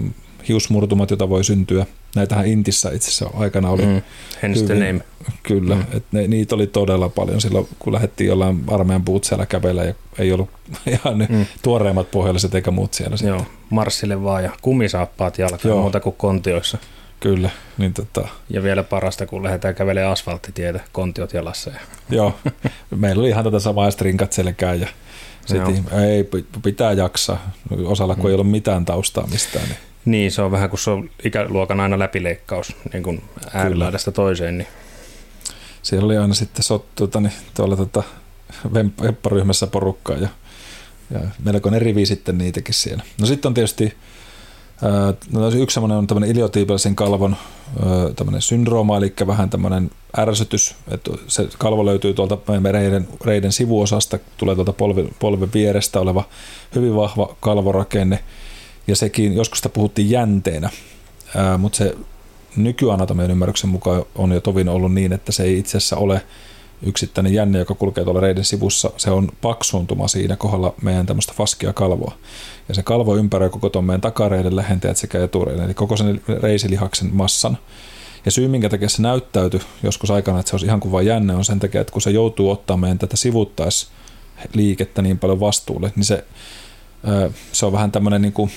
hiusmurtumat, 0.48 1.10
joita 1.10 1.28
voi 1.28 1.44
syntyä. 1.44 1.86
Näitähän 2.16 2.46
Intissä 2.46 2.90
itse 2.90 3.08
asiassa 3.08 3.30
aikana 3.38 3.70
oli. 3.70 3.86
Mm, 3.86 4.02
hence 4.42 4.60
hyvin, 4.60 4.86
name. 4.86 5.00
Kyllä, 5.42 5.74
mm. 5.74 5.80
että 5.80 6.08
ne, 6.12 6.28
niitä 6.28 6.54
oli 6.54 6.66
todella 6.66 7.08
paljon 7.08 7.40
silloin, 7.40 7.68
kun 7.78 7.92
lähdettiin 7.92 8.28
jollain 8.28 8.64
armeijan 8.66 9.02
siellä 9.22 9.46
kävellä 9.46 9.84
ja 9.84 9.94
ei 10.18 10.32
ollut 10.32 10.50
ihan 10.86 11.18
ne 11.18 11.26
mm. 11.30 11.46
tuoreimmat 11.62 12.10
pohjalliset 12.10 12.54
eikä 12.54 12.70
muut 12.70 12.94
siellä. 12.94 13.16
Joo, 13.22 13.38
sitten. 13.38 13.56
marssille 13.70 14.22
vaan 14.22 14.44
ja 14.44 14.50
kumisaappaat 14.62 15.38
jalkaan, 15.38 15.78
muuta 15.78 16.00
kuin 16.00 16.16
kontioissa. 16.18 16.78
Kyllä. 17.20 17.50
Niin 17.78 17.94
tota... 17.94 18.28
Ja 18.50 18.62
vielä 18.62 18.82
parasta, 18.82 19.26
kun 19.26 19.42
lähdetään 19.42 19.74
kävelemään 19.74 20.12
asfalttitietä, 20.12 20.80
kontiot 20.92 21.32
jalassa. 21.32 21.70
Ja... 21.70 21.80
Joo, 22.10 22.38
meillä 22.96 23.20
oli 23.20 23.28
ihan 23.28 23.44
tätä 23.44 23.58
samaa 23.58 23.90
strinkat 23.90 24.32
selkään 24.32 24.80
ja 24.80 24.88
sitten 25.46 25.84
ei, 26.00 26.28
pitää 26.62 26.92
jaksaa. 26.92 27.52
Osalla, 27.84 28.14
kun 28.14 28.24
mm. 28.24 28.28
ei 28.28 28.34
ole 28.34 28.44
mitään 28.44 28.84
taustaa 28.84 29.26
mistään. 29.26 29.64
Niin. 29.68 29.78
niin, 30.04 30.32
se 30.32 30.42
on 30.42 30.50
vähän 30.50 30.70
kuin 30.70 30.80
se 30.80 30.90
on 30.90 31.10
ikäluokan 31.24 31.80
aina 31.80 31.98
läpileikkaus 31.98 32.76
niin 32.92 33.02
kuin 33.02 33.22
äärilaidasta 33.52 34.12
toiseen. 34.12 34.58
Niin. 34.58 34.68
Siellä 35.82 36.06
oli 36.06 36.16
aina 36.16 36.34
sitten 36.34 36.62
sot, 36.62 36.94
tuota, 36.94 37.20
niin, 37.20 37.32
tuolla 37.54 37.76
tuota, 37.76 38.02
vempparyhmässä 38.74 39.66
porukkaa 39.66 40.16
ja, 40.16 40.28
ja 41.10 41.20
melkoinen 41.44 41.82
rivi 41.82 42.06
sitten 42.06 42.38
niitäkin 42.38 42.74
siellä. 42.74 43.02
No 43.20 43.26
sitten 43.26 43.48
on 43.48 43.54
tietysti 43.54 43.94
No, 45.30 45.48
yksi 45.48 45.74
semmoinen 45.74 45.98
on 45.98 46.06
tämmöinen 46.06 46.30
iliotiipillisen 46.30 46.96
kalvon 46.96 47.36
tämmöinen 48.16 48.42
syndrooma, 48.42 48.96
eli 48.96 49.12
vähän 49.26 49.50
tämmöinen 49.50 49.90
ärsytys, 50.18 50.74
että 50.88 51.10
se 51.26 51.48
kalvo 51.58 51.86
löytyy 51.86 52.14
tuolta 52.14 52.38
reiden, 52.72 53.08
reiden 53.24 53.52
sivuosasta, 53.52 54.18
tulee 54.36 54.54
tuolta 54.54 54.72
polven, 54.72 55.08
polven 55.18 55.52
vierestä 55.54 56.00
oleva 56.00 56.24
hyvin 56.74 56.96
vahva 56.96 57.36
kalvorakenne, 57.40 58.24
ja 58.86 58.96
sekin, 58.96 59.34
joskus 59.34 59.58
sitä 59.58 59.68
puhuttiin 59.68 60.10
jänteenä, 60.10 60.70
mutta 61.58 61.78
se 61.78 61.96
nykyanatomian 62.56 63.30
ymmärryksen 63.30 63.70
mukaan 63.70 64.02
on 64.14 64.32
jo 64.32 64.40
tovin 64.40 64.68
ollut 64.68 64.94
niin, 64.94 65.12
että 65.12 65.32
se 65.32 65.42
ei 65.42 65.58
itse 65.58 65.78
asiassa 65.78 65.96
ole 65.96 66.22
yksittäinen 66.82 67.34
jänne, 67.34 67.58
joka 67.58 67.74
kulkee 67.74 68.04
tuolla 68.04 68.20
reiden 68.20 68.44
sivussa, 68.44 68.90
se 68.96 69.10
on 69.10 69.28
paksuuntuma 69.40 70.08
siinä 70.08 70.36
kohdalla 70.36 70.74
meidän 70.82 71.06
tämmöistä 71.06 71.32
faskia 71.36 71.72
kalvoa. 71.72 72.14
Ja 72.68 72.74
se 72.74 72.82
kalvo 72.82 73.16
ympäröi 73.16 73.50
koko 73.50 73.68
tuon 73.68 73.84
meidän 73.84 74.00
takareiden 74.00 74.56
lähenteet 74.56 74.96
sekä 74.96 75.24
etureiden, 75.24 75.64
eli 75.64 75.74
koko 75.74 75.96
sen 75.96 76.22
reisilihaksen 76.42 77.10
massan. 77.12 77.58
Ja 78.24 78.30
syy, 78.30 78.48
minkä 78.48 78.68
takia 78.68 78.88
se 78.88 79.02
näyttäytyi 79.02 79.60
joskus 79.82 80.10
aikana, 80.10 80.40
että 80.40 80.50
se 80.50 80.56
olisi 80.56 80.66
ihan 80.66 80.80
kuin 80.80 80.92
vain 80.92 81.06
jänne, 81.06 81.34
on 81.34 81.44
sen 81.44 81.60
takia, 81.60 81.80
että 81.80 81.92
kun 81.92 82.02
se 82.02 82.10
joutuu 82.10 82.50
ottaa 82.50 82.76
meidän 82.76 82.98
tätä 82.98 83.16
sivuttaisliikettä 83.16 85.02
niin 85.02 85.18
paljon 85.18 85.40
vastuulle, 85.40 85.92
niin 85.96 86.04
se, 86.04 86.24
se 87.52 87.66
on 87.66 87.72
vähän 87.72 87.92
tämmöinen 87.92 88.22
niin 88.22 88.32
kuin 88.32 88.50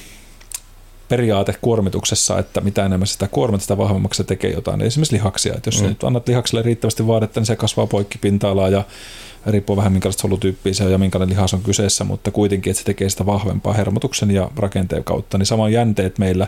periaate 1.13 1.55
kuormituksessa, 1.61 2.39
että 2.39 2.61
mitä 2.61 2.85
enemmän 2.85 3.07
sitä 3.07 3.27
kuormita, 3.27 3.61
sitä 3.61 3.77
vahvemmaksi 3.77 4.17
se 4.17 4.23
tekee 4.23 4.51
jotain. 4.51 4.81
Esimerkiksi 4.81 5.15
lihaksia. 5.15 5.53
Että 5.53 5.67
jos 5.67 5.81
mm. 5.81 5.87
nyt 5.87 6.03
annat 6.03 6.27
lihakselle 6.27 6.61
riittävästi 6.61 7.07
vaadetta, 7.07 7.39
niin 7.39 7.45
se 7.45 7.55
kasvaa 7.55 7.87
poikki 7.87 8.17
pinta-alaa 8.17 8.69
ja 8.69 8.83
riippuu 9.45 9.77
vähän 9.77 9.91
minkälaista 9.91 10.21
solutyyppiä 10.21 10.73
se 10.73 10.83
on 10.83 10.91
ja 10.91 10.97
minkälainen 10.97 11.35
lihas 11.35 11.53
on 11.53 11.61
kyseessä, 11.61 12.03
mutta 12.03 12.31
kuitenkin, 12.31 12.71
että 12.71 12.79
se 12.79 12.85
tekee 12.85 13.09
sitä 13.09 13.25
vahvempaa 13.25 13.73
hermotuksen 13.73 14.31
ja 14.31 14.51
rakenteen 14.55 15.03
kautta. 15.03 15.37
Niin 15.37 15.45
samoin 15.45 15.73
jänteet 15.73 16.17
meillä, 16.17 16.47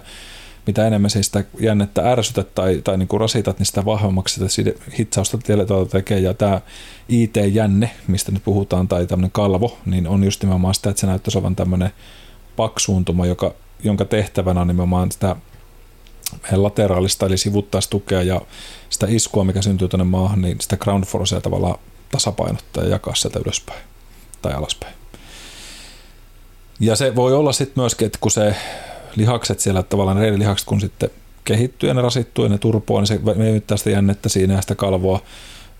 mitä 0.68 0.88
enemmän 0.88 1.10
se 1.10 1.24
sitä 1.24 1.44
jännettä 1.60 2.12
ärsytät 2.12 2.56
tai, 2.56 2.82
tai 2.84 2.98
niin 2.98 3.08
kuin 3.08 3.22
rasitat, 3.22 3.60
niin 3.60 3.66
sitä 3.66 3.86
vahvemmaksi 3.86 4.50
sitä 4.50 4.72
hitsausta 5.00 5.38
tekee. 5.92 6.20
Ja 6.20 6.34
tämä 6.34 6.62
IT-jänne, 7.10 7.92
mistä 8.08 8.32
nyt 8.32 8.44
puhutaan, 8.44 8.88
tai 8.88 9.08
tämmöinen 9.08 9.32
kalvo, 9.32 9.78
niin 9.86 10.08
on 10.08 10.24
just 10.24 10.44
nimenomaan 10.44 10.76
sitä, 10.76 10.90
että 10.90 11.00
se 11.00 11.08
näyttäisi 11.08 11.38
olevan 11.38 11.56
tämmöinen 11.56 11.92
paksuuntuma, 12.56 13.26
joka 13.26 13.54
jonka 13.84 14.06
tehtävänä 14.06 14.62
on 14.62 14.68
nimenomaan 14.68 15.12
sitä 15.12 15.36
lateraalista 16.52 17.26
eli 17.26 17.38
sivuttaistukea 17.38 18.22
ja 18.22 18.42
sitä 18.90 19.08
iskua, 19.10 19.44
mikä 19.44 19.62
syntyy 19.62 19.88
tuonne 19.88 20.04
maahan, 20.04 20.42
niin 20.42 20.58
sitä 20.62 20.78
ground 20.78 21.06
forcea 21.06 21.42
tavallaan 21.42 21.80
tasapainottaa 22.12 22.84
ja 22.84 22.90
jakaa 22.90 23.16
sieltä 23.16 23.40
ylöspäin 23.40 23.84
tai 24.42 24.54
alaspäin. 24.54 24.96
Ja 26.80 26.96
se 26.96 27.16
voi 27.16 27.34
olla 27.34 27.52
sitten 27.52 27.82
myöskin, 27.82 28.06
että 28.06 28.18
kun 28.22 28.32
se 28.32 28.56
lihakset 29.16 29.60
siellä, 29.60 29.84
tavallaan 29.84 30.18
reililihakset, 30.18 30.68
kun 30.68 30.82
sitten 30.82 31.10
kehittyy 31.44 31.90
ja 31.90 31.94
ne 31.94 32.02
rasittuu 32.02 32.46
ja 32.46 32.50
ne 32.50 32.58
turpoa, 32.58 33.00
niin 33.00 33.08
se 33.08 33.20
myyttää 33.36 33.78
sitä 33.78 33.90
jännettä 33.90 34.30
siinä 34.30 34.54
ja 34.54 34.62
sitä 34.62 34.76
kalvoa. 34.76 35.20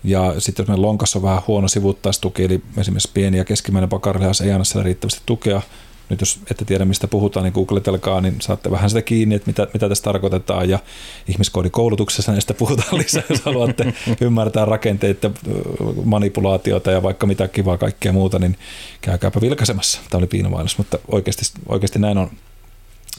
Ja 0.04 0.34
sitten 0.40 0.62
jos 0.62 0.68
meidän 0.68 0.82
lonkassa 0.82 1.18
on 1.18 1.22
vähän 1.22 1.42
huono 1.46 1.68
sivuttaistuki, 1.68 2.44
eli 2.44 2.62
esimerkiksi 2.76 3.10
pieni 3.14 3.38
ja 3.38 3.44
keskimmäinen 3.44 3.88
pakarilihas 3.88 4.40
ei 4.40 4.52
anna 4.52 4.64
siellä 4.64 4.84
riittävästi 4.84 5.20
tukea, 5.26 5.62
nyt 6.08 6.20
jos 6.20 6.40
ette 6.50 6.64
tiedä 6.64 6.84
mistä 6.84 7.08
puhutaan, 7.08 7.44
niin 7.44 7.52
googletelkaa, 7.52 8.20
niin 8.20 8.36
saatte 8.40 8.70
vähän 8.70 8.90
sitä 8.90 9.02
kiinni, 9.02 9.34
että 9.34 9.46
mitä, 9.46 9.66
mitä 9.74 9.88
tässä 9.88 10.04
tarkoitetaan 10.04 10.70
ja 10.70 10.78
ihmiskoodikoulutuksessa 11.28 12.32
näistä 12.32 12.54
puhutaan 12.54 12.98
lisää, 13.02 13.22
jos 13.30 13.40
haluatte 13.42 13.94
ymmärtää 14.20 14.64
rakenteita, 14.64 15.30
manipulaatiota 16.04 16.90
ja 16.90 17.02
vaikka 17.02 17.26
mitä 17.26 17.48
kivaa 17.48 17.78
kaikkea 17.78 18.12
muuta, 18.12 18.38
niin 18.38 18.58
käykääpä 19.00 19.40
vilkaisemassa. 19.40 20.00
Tämä 20.10 20.18
oli 20.18 20.26
piinomainos, 20.26 20.78
mutta 20.78 20.98
oikeasti, 21.08 21.42
oikeasti 21.68 21.98
näin 21.98 22.18
on, 22.18 22.30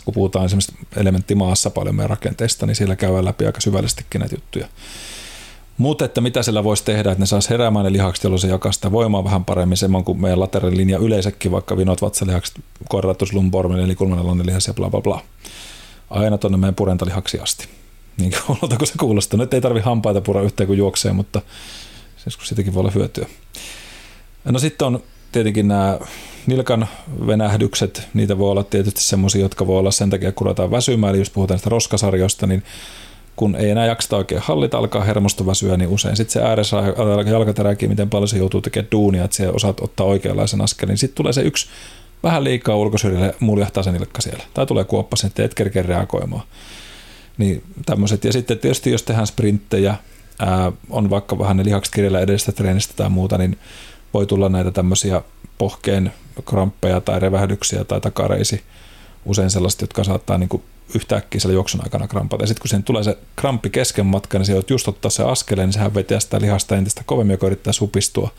kun 0.06 0.14
puhutaan 0.14 0.46
esimerkiksi 0.46 0.76
elementtimaassa 0.96 1.70
paljon 1.70 1.96
meidän 1.96 2.10
rakenteista, 2.10 2.66
niin 2.66 2.76
siellä 2.76 2.96
käydään 2.96 3.26
läpi 3.26 3.46
aika 3.46 3.62
syvällisestikin 3.62 4.20
näitä 4.20 4.36
juttuja. 4.36 4.68
Mutta 5.78 6.06
että 6.06 6.22
mitä 6.22 6.44
sillä 6.44 6.64
voisi 6.64 6.84
tehdä, 6.84 7.12
että 7.12 7.22
ne 7.22 7.26
saisi 7.26 7.50
heräämään 7.50 7.86
ne 7.86 7.92
lihakset, 7.92 8.24
jolloin 8.24 8.40
se 8.40 8.48
jakaa 8.48 8.72
sitä 8.72 8.92
voimaa 8.92 9.24
vähän 9.24 9.46
paremmin, 9.46 9.78
semmoinen 9.78 10.06
kuin 10.06 10.22
meidän 10.22 10.40
lateraalin 10.40 10.90
yleensäkin, 10.90 11.52
vaikka 11.52 11.78
vinot 11.78 12.02
vatsalihakset, 12.02 12.56
korratus 12.90 13.34
lumbormin, 13.34 13.80
eli 13.80 13.96
kulmanalainen 13.96 14.46
lihas 14.46 14.68
ja 14.68 14.74
bla 14.74 14.90
bla 14.90 15.02
bla. 15.02 15.22
Aina 16.10 16.38
tuonne 16.38 16.58
meidän 16.58 16.76
purentalihaksi 16.76 17.40
asti. 17.40 17.68
Niin 18.18 18.32
kuulolta 18.46 18.78
kuin 18.78 18.88
se 18.88 18.94
kuulostaa. 19.00 19.38
Nyt 19.38 19.54
ei 19.54 19.62
tarvi 19.62 19.80
hampaita 19.80 20.22
pura 20.22 20.42
yhteen 20.42 20.68
kuin 20.68 20.78
juoksee, 20.78 21.14
mutta 21.14 21.42
joskus 22.26 22.48
siitäkin 22.48 22.74
voi 22.74 22.80
olla 22.80 22.92
hyötyä. 22.92 23.28
No 24.46 24.60
sitten 24.60 24.88
on 24.88 25.04
tietenkin 25.32 25.68
nämä 25.68 26.00
nilkan 26.46 26.88
venähdykset, 27.28 28.08
niitä 28.14 28.38
voi 28.38 28.52
olla 28.52 28.64
tietysti 28.64 29.02
semmoisia, 29.02 29.42
jotka 29.42 29.68
voi 29.68 29.80
olla 29.80 29.92
sen 29.92 30.10
takia, 30.10 30.32
kun 30.32 30.46
ruvetaan 30.46 30.72
väsymään, 30.72 31.12
eli 31.12 31.22
jos 31.22 31.30
puhutaan 31.30 31.60
sitä 31.60 31.70
roskasarjosta, 31.70 32.48
niin 32.48 32.64
kun 33.38 33.56
ei 33.56 33.70
enää 33.70 33.86
jakseta 33.86 34.18
oikein 34.18 34.42
hallita, 34.42 34.78
alkaa 34.78 35.04
hermosto 35.04 35.46
väsyä, 35.46 35.78
niin 35.78 35.90
usein 35.90 36.16
sitten 36.16 36.34
se 36.34 36.48
ääressä 36.48 36.78
jalkateräkin, 37.26 37.90
miten 37.90 38.10
paljon 38.10 38.28
se 38.28 38.38
joutuu 38.38 38.62
tekemään 38.62 38.92
duunia, 38.92 39.24
että 39.24 39.38
se 39.38 39.50
osaat 39.50 39.80
ottaa 39.80 40.06
oikeanlaisen 40.06 40.62
askelin. 40.62 40.98
Sitten 40.98 41.16
tulee 41.16 41.34
se 41.34 41.42
yksi 41.42 41.68
vähän 42.24 42.44
liikaa 42.44 42.76
ulkosyrjille 42.76 43.36
muljahtaa 43.40 43.84
se 43.84 43.92
nilkka 43.92 44.22
siellä. 44.22 44.44
Tai 44.54 44.66
tulee 44.66 44.84
kuoppa 44.84 45.16
sen, 45.16 45.28
että 45.28 45.44
et 45.44 45.54
kerkeä 45.54 45.84
reagoimaan. 45.84 46.44
Niin 47.38 47.64
tämmöiset. 47.86 48.24
Ja 48.24 48.34
sitten 48.34 48.60
tietysti 48.60 48.92
jos 48.92 49.04
tehdään 49.04 49.28
sprinttejä, 49.28 49.96
ää, 50.40 50.72
on 50.90 51.10
vaikka 51.10 51.40
vähän 51.40 51.58
ne 51.58 51.66
lihakset 51.66 51.96
kirjalla 51.96 52.20
edestä 52.20 52.52
treenistä 52.52 52.94
tai 52.96 53.10
muuta, 53.10 53.38
niin 53.38 53.58
voi 54.14 54.26
tulla 54.26 54.50
näitä 54.50 54.72
tämmöisiä 54.72 55.22
pohkeen 55.58 56.14
kramppeja 56.46 57.02
tai 57.02 57.20
revähdyksiä 57.20 57.84
tai 57.84 58.02
takareisi. 58.02 58.64
Usein 59.26 59.50
sellaiset, 59.50 59.82
jotka 59.82 60.04
saattaa 60.04 60.38
niin 60.38 60.50
kuin 60.50 60.64
yhtäkkiä 60.96 61.42
siellä 61.42 61.54
juoksun 61.54 61.82
aikana 61.84 62.08
krampata. 62.08 62.44
Ja 62.44 62.48
sitten 62.48 62.62
kun 62.62 62.70
siihen 62.70 62.84
tulee 62.84 63.04
se 63.04 63.18
kramppi 63.36 63.70
kesken 63.70 64.06
matkan, 64.06 64.42
niin 64.42 64.46
se 64.46 64.62
just 64.70 64.88
ottaa 64.88 65.12
se 65.12 65.24
askeleen, 65.24 65.68
niin 65.68 65.74
sehän 65.74 65.94
vetää 65.94 66.20
sitä 66.20 66.42
lihasta 66.42 66.76
entistä 66.76 67.02
kovemmin, 67.06 67.34
joka 67.34 67.48
yrittää 67.48 67.74
supistua. 67.74 68.32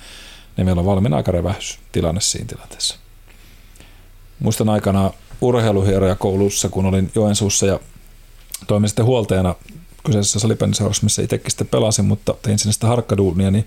Niin 0.57 0.67
meillä 0.67 0.81
on 0.81 0.87
valmiina 0.87 1.17
aika 1.17 1.33
revähdystilanne 1.33 2.21
siinä 2.21 2.47
tilanteessa. 2.47 2.97
Muistan 4.39 4.69
aikana 4.69 5.11
urheiluhieroja 5.41 6.15
koulussa, 6.15 6.69
kun 6.69 6.87
olin 6.87 7.11
Joensuussa 7.15 7.67
ja 7.67 7.81
toimin 8.67 8.89
sitten 8.89 9.05
huoltajana 9.05 9.55
kyseisessä 10.05 10.39
salibändiseurassa, 10.39 11.05
missä 11.05 11.23
itsekin 11.23 11.51
sitten 11.51 11.67
pelasin, 11.67 12.05
mutta 12.05 12.35
tein 12.43 12.59
sinne 12.59 12.73
sitä 12.73 12.87
harkkaduunia, 12.87 13.51
niin 13.51 13.67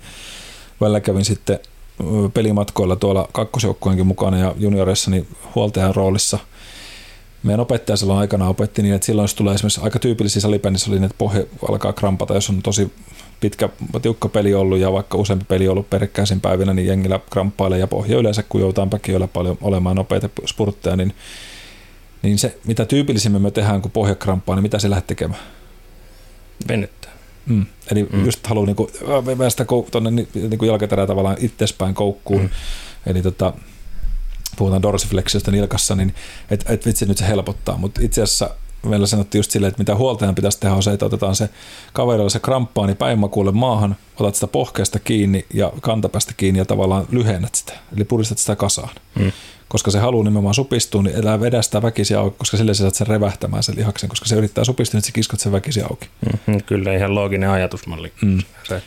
välillä 0.81 0.99
kävin 0.99 1.25
sitten 1.25 1.59
pelimatkoilla 2.33 2.95
tuolla 2.95 3.29
kakkosjoukkueenkin 3.31 4.07
mukana 4.07 4.37
ja 4.37 4.55
junioreissa 4.57 5.11
niin 5.11 5.27
huoltajan 5.55 5.95
roolissa– 5.95 6.39
meidän 7.43 7.59
opettaja 7.59 7.97
silloin 7.97 8.19
aikana 8.19 8.47
opetti 8.47 8.81
niin, 8.81 8.95
että 8.95 9.05
silloin 9.05 9.23
jos 9.23 9.35
tulee 9.35 9.55
esimerkiksi 9.55 9.81
aika 9.81 9.99
tyypillisiä 9.99 10.41
salibändissä 10.41 10.91
oli, 10.91 10.99
niin, 10.99 11.05
että 11.05 11.17
pohja 11.17 11.43
alkaa 11.69 11.93
krampata, 11.93 12.33
jos 12.33 12.49
on 12.49 12.61
tosi 12.61 12.91
pitkä, 13.39 13.69
tiukka 14.01 14.29
peli 14.29 14.53
ollut 14.53 14.79
ja 14.79 14.91
vaikka 14.91 15.17
useampi 15.17 15.45
peli 15.47 15.67
ollut 15.67 15.89
peräkkäisin 15.89 16.41
päivinä, 16.41 16.73
niin 16.73 16.87
jengillä 16.87 17.19
kramppailee 17.29 17.79
ja 17.79 17.87
pohja 17.87 18.17
yleensä, 18.17 18.43
kun 18.43 18.61
joudutaan 18.61 18.89
päkiöllä 18.89 19.27
paljon 19.27 19.57
olemaan 19.61 19.95
nopeita 19.95 20.29
spurtteja, 20.45 20.95
niin, 20.95 21.13
niin 22.21 22.37
se, 22.37 22.57
mitä 22.65 22.85
tyypillisimmin 22.85 23.41
me 23.41 23.51
tehdään, 23.51 23.81
kun 23.81 23.91
pohja 23.91 24.15
kramppaa, 24.15 24.55
niin 24.55 24.63
mitä 24.63 24.79
se 24.79 24.89
lähdet 24.89 25.07
tekemään? 25.07 25.41
Venyttää. 26.67 27.11
Mm. 27.45 27.65
Eli 27.91 28.03
mm. 28.03 28.25
just 28.25 28.47
haluaa 28.47 28.65
niinku, 28.65 28.91
päästä 29.37 29.65
tuonne 29.91 30.11
niinku 30.33 30.65
jalkaterää 30.65 31.07
tavallaan 31.07 31.37
itsespäin 31.39 31.95
koukkuun. 31.95 32.41
Mm. 32.41 32.49
Eli 33.05 33.21
tota, 33.21 33.53
puhutaan 34.57 34.81
dorsiflexiosta 34.81 35.51
nilkassa, 35.51 35.95
niin 35.95 36.15
että 36.51 36.73
et 36.73 36.85
vitsi 36.85 37.05
nyt 37.05 37.17
se 37.17 37.27
helpottaa, 37.27 37.77
mutta 37.77 38.01
itse 38.03 38.21
asiassa 38.21 38.49
meillä 38.89 39.07
sanottiin 39.07 39.39
just 39.39 39.51
silleen, 39.51 39.69
että 39.69 39.81
mitä 39.81 39.95
huoltajan 39.95 40.35
pitäisi 40.35 40.59
tehdä 40.59 40.75
on 40.75 40.83
se, 40.83 40.91
että 40.91 41.05
otetaan 41.05 41.35
se 41.35 41.49
kaverilla 41.93 42.29
se 42.29 42.39
kramppaani 42.39 42.95
päinmakuulle 42.95 43.51
maahan, 43.51 43.95
otat 44.19 44.35
sitä 44.35 44.47
pohkeesta 44.47 44.99
kiinni 44.99 45.45
ja 45.53 45.71
kantapäästä 45.81 46.33
kiinni 46.37 46.59
ja 46.59 46.65
tavallaan 46.65 47.05
lyhennät 47.11 47.55
sitä, 47.55 47.73
eli 47.95 48.03
puristat 48.03 48.37
sitä 48.37 48.55
kasaan. 48.55 48.95
Hmm. 49.19 49.31
Koska 49.67 49.91
se 49.91 49.99
haluaa 49.99 50.23
nimenomaan 50.23 50.55
supistua, 50.55 51.03
niin 51.03 51.15
elää 51.15 51.39
vedä 51.39 51.61
sitä 51.61 51.81
väkisiä 51.81 52.19
auki, 52.19 52.37
koska 52.37 52.57
sille 52.57 52.73
sä 52.73 52.81
saat 52.83 52.95
sen 52.95 53.07
revähtämään 53.07 53.63
sen 53.63 53.75
lihaksen, 53.75 54.09
koska 54.09 54.25
se 54.25 54.35
yrittää 54.35 54.63
supistua, 54.63 54.97
niin 54.97 55.05
sä 55.05 55.11
kiskot 55.11 55.39
sen 55.39 55.51
väkisiä 55.51 55.85
auki. 55.89 56.09
Hmm, 56.47 56.61
kyllä 56.65 56.93
ihan 56.93 57.15
looginen 57.15 57.49
ajatusmalli. 57.49 58.13
Hmm. 58.21 58.39
Se, 58.63 58.81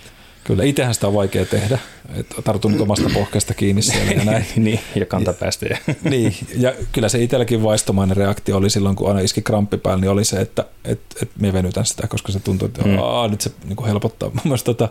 Kyllä, 0.45 0.64
itsehän 0.64 0.95
sitä 0.95 1.07
on 1.07 1.14
vaikea 1.14 1.47
tehdä. 1.47 1.78
Et 2.14 2.26
tartun 2.45 2.72
nyt 2.72 2.80
omasta 2.80 3.11
pohkeesta 3.14 3.55
kiinni 3.55 3.82
siellä 3.82 4.12
ja 4.12 4.24
näin. 4.24 4.47
niin, 4.57 4.80
ja 4.95 5.07
kantapäästä. 5.07 5.66
Ja. 5.66 5.78
niin, 6.11 6.34
ja 6.57 6.72
kyllä 6.92 7.09
se 7.09 7.22
itselläkin 7.22 7.62
vaistomainen 7.62 8.16
reaktio 8.16 8.57
oli 8.57 8.70
silloin, 8.70 8.97
kun 8.97 9.09
aina 9.09 9.20
iski 9.20 9.42
kramppi 9.42 9.78
päällä, 9.78 10.01
niin 10.01 10.11
oli 10.11 10.24
se, 10.24 10.40
että 10.40 10.64
et, 10.84 11.01
et 11.22 11.30
me 11.40 11.53
venytän 11.53 11.86
sitä, 11.86 12.09
koska 12.09 12.32
se 12.32 12.40
tuntui, 12.40 12.66
että 12.66 12.82
mm. 12.82 12.99
Aa, 12.99 13.28
nyt 13.28 13.40
se 13.40 13.51
niin 13.64 13.86
helpottaa. 13.86 14.28
Mun 14.28 14.40
mielestä, 14.45 14.64
tota, 14.64 14.88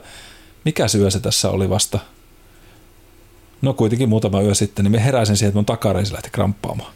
mikä 0.66 0.88
syö 0.88 1.12
se 1.12 1.20
tässä 1.20 1.49
oli 1.49 1.70
vasta? 1.70 1.99
No 3.62 3.74
kuitenkin 3.74 4.10
muutama 4.10 4.41
yö 4.41 4.54
sitten, 4.54 4.86
niin 4.86 4.91
me 4.91 5.06
heräsin 5.06 5.38
siihen, 5.38 5.49
että 5.49 5.58
mun 5.58 5.66
takareisi 5.66 6.14
lähti 6.14 6.30
kramppaamaan. 6.30 6.91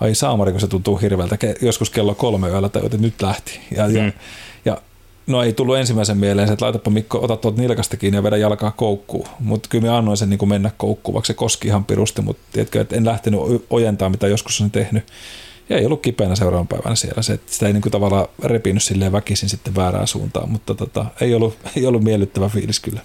Ai 0.00 0.14
saamari, 0.14 0.52
kun 0.52 0.60
se 0.60 0.66
tuntuu 0.66 0.96
hirveältä. 0.96 1.38
Joskus 1.60 1.90
kello 1.90 2.14
kolme 2.14 2.48
yöllä 2.48 2.70
että 2.84 2.98
nyt 2.98 3.22
lähti. 3.22 3.60
Ja, 3.76 3.88
mm. 3.88 3.94
ja, 3.94 4.04
ja 4.04 4.12
No 5.26 5.42
ei 5.42 5.52
tullut 5.52 5.76
ensimmäisen 5.76 6.18
mieleen 6.18 6.52
että 6.52 6.64
laitapa 6.64 6.90
Mikko, 6.90 7.18
ota 7.22 7.36
tuolta 7.36 7.60
nilkasta 7.60 7.96
kiinni 7.96 8.18
ja 8.18 8.22
vedä 8.22 8.36
jalkaa 8.36 8.70
koukkuun. 8.70 9.28
Mutta 9.40 9.68
kyllä 9.68 9.82
me 9.82 9.88
annoin 9.88 10.16
sen 10.16 10.30
niin 10.30 10.38
kuin 10.38 10.48
mennä 10.48 10.70
koukkuun, 10.76 11.14
vaikka 11.14 11.26
se 11.26 11.34
koski 11.34 11.68
ihan 11.68 11.84
pirusti, 11.84 12.22
mutta 12.22 12.42
tiedätkö, 12.52 12.80
että 12.80 12.96
en 12.96 13.04
lähtenyt 13.04 13.40
ojentaa, 13.70 14.08
mitä 14.08 14.28
joskus 14.28 14.60
on 14.60 14.70
tehnyt. 14.70 15.04
Ja 15.68 15.78
ei 15.78 15.86
ollut 15.86 16.02
kipeänä 16.02 16.36
seuraavan 16.36 16.68
päivänä 16.68 16.94
siellä. 16.94 17.22
Se, 17.22 17.32
että 17.32 17.52
sitä 17.52 17.66
ei 17.66 17.72
niin 17.72 17.82
tavallaan 17.82 18.26
repinyt 18.42 18.82
silleen 18.82 19.12
väkisin 19.12 19.48
sitten 19.48 19.74
väärään 19.74 20.06
suuntaan, 20.06 20.48
mutta 20.48 20.74
tota, 20.74 21.06
ei, 21.20 21.34
ollut, 21.34 21.58
ei 21.76 21.86
ollut 21.86 22.04
miellyttävä 22.04 22.48
fiilis 22.48 22.80
kyllä. 22.80 23.02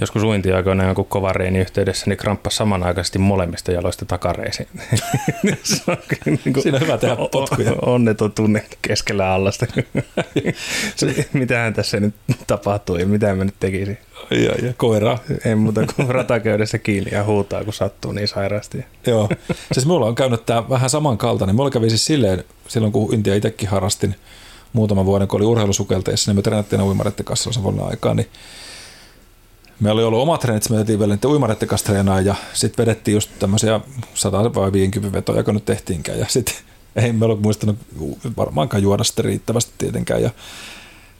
Joskus 0.00 0.22
uintiaikoina 0.22 0.84
jonkun 0.84 1.04
kovan 1.04 1.56
yhteydessä, 1.56 2.04
niin 2.06 2.16
kramppasi 2.16 2.56
samanaikaisesti 2.56 3.18
molemmista 3.18 3.72
jaloista 3.72 4.04
takareisiin. 4.04 4.68
niin 5.42 5.58
Siinä 6.62 6.76
on 6.76 6.80
hyvä 6.80 6.98
tehdä 6.98 7.16
potkuja. 7.32 7.72
Onneton 7.82 8.32
tunne 8.32 8.66
keskellä 8.82 9.32
allasta. 9.32 9.66
Mitähän 11.32 11.74
tässä 11.74 12.00
nyt 12.00 12.14
tapahtuu 12.46 12.96
ja 12.96 13.06
mitä 13.06 13.34
mä 13.34 13.44
nyt 13.44 13.54
tekisin. 13.60 13.98
Ja, 14.30 14.66
ja 14.66 14.72
koira. 14.76 15.18
Ei 15.44 15.54
muuta 15.54 15.80
kuin 15.96 16.08
rataköydessä 16.08 16.78
kiinni 16.78 17.10
ja 17.10 17.24
huutaa, 17.24 17.64
kun 17.64 17.72
sattuu 17.72 18.12
niin 18.12 18.28
sairaasti. 18.28 18.84
Joo. 19.06 19.28
Siis 19.72 19.86
mulla 19.86 20.06
on 20.06 20.14
käynyt 20.14 20.46
tämä 20.46 20.68
vähän 20.68 20.90
samankaltainen. 20.90 21.56
Mulla 21.56 21.70
kävi 21.70 21.90
siis 21.90 22.04
silleen, 22.04 22.44
silloin 22.68 22.92
kun 22.92 23.14
Intia 23.14 23.34
itsekin 23.34 23.68
harrastin 23.68 24.14
muutama 24.72 25.04
vuoden, 25.04 25.28
kun 25.28 25.40
oli 25.40 25.46
urheilusukelteissa, 25.46 26.30
niin 26.30 26.36
me 26.38 26.42
treenattiin 26.42 26.82
uimareiden 26.82 27.24
kanssa 27.24 27.62
vuonna 27.62 27.84
aikaa, 27.84 28.14
niin 28.14 28.28
Meillä 29.84 29.98
oli 29.98 30.04
ollut 30.04 30.22
omat 30.22 30.40
treenit, 30.40 30.70
me 30.70 30.76
tehtiin 30.76 30.98
vielä 30.98 31.18
uimareiden 31.24 31.68
kanssa 31.68 31.86
treenaa 31.86 32.20
ja 32.20 32.34
sitten 32.52 32.86
vedettiin 32.86 33.12
just 33.12 33.30
tämmöisiä 33.38 33.80
100 34.14 34.54
vai 34.54 34.72
50 34.72 35.18
vetoja, 35.18 35.42
kun 35.42 35.54
nyt 35.54 35.64
tehtiinkään 35.64 36.18
ja 36.18 36.26
sitten 36.28 36.54
ei 36.96 37.12
me 37.12 37.24
ollut 37.24 37.42
muistanut 37.42 37.76
varmaankaan 38.36 38.82
juoda 38.82 39.04
sitten 39.04 39.24
riittävästi 39.24 39.72
tietenkään 39.78 40.22
ja 40.22 40.30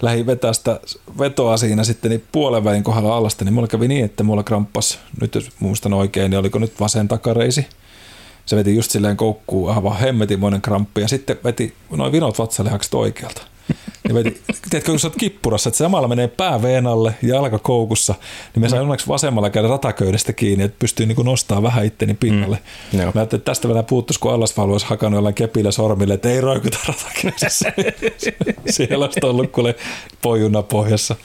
lähdin 0.03 0.27
vetää 0.27 0.53
sitä 0.53 0.81
vetoa 1.19 1.57
siinä 1.57 1.85
sitten 1.85 2.11
niin 2.11 2.25
puolen 2.33 2.65
välin 2.65 2.83
kohdalla 2.83 3.17
alasta, 3.17 3.45
niin 3.45 3.55
mulla 3.55 3.69
kävi 3.69 3.89
niin, 3.89 4.05
että 4.05 4.23
mulla 4.23 4.43
kramppas, 4.43 4.99
nyt 5.21 5.35
jos 5.35 5.51
muistan 5.61 5.93
oikein, 5.93 6.31
niin 6.31 6.39
oliko 6.39 6.59
nyt 6.59 6.81
vasen 6.81 7.09
takareisi. 7.09 7.67
Se 8.47 8.57
veti 8.57 8.75
just 8.75 8.91
silleen 8.91 9.17
koukkuun 9.17 9.75
aivan 9.75 9.97
hemmetimoinen 9.97 10.63
kramppi 10.63 11.01
ja 11.01 11.09
sitten 11.09 11.37
veti 11.45 11.75
noin 11.91 12.13
vinot 12.13 12.39
vatsalihakset 12.39 12.95
oikealta. 12.95 13.43
Ja 14.09 14.15
veti, 14.15 14.43
tiedätkö, 14.71 14.93
kun 14.93 15.01
sä 15.01 15.09
oot 15.09 15.17
kippurassa, 15.17 15.69
että 15.69 15.79
samalla 15.79 16.09
menee 16.09 16.29
pää 16.29 16.63
veenalle 16.63 17.15
ja 17.23 17.29
jalka 17.29 17.59
koukussa, 17.59 18.15
niin 18.55 18.61
me 18.61 18.69
sain 18.69 18.83
onneksi 18.83 19.09
vasemmalla 19.09 19.51
käydä 19.51 19.69
rataköydestä 19.69 20.33
kiinni, 20.33 20.65
että 20.65 20.77
pystyy 20.79 21.07
niin 21.07 21.17
nostaa 21.25 21.63
vähän 21.63 21.85
itteni 21.85 22.15
pinnalle. 22.15 22.59
Mm. 22.93 22.99
Mä 22.99 23.05
ajattelin, 23.05 23.25
että 23.25 23.51
tästä 23.51 23.69
vielä 23.69 23.83
puuttuisi, 23.83 24.21
kun 24.21 24.33
allasvalu 24.33 24.73
olisi 24.73 24.87
hakannut 24.87 25.19
jollain 25.19 25.35
kepillä 25.35 25.71
sormille, 25.71 26.15
että 26.15 26.29
ei 26.29 26.41
roikuta 26.41 26.79
rataköydessä. 26.89 27.73
Siellä 28.71 29.05
olisi 29.05 29.21
ollut 29.23 29.53
kuule 29.53 29.75
pojuna 30.23 30.63
pohjassa. 30.63 31.17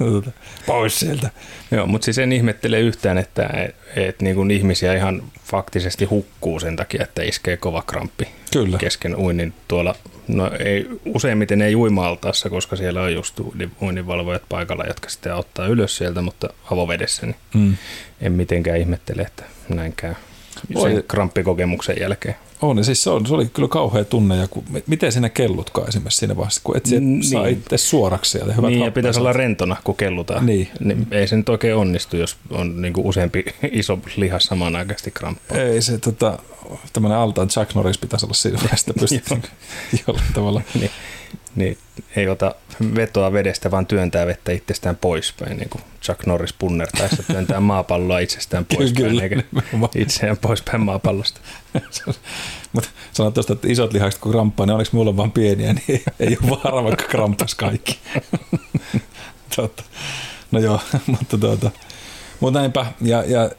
Pois 0.66 1.00
sieltä. 1.00 1.30
Joo, 1.70 1.86
mutta 1.86 2.04
siis 2.04 2.18
en 2.18 2.32
ihmettele 2.32 2.80
yhtään, 2.80 3.18
että 3.18 3.46
et, 3.46 3.74
et 3.96 4.22
niin 4.22 4.36
kuin 4.36 4.50
ihmisiä 4.50 4.94
ihan 4.94 5.22
faktisesti 5.44 6.04
hukkuu 6.04 6.60
sen 6.60 6.76
takia, 6.76 7.02
että 7.02 7.22
iskee 7.22 7.56
kova 7.56 7.82
kramppi 7.82 8.28
Kyllä. 8.52 8.78
kesken 8.78 9.16
uinnin 9.16 9.54
tuolla. 9.68 9.94
No 10.28 10.50
ei, 10.58 10.88
useimmiten 11.04 11.62
ei 11.62 11.74
uimaaltaassa, 11.74 12.50
koska 12.50 12.76
siellä 12.76 13.02
on 13.02 13.14
just 13.14 13.40
uinninvalvojat 13.82 14.42
paikalla, 14.48 14.84
jotka 14.84 15.08
sitten 15.08 15.34
ottaa 15.34 15.66
ylös 15.66 15.96
sieltä, 15.96 16.22
mutta 16.22 16.48
avovedessä, 16.70 17.26
niin 17.26 17.36
mm. 17.54 17.76
en 18.20 18.32
mitenkään 18.32 18.78
ihmettele, 18.78 19.22
että 19.22 19.44
näin 19.68 19.92
käy 19.96 20.14
sen 20.82 21.04
kramppikokemuksen 21.08 21.96
jälkeen. 22.00 22.34
On, 22.62 22.84
siis 22.84 23.02
se, 23.02 23.10
on, 23.10 23.26
se 23.26 23.34
oli 23.34 23.46
kyllä 23.46 23.68
kauhea 23.68 24.04
tunne, 24.04 24.36
ja 24.36 24.48
kun, 24.48 24.64
miten 24.86 25.12
sinä 25.12 25.28
kellutkaan 25.28 25.88
esimerkiksi 25.88 26.18
siinä 26.18 26.36
vaiheessa, 26.36 26.60
kun 26.64 26.76
et 26.76 26.86
niin. 26.86 27.24
saa 27.24 27.46
itse 27.46 27.78
suoraksi 27.78 28.30
sieltä. 28.30 28.52
Hyvät 28.52 28.70
niin, 28.70 28.84
ja 28.84 28.90
pitäisi 28.90 29.20
olla 29.20 29.32
rentona, 29.32 29.76
kun 29.84 29.96
kellutaan. 29.96 30.46
Niin. 30.46 30.68
niin. 30.80 31.06
Ei 31.10 31.28
se 31.28 31.36
nyt 31.36 31.48
oikein 31.48 31.76
onnistu, 31.76 32.16
jos 32.16 32.36
on 32.50 32.82
niin 32.82 32.92
kuin 32.92 33.06
useampi 33.06 33.44
iso 33.72 33.98
lihas 34.16 34.42
samanaikaisesti 34.42 35.10
kramppaa. 35.10 35.58
Ei 35.58 35.82
se, 35.82 35.98
tota, 35.98 36.38
tämmöinen 36.92 37.18
altaan 37.18 37.48
Chuck 37.48 37.74
Norris 37.74 37.98
pitäisi 37.98 38.26
olla 38.26 38.34
siinä 38.34 38.58
vaiheessa, 38.58 38.94
pystytään 39.00 39.42
jollain 40.06 40.32
tavalla. 40.34 40.62
niin, 40.74 40.90
niin, 41.56 41.78
ei 42.16 42.28
ota 42.28 42.54
vetoa 42.94 43.32
vedestä, 43.32 43.70
vaan 43.70 43.86
työntää 43.86 44.26
vettä 44.26 44.52
itsestään 44.52 44.96
poispäin, 44.96 45.56
niin 45.56 45.68
kuin 45.68 45.82
Chuck 46.02 46.26
Norris 46.26 46.52
punnertaessa 46.52 47.22
työntää 47.22 47.60
maapalloa 47.70 48.18
itsestään 48.18 48.64
poispäin, 48.64 49.08
Kyllä, 49.08 49.22
eikä 49.22 49.42
itseään 49.94 50.36
poispäin 50.36 50.80
maapallosta. 50.80 51.40
Mutta 52.72 52.88
sanoit 53.12 53.34
tuosta, 53.34 53.52
että 53.52 53.68
isot 53.68 53.92
lihakset 53.92 54.20
kun 54.20 54.32
kramppaa, 54.32 54.66
niin 54.66 54.72
onneksi 54.72 54.94
mulla 54.94 55.10
on 55.10 55.16
vaan 55.16 55.32
pieniä, 55.32 55.72
niin 55.72 56.02
ei 56.20 56.36
ole 56.42 56.50
vaara, 56.50 56.84
vaikka 56.84 57.04
kramppas 57.04 57.54
kaikki. 57.54 57.98
Totta. 59.56 59.82
No 60.50 60.60
joo, 60.60 60.80
mutta 61.06 61.38
tuota, 61.38 61.70
mutta 62.40 62.58
näinpä, 62.58 62.86
ja, 63.00 63.24
ja, 63.26 63.50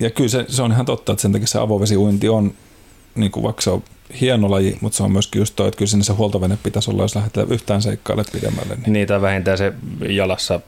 ja 0.00 0.10
kyllä 0.10 0.28
se, 0.28 0.44
se, 0.48 0.62
on 0.62 0.72
ihan 0.72 0.86
totta, 0.86 1.12
että 1.12 1.22
sen 1.22 1.32
takia 1.32 1.46
se 1.46 1.58
avovesiuinti 1.58 2.28
on, 2.28 2.54
niin 3.14 3.30
kuin 3.30 3.42
vaikka 3.42 3.62
se 3.62 3.70
on 3.70 3.82
hieno 4.20 4.50
laji, 4.50 4.78
mutta 4.80 4.96
se 4.96 5.02
on 5.02 5.12
myöskin 5.12 5.38
just 5.38 5.56
toi, 5.56 5.68
että 5.68 5.78
kyllä 5.78 5.90
sinne 5.90 6.04
se 6.04 6.12
huoltovene 6.12 6.58
pitäisi 6.62 6.90
olla, 6.90 7.02
jos 7.02 7.16
lähdetään 7.16 7.52
yhtään 7.52 7.82
seikkaille 7.82 8.24
pidemmälle. 8.32 8.74
Niin, 8.74 8.92
niin 8.92 9.08
tai 9.08 9.22
vähintään 9.22 9.58
se 9.58 9.72
jalassa 10.08 10.60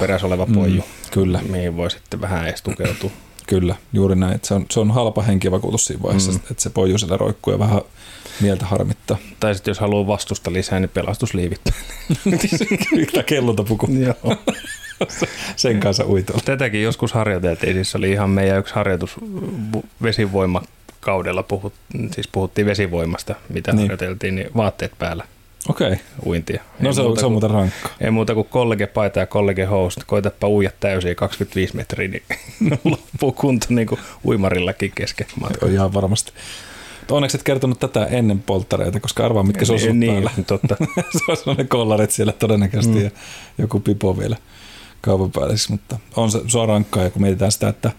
perässä 0.00 0.26
oleva 0.26 0.46
poiju, 0.54 0.80
mm, 0.80 1.10
kyllä. 1.10 1.40
mihin 1.48 1.76
voi 1.76 1.90
sitten 1.90 2.20
vähän 2.20 2.48
edes 2.48 2.62
tukeutua. 2.62 3.10
Kyllä, 3.46 3.74
juuri 3.92 4.16
näin. 4.16 4.40
Se, 4.42 4.54
on, 4.54 4.66
se 4.70 4.80
on 4.80 4.90
halpa 4.90 5.22
henkivakuutus 5.22 5.84
siinä 5.84 6.02
vaiheessa, 6.02 6.32
mm. 6.32 6.36
että 6.50 6.62
se 6.62 6.70
poiju 6.70 6.98
siellä 6.98 7.16
roikkuu 7.16 7.52
ja 7.52 7.58
vähän 7.58 7.80
mieltä 8.40 8.66
harmittaa. 8.66 9.16
Tai 9.40 9.54
sitten 9.54 9.70
jos 9.70 9.80
haluaa 9.80 10.06
vastusta 10.06 10.52
lisää, 10.52 10.80
niin 10.80 10.90
pelastusliivit. 10.90 11.60
Yhtä 12.96 13.22
kelluntapuku. 13.22 13.88
Joo. 13.92 14.36
Sen 15.56 15.80
kanssa 15.80 16.06
uitolla. 16.06 16.42
Tätäkin 16.44 16.82
joskus 16.82 17.12
harjoiteltiin. 17.12 17.74
Siis 17.74 17.94
oli 17.94 18.10
ihan 18.10 18.30
meidän 18.30 18.58
yksi 18.58 18.74
harjoitus 18.74 19.16
vesivoima 20.02 20.62
kaudella 21.06 21.42
puhut, 21.42 21.72
siis 22.10 22.28
puhuttiin 22.28 22.66
vesivoimasta, 22.66 23.34
mitä 23.48 23.72
niin. 23.72 23.80
harjoiteltiin, 23.80 24.34
niin 24.34 24.50
vaatteet 24.56 24.92
päällä. 24.98 25.24
Okei. 25.68 25.86
Okay. 25.86 25.98
Uintia. 26.26 26.62
No 26.80 26.92
se 26.92 27.00
on, 27.00 27.18
se 27.18 27.26
on 27.26 27.32
muuten 27.32 27.50
rankka. 27.50 27.88
Ei 28.00 28.10
muuta 28.10 28.34
kuin 28.34 28.46
kollege 28.50 28.86
paita 28.86 29.20
ja 29.20 29.26
kollege 29.26 29.64
host. 29.64 29.98
Koitapa 30.06 30.48
uija 30.48 30.70
täysin 30.80 31.16
25 31.16 31.76
metriä, 31.76 32.08
niin 32.08 32.22
loppuu 32.84 33.32
kunto 33.32 33.66
niin 33.68 33.88
kuin 33.88 34.00
uimarillakin 34.24 34.92
kesken 34.94 35.26
matkaa. 35.40 35.68
Ihan 35.68 35.94
varmasti. 35.94 36.32
Onneksi 37.10 37.36
et 37.36 37.42
kertonut 37.42 37.80
tätä 37.80 38.04
ennen 38.04 38.42
polttareita, 38.42 39.00
koska 39.00 39.24
arvaa, 39.24 39.42
mitkä 39.42 39.64
se 39.64 39.72
on 39.72 40.00
niin, 40.00 40.12
päällä. 40.12 40.30
totta. 40.46 40.76
se 41.34 41.50
on 41.50 41.56
ne 41.56 41.64
kollarit 41.64 42.10
siellä 42.10 42.32
todennäköisesti 42.32 42.98
mm. 42.98 43.04
ja 43.04 43.10
joku 43.58 43.80
pipo 43.80 44.18
vielä 44.18 44.36
kaupan 45.00 45.30
päällä. 45.32 45.54
Mutta 45.70 45.98
on 46.16 46.30
se, 46.30 46.40
se 46.48 46.58
on 46.58 46.68
rankkaa 46.68 47.02
ja 47.02 47.10
kun 47.10 47.22
mietitään 47.22 47.52
sitä, 47.52 47.68
että 47.68 47.90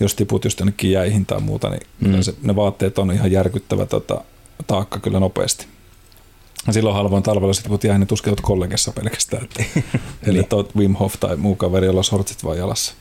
jos 0.00 0.14
tiput 0.14 0.44
just 0.44 0.60
jonnekin 0.60 0.90
jäihin 0.90 1.26
tai 1.26 1.40
muuta, 1.40 1.68
niin 1.68 1.82
mm. 2.00 2.22
se, 2.22 2.34
ne 2.42 2.56
vaatteet 2.56 2.98
on 2.98 3.12
ihan 3.12 3.32
järkyttävä 3.32 3.86
tota, 3.86 4.20
taakka 4.66 4.98
kyllä 4.98 5.20
nopeasti. 5.20 5.66
Ja 6.66 6.72
silloin 6.72 6.96
halvoin 6.96 7.22
talvella 7.22 7.52
sitten 7.52 7.70
tiput 7.70 7.84
jäihin, 7.84 8.00
niin 8.00 8.08
tuskeudut 8.08 8.40
kollegessa 8.40 8.92
pelkästään. 8.92 9.44
Että, 9.44 9.64
eli 10.26 10.38
niin. 10.38 10.48
tuot 10.48 10.76
Wim 10.76 10.94
Hof 10.94 11.14
tai 11.20 11.36
muu 11.36 11.56
kaveri, 11.56 11.86
jolla 11.86 12.00
on 12.00 12.04
sortsit 12.04 12.44
vaan 12.44 12.58
jalassa. 12.58 12.94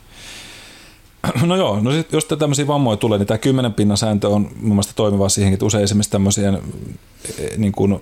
No 1.45 1.55
joo, 1.55 1.79
no 1.79 1.91
sit, 1.91 2.13
jos 2.13 2.25
tämmöisiä 2.25 2.67
vammoja 2.67 2.97
tulee, 2.97 3.17
niin 3.17 3.27
tämä 3.27 3.37
kymmenen 3.37 3.73
pinnan 3.73 3.97
sääntö 3.97 4.29
on 4.29 4.41
mun 4.41 4.69
mielestä 4.69 4.93
toimiva 4.95 5.29
siihen, 5.29 5.53
että 5.53 5.65
usein 5.65 5.83
esimerkiksi 5.83 6.11
tämmöisiä 6.11 6.53
e, 7.39 7.57
niin 7.57 7.71
kuin 7.71 7.99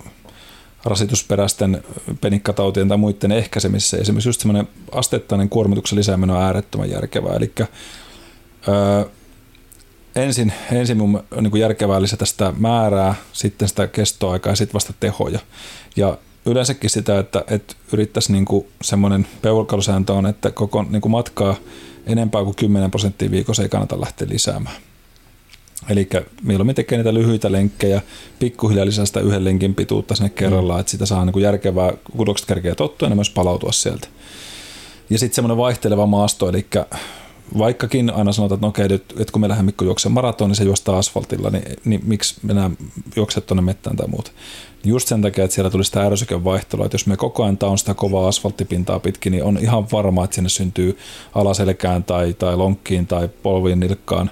rasitusperäisten 0.84 1.82
penikkatautien 2.20 2.88
tai 2.88 2.96
muiden 2.96 3.32
ehkäisemisessä 3.32 3.96
esimerkiksi 3.96 4.28
just 4.28 4.40
semmoinen 4.40 4.68
asteittainen 4.92 5.48
kuormituksen 5.48 5.98
lisääminen 5.98 6.36
on 6.36 6.42
äärettömän 6.42 6.90
järkevää. 6.90 7.36
Eli 7.36 7.52
Öö, 8.68 9.04
ensin, 10.16 10.52
ensin 10.72 10.96
mun 10.96 11.22
niin 11.40 11.50
kuin 11.50 11.60
järkevää 11.60 12.02
lisätä 12.02 12.26
sitä 12.26 12.52
määrää, 12.58 13.14
sitten 13.32 13.68
sitä 13.68 13.86
kestoaikaa 13.86 14.52
ja 14.52 14.56
sitten 14.56 14.74
vasta 14.74 14.92
tehoja. 15.00 15.38
Ja 15.96 16.18
yleensäkin 16.46 16.90
sitä, 16.90 17.18
että, 17.18 17.44
että 17.50 17.74
yrittäisi 17.92 18.32
niin 18.32 18.44
kuin 18.44 18.66
semmoinen 18.82 19.26
peukalosääntä 19.42 20.12
on, 20.12 20.26
että 20.26 20.50
koko 20.50 20.82
niin 20.82 21.00
kuin 21.02 21.12
matkaa 21.12 21.56
enempää 22.06 22.44
kuin 22.44 22.56
10 22.56 22.90
prosenttia 22.90 23.30
viikossa 23.30 23.62
ei 23.62 23.68
kannata 23.68 24.00
lähteä 24.00 24.28
lisäämään. 24.30 24.76
Eli 25.88 26.08
mieluummin 26.42 26.76
tekee 26.76 26.98
niitä 26.98 27.14
lyhyitä 27.14 27.52
lenkkejä, 27.52 28.02
pikkuhiljaa 28.38 28.86
lisää 28.86 29.06
sitä 29.06 29.20
yhden 29.20 29.44
lenkin 29.44 29.74
pituutta 29.74 30.14
sinne 30.14 30.30
kerrallaan, 30.30 30.80
että 30.80 30.90
sitä 30.90 31.06
saa 31.06 31.24
niin 31.24 31.32
kuin 31.32 31.42
järkevää, 31.42 31.92
kudokset 32.16 32.48
kerkeä 32.48 32.74
tottua 32.74 33.08
ja 33.08 33.14
myös 33.14 33.30
palautua 33.30 33.72
sieltä. 33.72 34.08
Ja 35.10 35.18
sitten 35.18 35.34
semmoinen 35.34 35.56
vaihteleva 35.56 36.06
maasto, 36.06 36.48
eli 36.48 36.66
vaikkakin 37.58 38.10
aina 38.10 38.32
sanotaan, 38.32 38.56
että 38.56 38.66
no 38.66 38.68
okei, 38.68 38.84
että 38.94 39.32
kun 39.32 39.40
me 39.40 39.48
lähdemme 39.48 39.66
Mikko 39.66 39.84
juoksemaan 39.84 40.14
maraton, 40.14 40.48
niin 40.48 40.56
se 40.56 40.64
juostaa 40.64 40.98
asfaltilla, 40.98 41.50
niin, 41.50 41.76
niin 41.84 42.00
miksi 42.04 42.34
mennään 42.42 42.76
juokset 43.16 43.46
tuonne 43.46 43.62
mettään 43.62 43.96
tai 43.96 44.08
muuta. 44.08 44.30
Just 44.84 45.08
sen 45.08 45.22
takia, 45.22 45.44
että 45.44 45.54
siellä 45.54 45.70
tuli 45.70 45.84
sitä 45.84 46.06
ärsyken 46.06 46.44
vaihtelua, 46.44 46.84
että 46.84 46.94
jos 46.94 47.06
me 47.06 47.16
koko 47.16 47.42
ajan 47.42 47.58
taon 47.58 47.78
sitä 47.78 47.94
kovaa 47.94 48.28
asfalttipintaa 48.28 49.00
pitkin, 49.00 49.30
niin 49.30 49.44
on 49.44 49.58
ihan 49.58 49.86
varma, 49.92 50.24
että 50.24 50.34
sinne 50.34 50.48
syntyy 50.48 50.98
alaselkään 51.34 52.04
tai, 52.04 52.32
tai 52.32 52.56
lonkkiin 52.56 53.06
tai 53.06 53.28
polviin 53.42 53.80
nilkkaan 53.80 54.30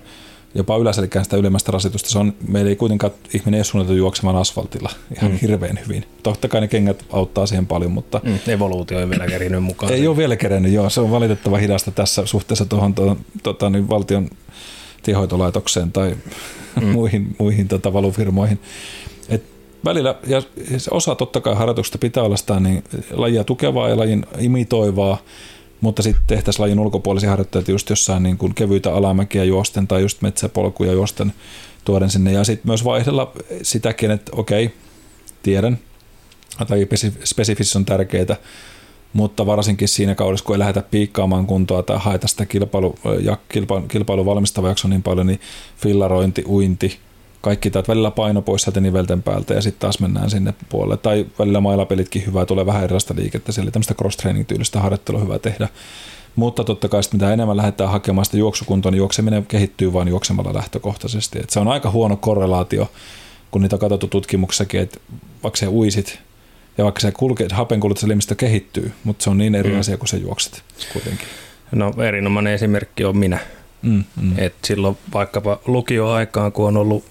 jopa 0.57 0.77
yläselkään 0.77 1.25
sitä 1.25 1.37
ylimmästä 1.37 1.73
rasitusta. 1.73 2.11
Se 2.11 2.19
on, 2.19 2.33
meillä 2.49 2.69
ei 2.69 2.77
kuitenkaan 2.77 3.13
ihminen 3.35 3.59
ei 3.59 3.65
suunniteltu 3.65 3.99
juoksemaan 3.99 4.37
asfaltilla 4.37 4.91
ihan 5.17 5.31
mm. 5.31 5.39
hirveän 5.43 5.81
hyvin. 5.85 6.05
Totta 6.23 6.49
kai 6.49 6.61
ne 6.61 6.69
kengät 6.69 7.05
auttaa 7.13 7.47
siihen 7.47 7.67
paljon, 7.67 7.93
mutta... 7.93 8.21
Mm, 8.25 8.39
evoluutio 8.49 9.01
ei 9.01 9.11
vielä 9.11 9.27
kerinyt 9.27 9.63
mukaan. 9.63 9.93
Ei 9.93 10.07
ole 10.07 10.17
vielä 10.17 10.37
kerennyt, 10.37 10.73
joo. 10.73 10.91
Se 10.91 11.01
on 11.01 11.11
valitettava 11.11 11.57
hidasta 11.57 11.91
tässä 11.91 12.27
suhteessa 12.27 12.65
tuohon 12.65 12.95
to, 12.95 13.17
tota, 13.43 13.71
niin 13.71 13.89
valtion 13.89 14.31
tiehoitolaitokseen 15.03 15.93
tai 15.93 16.17
mm. 16.81 16.87
muihin, 16.97 17.37
muihin 17.39 17.69
tota, 17.69 17.93
valufirmoihin. 17.93 18.61
Et 19.29 19.45
välillä, 19.85 20.15
ja 20.27 20.43
osa 20.91 21.15
totta 21.15 21.41
kai 21.41 21.55
harjoituksesta 21.55 21.99
pitää 21.99 22.23
olla 22.23 22.37
sitä 22.37 22.61
niin 22.61 22.85
lajia 23.11 23.45
tukevaa 23.45 23.89
ja 23.89 23.97
lajin 23.97 24.27
imitoivaa, 24.39 25.19
mutta 25.81 26.03
sitten 26.03 26.25
tehtäisiin 26.27 26.63
lajin 26.63 26.81
ulkopuolisia 26.81 27.31
harjoitteita 27.31 27.71
just 27.71 27.91
jossain 27.91 28.23
niin 28.23 28.39
kuin 28.39 28.55
kevyitä 28.55 28.95
alamäkiä 28.95 29.45
juosten 29.45 29.87
tai 29.87 30.03
just 30.03 30.23
metsäpolkuja 30.23 30.93
juosten 30.93 31.33
tuoden 31.85 32.11
sinne. 32.11 32.33
Ja 32.33 32.45
sitten 32.45 32.71
myös 32.71 32.85
vaihdella 32.85 33.33
sitäkin, 33.63 34.11
että 34.11 34.33
okei, 34.35 34.75
tiedän, 35.43 35.79
tai 36.69 36.87
spesifis 37.25 37.77
on 37.77 37.85
tärkeää, 37.85 38.37
mutta 39.13 39.47
varsinkin 39.47 39.89
siinä 39.89 40.15
kaudessa, 40.15 40.45
kun 40.45 40.55
ei 40.55 40.59
lähdetä 40.59 40.83
piikkaamaan 40.91 41.47
kuntoa 41.47 41.83
tai 41.83 41.97
haeta 42.01 42.29
sitä 42.29 42.47
kilpailu, 42.47 42.95
ja 43.21 43.37
kilpailu, 43.49 43.87
kilpailu 43.87 44.27
valmistava 44.27 44.69
jakso 44.69 44.89
niin 44.89 45.03
paljon, 45.03 45.27
niin 45.27 45.41
fillarointi, 45.77 46.45
uinti, 46.47 46.99
kaikki 47.41 47.71
täältä 47.71 47.89
välillä 47.89 48.11
paino 48.11 48.43
pois 48.43 48.63
sieltä 48.63 48.81
nivelten 48.81 49.23
päältä 49.23 49.55
ja 49.55 49.63
sitten 49.63 49.81
taas 49.81 50.01
mennään 50.01 50.31
sinne 50.31 50.55
puolelle. 50.69 50.97
Tai 50.97 51.27
välillä 51.39 51.61
mailapelitkin 51.61 52.27
hyvä, 52.27 52.47
tulee 52.47 52.67
vähän 52.67 52.85
erilaista 52.85 53.15
liikettä, 53.17 53.53
siellä 53.53 53.71
tämmöistä 53.71 53.95
cross-training-tyylistä 53.95 54.81
harjoittelua 54.81 55.21
hyvä 55.21 55.39
tehdä. 55.39 55.69
Mutta 56.37 56.65
totta 56.65 56.89
kai 56.89 57.01
mitä 57.13 57.33
enemmän 57.33 57.57
lähdetään 57.57 57.91
hakemaan 57.91 58.25
sitä 58.25 58.37
juoksukuntoa, 58.37 58.91
niin 58.91 58.99
juokseminen 58.99 59.47
kehittyy 59.47 59.93
vain 59.93 60.09
juoksemalla 60.09 60.55
lähtökohtaisesti. 60.55 61.39
Et 61.39 61.51
se 61.51 61.61
on 61.61 61.69
aika 61.69 61.91
huono 61.91 62.17
korrelaatio, 62.17 62.91
kun 63.51 63.63
niitä 63.63 63.77
on 63.77 63.81
katsottu 63.81 64.07
tutkimuksessakin, 64.07 64.81
että 64.81 65.01
vaikka 65.43 65.59
se 65.59 65.69
uisit 65.69 66.19
ja 66.79 66.85
vaikka 66.85 67.01
se 67.01 67.13
kulke, 67.13 67.47
hapenkulutuselimistö 67.53 68.35
kehittyy, 68.35 68.93
mutta 69.05 69.25
se 69.25 69.31
on 69.31 69.39
niin 69.39 69.55
eri 69.55 69.73
mm. 69.73 69.81
asia 69.81 69.97
kuin 69.97 70.09
se 70.09 70.17
juokset 70.17 70.63
kuitenkin. 70.93 71.29
No 71.73 71.93
erinomainen 72.07 72.53
esimerkki 72.53 73.05
on 73.05 73.17
minä. 73.17 73.39
Mm, 73.83 74.05
mm. 74.21 74.33
Et 74.39 74.55
silloin 74.65 74.99
vaikkapa 75.15 75.59
lukioaikaan, 75.67 76.53
kun 76.53 76.69
on 76.69 76.77
ollut 76.77 77.05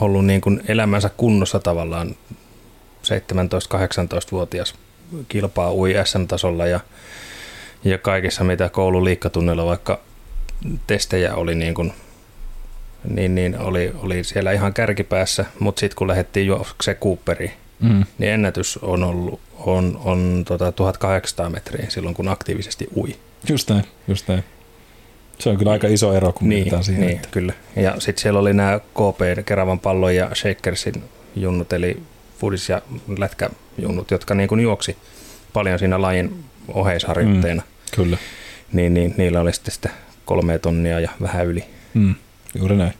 ollut 0.00 0.26
niin 0.26 0.40
kuin 0.40 0.62
elämänsä 0.68 1.10
kunnossa 1.16 1.58
tavallaan 1.58 2.16
17-18-vuotias 3.02 4.74
kilpaa 5.28 5.72
ui 5.72 5.94
SM-tasolla 6.04 6.66
ja, 6.66 6.80
ja 7.84 7.98
kaikissa 7.98 8.44
mitä 8.44 8.68
koulun 8.68 9.04
liikkatunneilla 9.04 9.66
vaikka 9.66 10.00
testejä 10.86 11.34
oli 11.34 11.54
niin 11.54 11.74
kuin, 11.74 11.92
niin, 13.08 13.34
niin 13.34 13.58
oli, 13.58 13.92
oli 14.02 14.24
siellä 14.24 14.52
ihan 14.52 14.74
kärkipäässä, 14.74 15.44
mutta 15.58 15.80
sitten 15.80 15.96
kun 15.96 16.08
lähdettiin 16.08 16.46
juoksemaan 16.46 17.00
Cooperiin, 17.00 17.52
mm. 17.80 18.04
niin 18.18 18.32
ennätys 18.32 18.76
on 18.76 19.04
ollut 19.04 19.40
on, 19.58 20.00
on 20.04 20.44
tota 20.48 20.72
1800 20.72 21.50
metriä 21.50 21.86
silloin, 21.88 22.14
kun 22.14 22.28
aktiivisesti 22.28 22.88
ui. 22.96 23.16
Just 23.48 23.70
näin, 23.70 23.84
just 24.08 24.28
näin. 24.28 24.44
Se 25.38 25.48
on 25.48 25.56
kyllä 25.56 25.72
aika 25.72 25.88
iso 25.88 26.12
ero, 26.12 26.32
kun 26.32 26.48
niin, 26.48 26.84
siihen. 26.84 27.00
Niin, 27.00 27.16
että... 27.16 27.28
kyllä. 27.30 27.52
Ja 27.76 27.94
sitten 27.98 28.22
siellä 28.22 28.40
oli 28.40 28.54
nämä 28.54 28.80
KP, 28.80 29.46
Keravan 29.46 29.80
pallon 29.80 30.16
ja 30.16 30.30
Shakersin 30.34 31.02
junnut, 31.36 31.72
eli 31.72 32.02
Fudis 32.38 32.68
ja 32.68 32.82
lätkäjunnut, 33.18 34.10
jotka 34.10 34.34
niin 34.34 34.48
kuin 34.48 34.60
juoksi 34.60 34.96
paljon 35.52 35.78
siinä 35.78 36.02
lajin 36.02 36.44
oheisharjoitteena. 36.68 37.62
Mm, 37.62 37.96
kyllä. 37.96 38.18
Niin, 38.72 38.94
niin, 38.94 39.14
niillä 39.16 39.40
oli 39.40 39.52
sitten 39.52 39.74
sitä 39.74 39.90
kolme 40.24 40.58
tonnia 40.58 41.00
ja 41.00 41.10
vähän 41.22 41.46
yli. 41.46 41.64
Mm, 41.94 42.14
juuri 42.54 42.76
näin. 42.76 42.92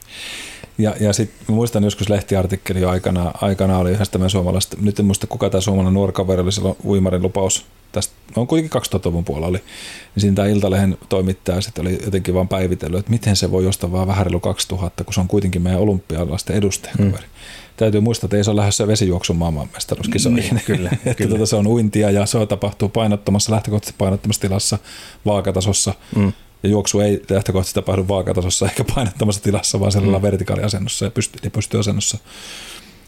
Ja, 0.78 0.94
ja 1.00 1.12
sitten 1.12 1.54
muistan 1.54 1.84
joskus 1.84 2.08
lehtiartikkeli 2.08 2.80
jo 2.80 2.88
aikana, 2.90 3.32
aikana 3.40 3.78
oli 3.78 3.90
yhdestä 3.90 4.18
meidän 4.18 4.30
suomalaisesta, 4.30 4.76
nyt 4.80 4.98
en 4.98 5.06
muista 5.06 5.26
kuka 5.26 5.50
tämä 5.50 5.60
suomalainen 5.60 5.94
nuori 5.94 6.12
kaveri 6.12 6.42
oli 6.42 6.52
silloin 6.52 6.76
uimarin 6.84 7.22
lupaus, 7.22 7.66
tästä, 7.92 8.14
on 8.36 8.46
kuitenkin 8.46 8.82
2000-luvun 8.82 9.24
puolella 9.24 9.46
oli, 9.46 9.58
niin 9.58 10.20
siinä 10.20 10.34
tämä 10.34 10.48
Iltalehen 10.48 10.98
toimittaja 11.08 11.60
sitten 11.60 11.82
oli 11.82 11.98
jotenkin 12.04 12.34
vaan 12.34 12.48
päivitellyt, 12.48 12.98
että 12.98 13.10
miten 13.10 13.36
se 13.36 13.50
voi 13.50 13.64
jostain 13.64 13.92
vaan 13.92 14.08
vähän 14.08 14.26
reilu 14.26 14.40
2000, 14.40 15.04
kun 15.04 15.14
se 15.14 15.20
on 15.20 15.28
kuitenkin 15.28 15.62
meidän 15.62 15.80
olympialaisten 15.80 16.56
edustajakaveri. 16.56 17.24
Mm. 17.24 17.32
Täytyy 17.76 18.00
muistaa, 18.00 18.26
että 18.26 18.36
ei 18.36 18.44
se 18.44 18.50
ole 18.50 18.58
lähdössä 18.58 18.86
vesijuoksun 18.86 19.36
maailmanmestaruuskisoihin. 19.36 20.54
Niin, 20.54 20.64
kyllä, 20.64 20.90
että 20.96 21.14
kyllä. 21.14 21.28
Tuota, 21.28 21.46
se 21.46 21.56
on 21.56 21.66
uintia 21.66 22.10
ja 22.10 22.26
se 22.26 22.46
tapahtuu 22.46 22.88
painottomassa, 22.88 23.52
lähtökohtaisesti 23.52 23.98
painottomassa 23.98 24.40
tilassa, 24.40 24.78
vaakatasossa. 25.26 25.94
Mm 26.16 26.32
ja 26.62 26.68
juoksu 26.68 27.00
ei 27.00 27.22
lähtökohtaisesti 27.30 27.80
tapahdu 27.80 28.08
vaakatasossa 28.08 28.68
eikä 28.68 28.84
painettomassa 28.94 29.42
tilassa, 29.42 29.80
vaan 29.80 29.92
sellaisella 29.92 30.18
mm. 30.18 30.22
vertikaaliasennossa 30.22 31.04
ja, 31.04 31.10
pysty, 31.10 31.38
ja 31.42 31.50
pystyasennossa. 31.50 32.18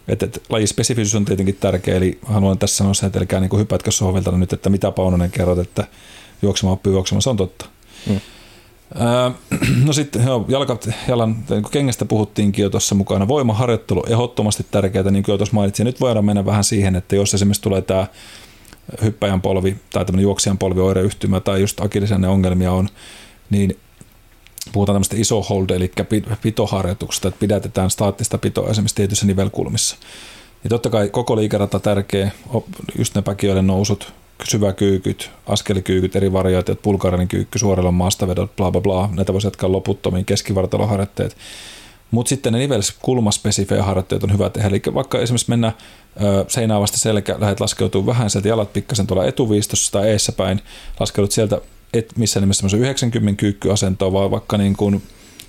Et, 0.08 0.22
et, 0.22 0.42
lajispesifisyys 0.48 1.14
on 1.14 1.24
tietenkin 1.24 1.56
tärkeä, 1.60 1.96
eli 1.96 2.18
haluan 2.22 2.58
tässä 2.58 2.76
sanoa 2.76 2.94
sen, 2.94 3.06
että 3.06 3.18
älkää 3.18 3.40
niin 3.40 3.58
hypätkö 3.58 3.90
sohvilta 3.90 4.32
nyt, 4.32 4.52
että 4.52 4.70
mitä 4.70 4.90
Paunonen 4.90 5.30
kerrot, 5.30 5.58
että 5.58 5.86
juoksemaan 6.42 6.72
oppii 6.72 6.92
juoksemaan, 6.92 7.22
se 7.22 7.30
on 7.30 7.36
totta. 7.36 7.66
Mm. 8.06 8.20
Öö, 9.00 9.30
no 9.86 9.92
sitten 9.92 10.26
joo, 10.26 10.44
jalka, 10.48 10.78
jalan, 11.08 11.36
niin 11.50 11.62
kengästä 11.70 12.04
puhuttiinkin 12.04 12.62
jo 12.62 12.70
tuossa 12.70 12.94
mukana. 12.94 13.28
Voimaharjoittelu 13.28 14.04
ehdottomasti 14.08 14.66
tärkeää, 14.70 15.10
niin 15.10 15.22
kuin 15.22 15.32
jo 15.32 15.36
tuossa 15.38 15.54
mainitsin. 15.54 15.84
Nyt 15.84 16.00
voidaan 16.00 16.24
mennä 16.24 16.46
vähän 16.46 16.64
siihen, 16.64 16.96
että 16.96 17.16
jos 17.16 17.34
esimerkiksi 17.34 17.62
tulee 17.62 17.82
tämä 17.82 18.06
hyppäjän 19.02 19.40
polvi 19.40 19.76
tai 19.92 20.04
tämmöinen 20.04 20.22
juoksijan 20.22 20.58
polvi 20.58 20.80
oireyhtymä 20.80 21.40
tai 21.40 21.60
just 21.60 21.80
akillisen 21.80 22.24
ongelmia 22.24 22.72
on, 22.72 22.88
niin 23.50 23.78
puhutaan 24.72 24.94
tämmöistä 24.94 25.16
iso 25.18 25.42
hold, 25.42 25.70
eli 25.70 25.92
pitoharjoituksesta, 26.42 27.28
että 27.28 27.40
pidätetään 27.40 27.90
staattista 27.90 28.38
pitoa 28.38 28.70
esimerkiksi 28.70 28.96
tietyissä 28.96 29.26
nivelkulmissa. 29.26 29.96
Ja 30.64 30.70
totta 30.70 30.90
kai 30.90 31.08
koko 31.08 31.36
liikerata 31.36 31.80
tärkeä, 31.80 32.30
just 32.98 33.14
ne 33.14 33.22
päkiöiden 33.22 33.66
nousut, 33.66 34.12
syväkyykyt, 34.44 35.30
askelikyykyt, 35.46 36.16
eri 36.16 36.32
variaatiot, 36.32 36.82
pulkarin 36.82 37.28
kyykky, 37.28 37.58
suorilla 37.58 37.92
maastavedot, 37.92 38.56
bla 38.56 38.70
bla 38.70 38.80
bla, 38.80 39.08
näitä 39.12 39.32
voisi 39.32 39.46
jatkaa 39.46 39.72
loputtomiin, 39.72 40.24
keskivartaloharjoitteet. 40.24 41.36
Mutta 42.10 42.28
sitten 42.28 42.52
ne 42.52 42.58
nivelkulmaspesifejä 42.58 43.82
harjoitteet 43.82 44.24
on 44.24 44.32
hyvä 44.32 44.50
tehdä, 44.50 44.68
eli 44.68 44.82
vaikka 44.94 45.18
esimerkiksi 45.20 45.50
mennä 45.50 45.72
seinää 46.48 46.80
vasta 46.80 46.98
selkä, 46.98 47.36
lähdet 47.38 47.60
laskeutuu 47.60 48.06
vähän 48.06 48.30
sieltä 48.30 48.48
jalat 48.48 48.72
pikkasen 48.72 49.06
tuolla 49.06 49.24
etuviistossa 49.24 49.92
tai 49.92 50.08
eessä 50.08 50.32
päin, 50.32 50.60
laskeudut 51.00 51.32
sieltä 51.32 51.60
et 51.92 52.12
missään 52.16 52.42
nimessä 52.42 52.76
90 52.76 53.40
kyykkyasentoa, 53.40 54.12
vaan 54.12 54.30
vaikka 54.30 54.58
niin 54.58 54.76
kuin 54.76 55.02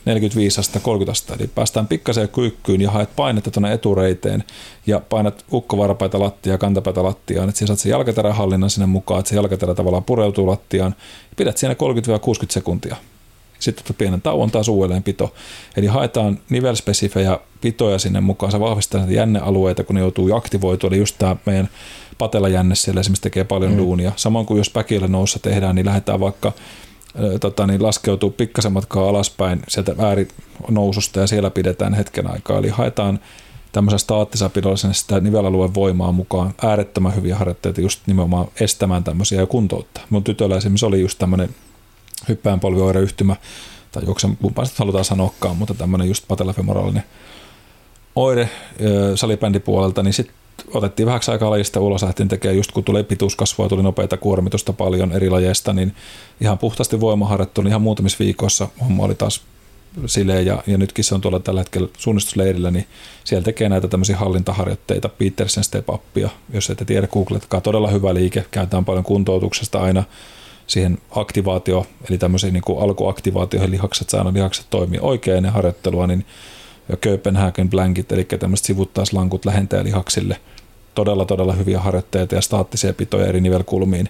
45 0.06 0.62
30 0.82 1.12
astetta. 1.12 1.36
Eli 1.40 1.50
päästään 1.56 1.88
pikkasen 1.88 2.30
kyykkyyn 2.30 2.82
ja 2.82 2.92
haet 2.92 3.16
painetta 3.16 3.52
tuonne 3.52 3.74
etureiteen 3.74 4.44
ja 4.88 5.00
painat 5.00 5.46
ukkovarpaita 5.54 6.20
lattiaa, 6.20 6.58
kantapäätä 6.58 7.04
lattiaan, 7.04 7.50
että 7.50 7.66
saat 7.66 7.80
sen 7.80 7.90
jalkaterän 7.90 8.36
hallinnan 8.36 8.70
sinne 8.70 8.86
mukaan, 8.86 9.20
että 9.20 9.30
se 9.30 9.36
jalkaterä 9.36 9.76
tavallaan 9.76 10.04
pureutuu 10.04 10.48
lattiaan. 10.48 10.96
Pidät 11.38 11.58
siinä 11.58 11.74
30-60 11.74 11.78
sekuntia. 12.50 12.96
Sitten 13.62 13.84
otat 13.86 13.98
pienen 13.98 14.22
tauon 14.22 14.52
taas 14.52 14.68
uudelleen 14.68 15.04
pito. 15.04 15.34
Eli 15.78 15.88
haetaan 15.88 16.40
nivelspesifejä 16.50 17.40
pitoja 17.62 18.00
sinne 18.00 18.22
mukaan. 18.22 18.52
Se 18.52 18.60
vahvistaa 18.60 19.00
näitä 19.00 19.14
jännealueita, 19.14 19.84
kun 19.84 19.96
ne 19.96 20.02
joutuu 20.02 20.36
aktivoitua. 20.36 20.88
Eli 20.88 20.98
just 20.98 21.16
tämä 21.18 21.36
meidän 21.46 21.70
patelajänne 22.18 22.76
siellä 22.76 23.00
esimerkiksi 23.00 23.22
tekee 23.22 23.44
paljon 23.44 23.72
mm. 23.72 23.78
duunia. 23.78 24.12
Samoin 24.16 24.46
kuin 24.46 24.58
jos 24.58 24.70
päkillä 24.70 25.08
noussa 25.08 25.40
tehdään, 25.40 25.76
niin 25.76 25.86
lähdetään 25.86 26.20
vaikka 26.20 26.52
tota, 27.40 27.68
niin 27.68 27.84
laskeutuu 27.84 28.30
pikkasen 28.30 28.72
matkaa 28.72 29.10
alaspäin 29.10 29.62
sieltä 29.68 29.96
äärinoususta 30.00 31.20
ja 31.20 31.28
siellä 31.28 31.50
pidetään 31.50 31.94
hetken 31.94 32.32
aikaa. 32.32 32.58
Eli 32.58 32.70
haetaan 32.70 33.20
tämmöisen 33.72 34.00
staattisapidollisen 34.00 34.94
sitä 34.94 35.20
nivelalueen 35.20 35.74
voimaa 35.74 36.12
mukaan 36.12 36.54
äärettömän 36.64 37.16
hyviä 37.16 37.36
harjoitteita 37.36 37.82
just 37.82 38.00
nimenomaan 38.08 38.48
estämään 38.60 39.04
tämmöisiä 39.04 39.40
ja 39.40 39.46
kuntouttaa. 39.46 40.04
Mun 40.10 40.24
tytöllä 40.24 40.58
esimerkiksi 40.58 40.86
oli 40.86 41.02
just 41.02 41.20
tämmöinen 41.20 41.50
hyppään 42.28 42.60
polvioireyhtymä, 42.60 43.36
tai 43.92 44.04
juoksen, 44.06 44.38
kumpaan 44.38 44.66
sitten 44.66 44.84
halutaan 44.84 45.06
sanoakaan, 45.06 45.58
mutta 45.58 45.74
tämmöinen 45.74 46.08
just 46.08 46.28
patelafemoraalinen 46.28 47.04
oire 48.16 48.50
salibändipuolelta, 49.16 50.04
niin 50.04 50.14
sitten 50.14 50.36
otettiin 50.74 51.06
vähäksi 51.06 51.32
aikaa 51.32 51.50
lajista 51.50 51.80
ulos, 51.80 52.04
lähtiin 52.04 52.30
tekemään 52.30 52.58
just 52.58 52.72
kun 52.72 52.84
tuli 52.84 53.04
pituuskasvua, 53.04 53.70
tuli 53.70 53.84
nopeita 53.84 54.18
kuormitusta 54.18 54.74
paljon 54.74 55.12
eri 55.12 55.30
lajeista, 55.30 55.74
niin 55.74 55.96
ihan 56.42 56.58
puhtaasti 56.58 57.00
voimaharjoittelu, 57.00 57.68
ihan 57.68 57.82
muutamissa 57.82 58.20
viikoissa 58.20 58.68
homma 58.82 59.04
oli 59.04 59.16
taas 59.16 59.42
silleen, 60.06 60.46
ja, 60.46 60.64
ja 60.68 60.78
nytkin 60.78 61.04
se 61.04 61.16
on 61.16 61.22
tuolla 61.22 61.40
tällä 61.40 61.62
hetkellä 61.62 61.88
suunnistusleirillä, 61.98 62.72
niin 62.72 62.88
siellä 63.24 63.44
tekee 63.44 63.70
näitä 63.70 63.88
tämmöisiä 63.88 64.18
hallintaharjoitteita, 64.18 65.10
Petersen 65.10 65.64
step 65.64 65.90
upia, 65.90 66.30
jos 66.54 66.70
ette 66.70 66.86
tiedä, 66.86 67.08
googletkaa, 67.08 67.62
todella 67.62 67.88
hyvä 67.88 68.14
liike, 68.14 68.46
käytetään 68.52 68.86
paljon 68.86 69.04
kuntoutuksesta 69.04 69.82
aina 69.82 70.04
siihen 70.72 70.98
aktivaatio, 71.12 71.86
eli 72.10 72.18
tämmöisiin 72.18 72.54
niin 72.54 72.80
alkuaktivaatioihin 72.82 73.72
lihakset, 73.72 74.10
saada 74.10 74.34
lihakset 74.34 74.66
toimii 74.70 75.00
oikein 75.02 75.38
ennen 75.38 75.52
harjoittelua, 75.52 76.08
niin 76.08 76.26
Kööpenhagen 77.02 77.70
blankit, 77.70 78.12
eli 78.12 78.24
tämmöiset 78.24 78.66
sivuttaislankut 78.66 79.46
lähentää 79.46 79.84
lihaksille, 79.84 80.38
todella 80.96 81.26
todella 81.26 81.54
hyviä 81.54 81.80
harjoitteita 81.80 82.36
ja 82.36 82.42
staattisia 82.42 82.94
pitoja 82.94 83.28
eri 83.28 83.42
nivelkulmiin, 83.42 84.10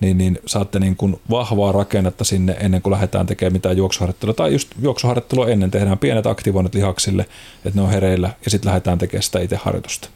niin, 0.00 0.18
niin 0.18 0.38
saatte 0.46 0.78
niin 0.78 0.96
kuin 0.96 1.20
vahvaa 1.30 1.72
rakennetta 1.72 2.24
sinne 2.24 2.56
ennen 2.60 2.82
kuin 2.82 2.92
lähdetään 2.92 3.26
tekemään 3.26 3.52
mitään 3.52 3.76
juoksuharjoittelua. 3.76 4.34
Tai 4.34 4.52
just 4.52 4.68
juoksuharjoittelua 4.82 5.48
ennen 5.48 5.70
tehdään 5.70 5.98
pienet 5.98 6.26
aktivoinnit 6.26 6.74
lihaksille, 6.74 7.26
että 7.64 7.78
ne 7.78 7.82
on 7.82 7.90
hereillä 7.90 8.30
ja 8.44 8.50
sitten 8.50 8.68
lähdetään 8.68 8.98
tekemään 8.98 9.22
sitä 9.22 9.40
itse 9.40 9.56
harjoitusta. 9.56 10.08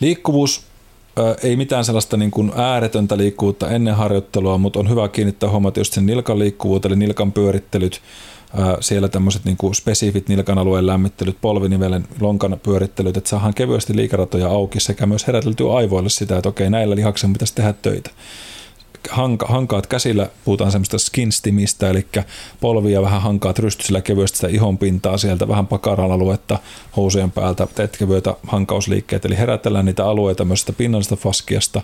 Liikkuvuus 0.00 0.67
ei 1.42 1.56
mitään 1.56 1.84
sellaista 1.84 2.16
niin 2.16 2.30
kuin 2.30 2.52
ääretöntä 2.56 3.16
liikkuvuutta 3.16 3.70
ennen 3.70 3.94
harjoittelua, 3.94 4.58
mutta 4.58 4.78
on 4.78 4.90
hyvä 4.90 5.08
kiinnittää 5.08 5.50
huomata 5.50 5.80
just 5.80 5.92
sen 5.92 6.06
nilkan 6.06 6.38
liikkuvuuteen, 6.38 6.92
eli 6.92 6.98
nilkan 6.98 7.32
pyörittelyt, 7.32 8.00
siellä 8.80 9.08
tämmöiset 9.08 9.44
niin 9.44 9.56
kuin 9.56 9.74
spesifit 9.74 10.28
nilkan 10.28 10.58
alueen 10.58 10.86
lämmittelyt, 10.86 11.36
polvinivelen, 11.40 12.04
lonkan 12.20 12.60
pyörittelyt, 12.62 13.16
että 13.16 13.30
saadaan 13.30 13.54
kevyesti 13.54 13.96
liikaratoja 13.96 14.48
auki 14.48 14.80
sekä 14.80 15.06
myös 15.06 15.26
heräteltyä 15.26 15.72
aivoille 15.72 16.08
sitä, 16.08 16.36
että 16.36 16.48
okei, 16.48 16.70
näillä 16.70 16.96
lihaksen 16.96 17.32
pitäisi 17.32 17.54
tehdä 17.54 17.72
töitä. 17.72 18.10
Hanka, 19.10 19.46
hankaat 19.46 19.86
käsillä, 19.86 20.28
puhutaan 20.44 20.72
semmoista 20.72 20.98
skinstimistä, 20.98 21.90
eli 21.90 22.06
polvia 22.60 23.02
vähän 23.02 23.22
hankaat 23.22 23.58
rystysillä 23.58 24.00
kevyesti 24.00 24.38
sitä 24.38 24.48
ihon 24.48 24.78
pintaa 24.78 25.18
sieltä, 25.18 25.48
vähän 25.48 25.66
pakaran 25.66 26.12
aluetta 26.12 26.58
housujen 26.96 27.30
päältä, 27.30 27.66
teet 27.74 27.96
kevyitä 27.96 28.34
hankausliikkeet, 28.46 29.24
eli 29.24 29.38
herätellään 29.38 29.84
niitä 29.84 30.06
alueita 30.06 30.44
myös 30.44 30.60
sitä 30.60 30.72
pinnallisesta 30.72 31.16
faskiasta, 31.16 31.82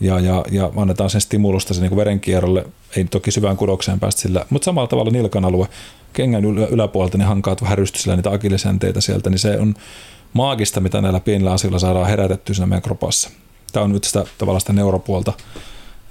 ja, 0.00 0.20
ja, 0.20 0.44
ja 0.50 0.70
annetaan 0.76 1.10
sen 1.10 1.20
stimulusta 1.20 1.74
sen 1.74 1.82
niin 1.82 1.96
verenkierrolle, 1.96 2.66
ei 2.96 3.04
toki 3.04 3.30
syvään 3.30 3.56
kudokseen 3.56 4.00
päästä 4.00 4.20
sillä, 4.20 4.46
mutta 4.50 4.64
samalla 4.64 4.88
tavalla 4.88 5.10
nilkan 5.10 5.44
alue, 5.44 5.68
kengän 6.12 6.44
yläpuolelta 6.44 7.18
ne 7.18 7.24
hankaat 7.24 7.62
vähän 7.62 7.78
rystysillä 7.78 8.16
niitä 8.16 8.30
akillisänteitä 8.30 9.00
sieltä, 9.00 9.30
niin 9.30 9.38
se 9.38 9.58
on 9.58 9.74
maagista, 10.32 10.80
mitä 10.80 11.00
näillä 11.00 11.20
pienillä 11.20 11.52
asioilla 11.52 11.78
saadaan 11.78 12.08
herätettyä 12.08 12.54
siinä 12.54 12.66
meidän 12.66 12.82
kropassa. 12.82 13.30
Tämä 13.72 13.84
on 13.84 13.92
nyt 13.92 14.04
sitä 14.04 14.24
tavallaan 14.38 14.60
sitä 14.60 14.72
neuropuolta 14.72 15.32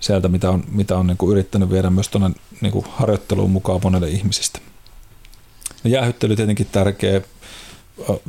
sieltä, 0.05 0.27
mitä 0.27 0.49
on, 0.49 0.63
mitä 0.71 0.97
on 0.97 1.07
niin 1.07 1.17
kuin 1.17 1.31
yrittänyt 1.31 1.69
viedä 1.69 1.89
myös 1.89 2.09
tuonne 2.09 2.29
niin 2.61 2.85
harjoitteluun 2.89 3.51
mukaan 3.51 3.79
monelle 3.83 4.09
ihmisistä. 4.09 4.59
No 5.83 5.89
jäähyttely 5.89 6.35
tietenkin 6.35 6.67
tärkeä, 6.71 7.21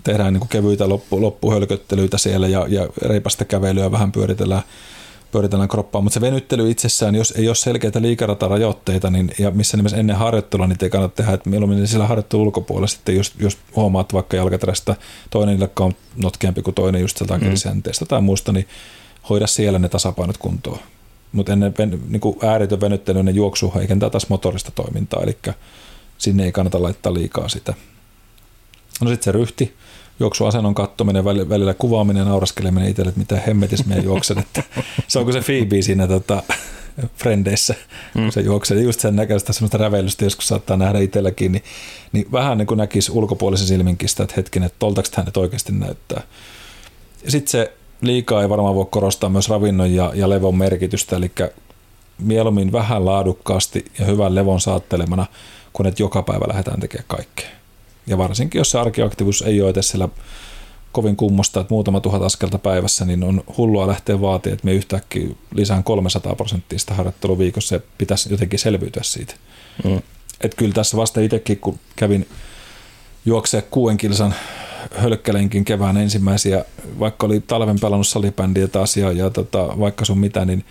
tehdään 0.05 0.33
niin 0.33 0.41
kuin 0.41 0.49
kevyitä 0.49 0.89
loppu, 0.89 1.23
loppuhölköttelyitä 1.23 2.19
siellä 2.19 2.49
ja, 2.49 2.67
ja 2.69 2.89
reipasta 3.03 3.45
kävelyä 3.45 3.91
vähän 3.93 4.13
pyöritellään 4.13 4.63
pyöritellään 5.33 5.69
kroppaa, 5.69 6.01
mutta 6.01 6.15
se 6.15 6.21
venyttely 6.21 6.71
itsessään, 6.71 7.15
jos 7.15 7.31
ei 7.31 7.49
ole 7.49 7.55
selkeitä 7.55 8.03
liikaratarajoitteita, 8.03 9.11
niin, 9.11 9.31
ja 9.39 9.51
missä 9.51 9.77
nimessä 9.77 9.97
ennen 9.97 10.17
harjoittelua, 10.17 10.67
niin 10.67 10.79
ei 10.83 10.91
kannata 10.91 11.15
tehdä, 11.15 11.33
että 11.33 11.51
mieluummin 11.51 11.89
sillä 11.89 12.07
harjoittelu 12.07 12.43
ulkopuolella 12.43 12.87
sitten, 12.87 13.17
jos, 13.17 13.33
jos 13.39 13.59
huomaat 13.77 14.13
vaikka 14.13 14.37
jalkaterästä 14.37 14.97
toinen 15.31 15.59
nilkka 15.59 15.85
on 15.85 15.93
notkeampi 16.17 16.63
kuin 16.63 16.75
toinen 16.75 17.01
just 17.01 17.17
sieltä 17.17 17.39
mm. 17.39 18.07
tai 18.09 18.21
muusta, 18.21 18.53
niin 18.53 18.69
hoida 19.29 19.47
siellä 19.47 19.79
ne 19.79 19.89
tasapainot 19.89 20.39
kuntoon. 20.39 20.79
Mutta 21.37 21.53
ennen 21.53 21.75
niin 22.09 22.21
kuin 22.21 22.39
ääritön 22.43 22.81
venyttely, 22.81 23.19
ennen 23.19 23.35
juoksu 23.35 23.73
heikentää 23.75 24.11
taas 24.11 24.29
motorista 24.29 24.71
toimintaa, 24.71 25.23
eli 25.23 25.39
sinne 26.19 26.45
ei 26.45 26.53
kannata 26.53 26.83
laittaa 26.83 27.15
liikaa 27.15 27.49
sitä. 27.49 27.75
No 29.01 29.11
sitten 29.11 29.25
se 29.25 29.33
ryhti, 29.33 29.75
juoksuasennon 30.21 30.75
kattominen, 30.75 31.25
välillä 31.25 31.75
kuvaaminen 31.75 32.27
nauraskeleminen 32.27 32.89
itselle, 32.89 33.09
että 33.09 33.19
mitä 33.19 33.43
hemmetis 33.47 33.87
me 33.87 33.99
juoksen. 33.99 34.39
Että 34.39 34.63
se 35.09 35.19
on 35.19 35.25
kuin 35.25 35.33
se 35.33 35.41
Phoebe 35.41 35.83
siinä 35.83 36.07
tota, 36.07 36.43
Frendeissä, 37.17 37.75
kun 38.13 38.23
mm. 38.23 38.31
se 38.31 38.41
juoksee. 38.41 38.81
Just 38.81 39.01
sen 39.01 39.17
näköistä 39.17 39.53
semmoista 39.53 39.79
räveilystä 39.79 40.25
joskus 40.25 40.49
saattaa 40.49 40.77
nähdä 40.77 40.99
itselläkin, 40.99 41.53
niin, 41.53 41.65
niin 42.13 42.33
vähän 42.33 42.59
niin 42.59 42.67
kuin 42.67 42.79
näkisi 42.79 43.13
ulkopuolisen 43.13 43.67
silminkin 43.67 44.09
sitä, 44.09 44.23
että 44.23 44.35
hetkinen, 44.37 44.67
että 44.67 44.79
toltako 44.79 45.09
hänet 45.17 45.37
oikeasti 45.37 45.73
näyttää. 45.73 46.23
Ja 47.25 47.31
sitten 47.31 47.51
se 47.51 47.73
liikaa 48.01 48.43
ei 48.43 48.49
varmaan 48.49 48.75
voi 48.75 48.87
korostaa 48.91 49.31
myös 49.31 49.49
ravinnon 49.49 49.95
ja, 49.95 50.13
ja 50.15 50.31
levon 50.31 50.59
merkitystä, 50.59 51.17
eli 51.17 51.31
mieluummin 52.19 52.73
vähän 52.73 53.05
laadukkaasti 53.05 53.85
ja 53.99 54.05
hyvän 54.05 54.35
levon 54.35 54.61
saattelemana, 54.61 55.27
kun 55.73 55.87
että 55.87 56.03
joka 56.03 56.23
päivä 56.23 56.49
lähdetään 56.49 56.81
tekemään 56.81 57.05
kaikkea. 57.09 57.51
Ja 58.07 58.19
varsinkin, 58.19 58.59
jos 58.59 58.71
se 58.71 58.79
arkiaktiivisuus 58.79 59.49
ei 59.49 59.63
ole 59.63 59.71
edes 59.71 59.89
siellä 59.89 60.09
kovin 60.93 61.17
kummosta, 61.17 61.61
että 61.61 61.75
muutama 61.75 62.01
tuhat 62.01 62.23
askelta 62.23 62.59
päivässä, 62.59 63.05
niin 63.05 63.25
on 63.25 63.45
hullua 63.57 63.87
lähteä 63.87 64.21
vaatia, 64.21 64.53
että 64.53 64.65
me 64.65 64.73
yhtäkkiä 64.73 65.29
lisään 65.55 65.85
300 65.85 66.35
prosenttia 66.35 66.79
sitä 66.79 66.95
harjoittelua 66.95 67.39
viikossa 67.39 67.75
ja 67.75 67.81
pitäisi 67.99 68.33
jotenkin 68.33 68.59
selviytyä 68.59 69.03
siitä. 69.03 69.35
Mm. 69.85 70.03
Et 70.41 70.55
kyllä 70.55 70.73
tässä 70.73 70.97
vasta 70.97 71.21
itsekin, 71.21 71.59
kun 71.59 71.79
kävin 71.97 72.29
juoksee 73.27 73.63
kuuden 73.63 73.97
kilsan 73.97 74.35
hölkkälenkin 74.95 75.65
kevään 75.65 75.97
ensimmäisiä, 75.97 76.65
vaikka 76.99 77.27
oli 77.27 77.41
talven 77.41 77.81
pelannut 77.81 78.07
salibändiä 78.07 78.69
taas 78.69 78.97
ja, 78.97 79.13
ja 79.13 79.31
tota, 79.31 79.79
vaikka 79.79 80.05
sun 80.05 80.19
mitä, 80.19 80.45
niin 80.45 80.65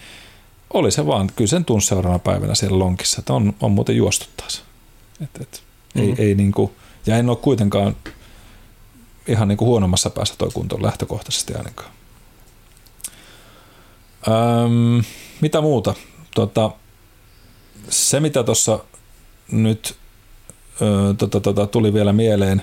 oli 0.74 0.92
se 0.92 1.06
vaan, 1.06 1.30
kyllä 1.36 1.50
sen 1.50 1.66
tunsi 1.66 1.88
seuraavana 1.88 2.20
päivänä 2.20 2.56
siellä 2.56 2.80
lonkissa, 2.80 3.20
että 3.20 3.34
on, 3.34 3.54
on 3.62 3.72
muuten 3.72 3.96
juostu 3.96 4.26
taas. 4.38 4.64
Et, 5.24 5.42
et, 5.42 5.64
mm-hmm. 5.96 6.10
ei, 6.10 6.28
ei 6.28 6.36
niin 6.36 6.52
kuin, 6.52 6.72
ja 7.06 7.18
en 7.18 7.30
ole 7.30 7.38
kuitenkaan 7.38 7.96
ihan 9.28 9.48
niin 9.48 9.58
kuin 9.58 9.68
huonommassa 9.68 10.10
päässä 10.10 10.36
toi 10.38 10.50
kunto 10.54 10.78
lähtökohtaisesti 10.82 11.54
ainakaan. 11.54 11.90
Öm, 14.28 15.04
mitä 15.42 15.62
muuta? 15.62 15.94
Tota, 16.36 16.72
se, 17.90 18.20
mitä 18.20 18.44
tuossa 18.44 18.80
nyt 19.52 19.96
ö, 20.82 21.14
tota, 21.18 21.42
tota, 21.42 21.68
tuli 21.68 21.94
vielä 21.94 22.14
mieleen, 22.14 22.62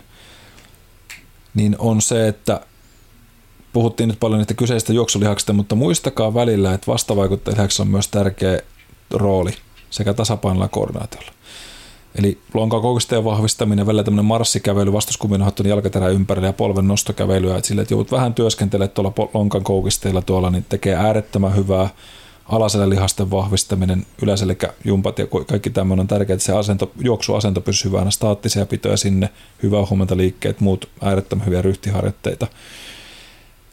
niin 1.54 1.76
on 1.78 2.02
se, 2.02 2.28
että 2.28 2.60
puhuttiin 3.72 4.08
nyt 4.08 4.20
paljon 4.20 4.38
niistä 4.38 4.54
kyseistä 4.54 4.92
juoksulihaksista, 4.92 5.52
mutta 5.52 5.74
muistakaa 5.74 6.34
välillä, 6.34 6.74
että 6.74 6.86
vastavaikuttajalihaksissa 6.92 7.82
on 7.82 7.88
myös 7.88 8.08
tärkeä 8.08 8.60
rooli 9.10 9.50
sekä 9.90 10.14
tasapainolla 10.14 10.64
ja 10.64 10.68
koordinaatiolla. 10.68 11.32
Eli 12.18 12.38
lonkakoukistojen 12.54 13.24
vahvistaminen, 13.24 13.86
välillä 13.86 14.04
tämmöinen 14.04 14.24
marssikävely, 14.24 14.92
vastuskuminohtoinen 14.92 15.70
jalkaterä 15.70 16.08
ympärillä 16.08 16.48
ja 16.48 16.52
polven 16.52 16.88
nostokävelyä, 16.88 17.56
että 17.56 17.68
sille, 17.68 17.82
että 17.82 17.94
joudut 17.94 18.12
vähän 18.12 18.34
työskentelemään 18.34 18.90
tuolla 18.90 19.30
lonkan 19.34 19.64
koukisteilla 19.64 20.22
tuolla, 20.22 20.50
niin 20.50 20.66
tekee 20.68 20.94
äärettömän 20.94 21.56
hyvää 21.56 21.88
alaselle 22.48 22.90
lihasten 22.90 23.30
vahvistaminen, 23.30 24.06
yleiselle 24.22 24.56
jumpat 24.84 25.18
ja 25.18 25.26
kaikki 25.46 25.70
tämmöinen 25.70 26.00
on 26.00 26.08
tärkeää, 26.08 26.34
että 26.34 26.46
se 26.46 26.52
asento, 26.52 26.92
juoksuasento 27.00 27.60
pysyy 27.60 27.90
hyvänä, 27.90 28.10
staattisia 28.10 28.66
pitoja 28.66 28.96
sinne, 28.96 29.28
hyvää 29.62 29.86
huomenta 29.90 30.16
liikkeet, 30.16 30.60
muut 30.60 30.88
äärettömän 31.00 31.46
hyviä 31.46 31.62
ryhtiharjoitteita. 31.62 32.46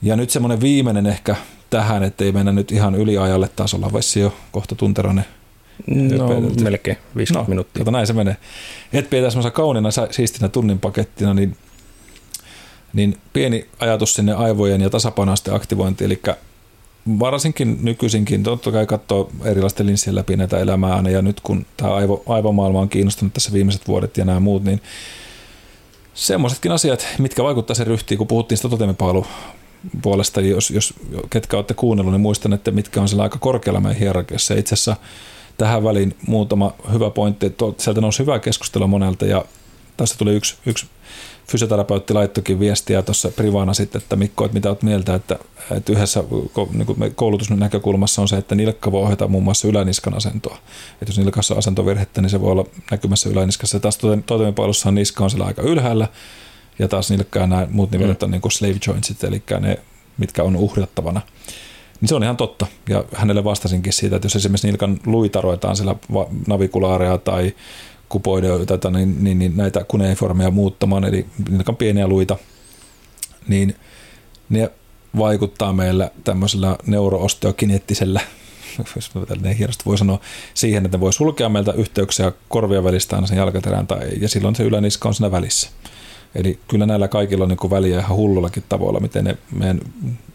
Ja 0.01 0.15
nyt 0.15 0.29
semmoinen 0.29 0.61
viimeinen 0.61 1.07
ehkä 1.07 1.35
tähän, 1.69 2.03
ettei 2.03 2.31
mennä 2.31 2.51
nyt 2.51 2.71
ihan 2.71 2.95
yliajalle 2.95 3.49
tasolla, 3.55 3.91
vaikka 3.93 4.19
jo 4.19 4.33
kohta 4.51 4.75
tunteroinen 4.75 5.25
No 5.87 6.27
Peideltä. 6.27 6.63
melkein 6.63 6.97
50 7.15 7.43
no, 7.43 7.49
minuuttia. 7.49 7.79
Tota 7.79 7.91
näin 7.91 8.07
se 8.07 8.13
menee. 8.13 8.37
Et 8.93 9.09
pidetään 9.09 9.31
semmoisen 9.31 9.51
kauniina 9.51 9.89
siistinä 10.11 10.49
tunnin 10.49 10.79
pakettina, 10.79 11.33
niin, 11.33 11.57
niin 12.93 13.17
pieni 13.33 13.67
ajatus 13.79 14.13
sinne 14.13 14.33
aivojen 14.33 14.81
ja 14.81 14.89
tasapainoisten 14.89 15.53
aktivointi, 15.53 16.05
eli 16.05 16.21
varsinkin 17.19 17.79
nykyisinkin. 17.81 18.43
Totta 18.43 18.71
kai 18.71 18.85
katsoo 18.85 19.31
erilaisten 19.43 19.85
linssien 19.85 20.15
läpi 20.15 20.37
näitä 20.37 20.59
elämää 20.59 21.03
ja 21.11 21.21
nyt 21.21 21.39
kun 21.39 21.65
tämä 21.77 21.93
aivo, 21.93 22.23
aivomaailma 22.27 22.79
on 22.79 22.89
kiinnostunut 22.89 23.33
tässä 23.33 23.53
viimeiset 23.53 23.87
vuodet 23.87 24.17
ja 24.17 24.25
nämä 24.25 24.39
muut, 24.39 24.63
niin 24.63 24.81
semmoisetkin 26.13 26.71
asiat, 26.71 27.07
mitkä 27.19 27.43
vaikuttaa 27.43 27.75
sen 27.75 27.87
ryhtiin, 27.87 28.17
kun 28.17 28.27
puhuttiin 28.27 28.57
sitä 28.57 28.69
puolesta, 30.01 30.41
jos, 30.41 30.71
jos 30.71 30.93
ketkä 31.29 31.57
olette 31.57 31.73
kuunnellut, 31.73 32.13
niin 32.13 32.21
muistan, 32.21 32.53
että 32.53 32.71
mitkä 32.71 33.01
on 33.01 33.09
sillä 33.09 33.23
aika 33.23 33.37
korkealla 33.37 33.79
meidän 33.79 33.99
hierarkiassa. 33.99 34.53
Itse 34.53 34.73
asiassa 34.73 34.95
tähän 35.57 35.83
väliin 35.83 36.15
muutama 36.27 36.73
hyvä 36.93 37.09
pointti, 37.09 37.55
sieltä 37.77 38.01
nousi 38.01 38.19
hyvää 38.19 38.39
keskustelua 38.39 38.87
monelta 38.87 39.25
ja 39.25 39.45
tässä 39.97 40.15
tuli 40.17 40.35
yksi, 40.35 40.55
yksi 40.65 40.85
fysioterapeutti 41.49 42.13
laittokin 42.13 42.59
viestiä 42.59 43.01
tuossa 43.01 43.31
privana 43.31 43.73
sitten, 43.73 44.01
että 44.01 44.15
Mikko, 44.15 44.45
että 44.45 44.53
mitä 44.53 44.69
olet 44.69 44.83
mieltä, 44.83 45.15
että, 45.15 45.39
että 45.71 45.91
yhdessä 45.91 46.23
niin 46.73 47.15
koulutusnäkökulmassa 47.15 48.21
on 48.21 48.27
se, 48.27 48.37
että 48.37 48.55
nilkka 48.55 48.91
voi 48.91 49.01
ohjata 49.01 49.27
muun 49.27 49.43
muassa 49.43 49.67
yläniskan 49.67 50.13
asentoa. 50.13 50.57
Että 50.93 51.05
jos 51.07 51.17
nilkassa 51.17 51.53
on 51.53 51.57
asentovirhettä, 51.57 52.21
niin 52.21 52.29
se 52.29 52.41
voi 52.41 52.51
olla 52.51 52.65
näkymässä 52.91 53.29
yläniskassa. 53.29 53.77
Ja 53.77 53.81
taas 53.81 53.99
toimenpailussa 54.25 54.91
niska 54.91 55.23
on 55.23 55.29
siellä 55.29 55.45
aika 55.45 55.61
ylhäällä, 55.61 56.07
ja 56.79 56.87
taas 56.87 57.11
nilkkaa 57.11 57.47
nämä 57.47 57.67
muut 57.71 57.89
on 57.95 58.01
mm. 58.01 58.31
niin 58.31 58.41
kuin 58.41 58.51
slave 58.51 58.75
jointsit, 58.87 59.23
eli 59.23 59.43
ne, 59.59 59.79
mitkä 60.17 60.43
on 60.43 60.55
uhrattavana. 60.55 61.21
Niin 62.01 62.09
se 62.09 62.15
on 62.15 62.23
ihan 62.23 62.37
totta. 62.37 62.67
Ja 62.89 63.03
hänelle 63.13 63.43
vastasinkin 63.43 63.93
siitä, 63.93 64.15
että 64.15 64.25
jos 64.25 64.35
esimerkiksi 64.35 64.67
nilkan 64.67 64.99
luitaroitaan 65.05 65.75
siellä 65.75 65.95
navikulaaria 66.47 67.17
tai 67.17 67.53
kupoideoita, 68.09 68.91
niin, 68.91 69.23
niin, 69.23 69.39
niin 69.39 69.57
näitä 69.57 69.85
kuneiformeja 69.87 70.51
muuttamaan, 70.51 71.03
eli 71.03 71.25
nilkan 71.49 71.75
pieniä 71.75 72.07
luita, 72.07 72.37
niin 73.47 73.75
ne 74.49 74.71
vaikuttaa 75.17 75.73
meillä 75.73 76.11
tämmöisellä 76.23 76.77
neuroosteokineettisellä 76.85 78.21
jos 78.95 79.11
hienosti 79.57 79.85
voi 79.85 79.97
sanoa, 79.97 80.19
siihen, 80.53 80.85
että 80.85 80.97
ne 80.97 81.01
voi 81.01 81.13
sulkea 81.13 81.49
meiltä 81.49 81.71
yhteyksiä 81.71 82.31
korvia 82.49 82.83
välistä 82.83 83.15
aina 83.15 83.27
sen 83.27 83.37
jalkaterään, 83.37 83.87
tai, 83.87 84.09
ja 84.21 84.29
silloin 84.29 84.55
se 84.55 84.63
yläniska 84.63 85.09
on 85.09 85.13
siinä 85.15 85.31
välissä. 85.31 85.69
Eli 86.35 86.59
kyllä 86.67 86.85
näillä 86.85 87.07
kaikilla 87.07 87.43
on 87.43 87.49
niin 87.49 87.69
väliä 87.69 87.99
ihan 87.99 88.17
hullullakin 88.17 88.63
tavoilla, 88.69 88.99
miten 88.99 89.23
ne 89.25 89.37
meidän 89.51 89.79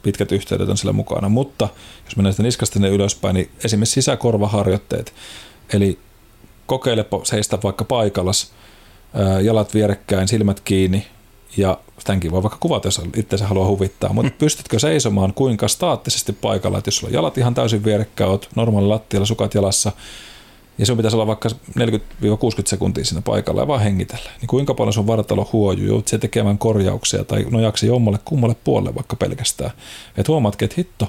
pitkät 0.03 0.33
yhteydet 0.33 0.69
on 0.69 0.77
sillä 0.77 0.93
mukana. 0.93 1.29
Mutta 1.29 1.69
jos 2.05 2.17
mennään 2.17 2.33
sitä 2.33 2.43
niskasta 2.43 2.79
ne 2.79 2.89
ylöspäin, 2.89 3.35
niin 3.35 3.51
esimerkiksi 3.65 3.95
sisäkorvaharjoitteet, 3.95 5.15
eli 5.73 5.99
kokeilepa 6.67 7.21
seistä 7.25 7.59
vaikka 7.63 7.85
paikallas, 7.85 8.53
jalat 9.43 9.75
vierekkäin, 9.75 10.29
silmät 10.29 10.61
kiinni, 10.61 11.07
ja 11.57 11.79
tämänkin 12.05 12.31
voi 12.31 12.43
vaikka 12.43 12.59
kuvata, 12.61 12.89
jos 12.89 13.01
itse 13.17 13.45
haluaa 13.45 13.69
huvittaa, 13.69 14.13
mutta 14.13 14.33
mm. 14.33 14.39
pystytkö 14.39 14.79
seisomaan 14.79 15.35
kuinka 15.35 15.69
staattisesti 15.69 16.33
paikalla, 16.33 16.79
että 16.79 16.89
jos 16.89 16.97
sulla 16.97 17.11
on 17.11 17.15
jalat 17.15 17.39
ihan 17.39 17.55
täysin 17.55 17.85
vierekkäin, 17.85 18.31
oot 18.31 18.49
normaali 18.57 18.87
lattialla, 18.87 19.27
sukat 19.27 19.55
jalassa, 19.55 19.93
ja 20.79 20.87
sun 20.87 20.97
pitäisi 20.97 21.17
olla 21.17 21.27
vaikka 21.27 21.49
40-60 21.49 21.53
sekuntia 22.67 23.05
siinä 23.05 23.23
paikalla 23.23 23.61
ja 23.61 23.67
vaan 23.67 23.81
hengitellä. 23.81 24.31
Niin 24.41 24.49
kuinka 24.49 24.75
paljon 24.75 24.93
sun 24.93 25.07
vartalo 25.07 25.49
huojuu, 25.53 25.87
joudut 25.87 26.09
se 26.09 26.19
tekemään 26.19 26.59
korjauksia 26.59 27.25
tai 27.25 27.47
nojaksi 27.51 27.87
jommalle 27.87 28.19
kummalle 28.25 28.57
puolelle 28.65 28.95
vaikka 28.95 29.17
pelkästään. 29.17 29.71
Että 30.17 30.33
huomaatkin, 30.33 30.67
että 30.67 30.75
hitto, 30.79 31.09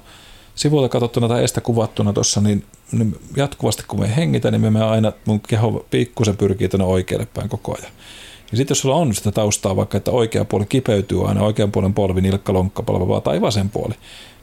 sivuilta 0.56 0.90
katsottuna 0.90 1.28
tai 1.28 1.44
estä 1.44 1.62
kuvattuna 1.62 2.14
tuossa, 2.14 2.42
niin, 2.42 2.66
niin, 2.92 3.20
jatkuvasti 3.36 3.84
kun 3.88 4.00
me 4.00 4.16
hengitä, 4.16 4.52
niin 4.52 4.74
me 4.74 4.84
aina, 4.84 5.12
mun 5.26 5.40
keho 5.40 5.86
pikkusen 5.92 6.38
pyrkii 6.38 6.70
tuonne 6.70 6.86
oikealle 6.86 7.28
päin 7.34 7.50
koko 7.50 7.76
ajan. 7.80 7.92
Ja 8.52 8.58
sitten 8.58 8.72
jos 8.76 8.80
sulla 8.80 8.96
on 8.96 9.16
sitä 9.16 9.32
taustaa 9.32 9.76
vaikka, 9.76 9.98
että 9.98 10.12
oikea 10.12 10.46
puoli 10.46 10.66
kipeytyy 10.66 11.28
aina, 11.28 11.44
oikean 11.44 11.72
puolen 11.72 11.94
polvi, 11.94 12.22
nilkka, 12.22 12.54
lonkka, 12.54 12.84
palvavaa 12.84 13.22
tai 13.22 13.42
vasen 13.42 13.70
puoli, 13.70 13.94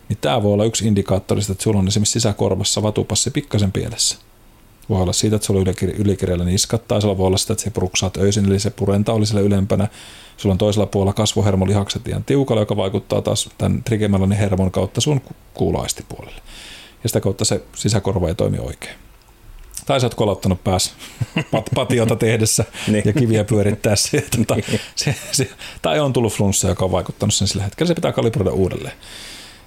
niin 0.09 0.19
tämä 0.21 0.43
voi 0.43 0.53
olla 0.53 0.65
yksi 0.65 0.87
indikaattori, 0.87 1.41
että 1.51 1.63
sulla 1.63 1.79
on 1.79 1.89
esimerkiksi 1.89 2.13
sisäkorvassa 2.13 2.83
vatupassi 2.83 3.31
pikkasen 3.31 3.73
pielessä. 3.73 4.19
Voi 4.89 5.03
olla 5.03 5.13
siitä, 5.13 5.37
että 5.37 5.47
sulla 5.47 5.61
on 5.61 5.67
ylikireellä 5.97 6.45
niskat, 6.45 6.89
tai 6.89 7.03
sulla 7.03 7.19
voi 7.19 7.27
olla 7.27 7.37
sitä, 7.37 7.53
että 7.53 7.65
se 7.65 7.71
pruksaat 7.71 8.17
öisin, 8.17 8.47
eli 8.47 8.59
se 8.59 8.71
purenta 8.71 9.13
oli 9.13 9.27
siellä 9.27 9.41
ylempänä. 9.41 9.89
Sulla 10.37 10.53
on 10.53 10.59
toisella 10.59 10.87
puolella 10.87 11.13
kasvohermolihakset 11.13 12.09
ihan 12.09 12.25
tiukalla, 12.25 12.63
joka 12.63 12.77
vaikuttaa 12.77 13.23
taas 13.23 13.51
tämän 13.59 13.83
trigemellanin 13.85 14.39
hermon 14.39 14.71
kautta 14.71 15.01
sun 15.01 15.21
kuulaistipuolelle. 15.55 16.43
Ja 17.03 17.09
sitä 17.09 17.21
kautta 17.21 17.45
se 17.45 17.63
sisäkorva 17.75 18.29
ei 18.29 18.35
toimi 18.35 18.59
oikein. 18.59 18.95
Tai 19.87 20.01
sä 20.01 20.07
oot 20.07 20.15
kolauttanut 20.15 20.65
pääs 20.65 20.95
pat, 21.51 21.71
patiota 21.75 22.17
tehdessä 22.17 22.65
niin. 22.89 23.03
ja 23.05 23.13
kiviä 23.13 23.45
pyörittäessä. 23.45 24.19
Tuota, 24.37 24.57
se, 24.95 25.15
se, 25.33 25.51
tai 25.83 26.01
on 26.01 26.13
tullut 26.13 26.33
flunssa, 26.33 26.69
joka 26.69 26.85
on 26.85 26.93
vaikuttanut 26.93 27.35
sen 27.35 27.49
sillä 27.49 27.63
hetkellä. 27.63 27.89
Se 27.89 27.95
pitää 27.95 28.13
kalibroida 28.13 28.51
uudelleen. 28.51 28.97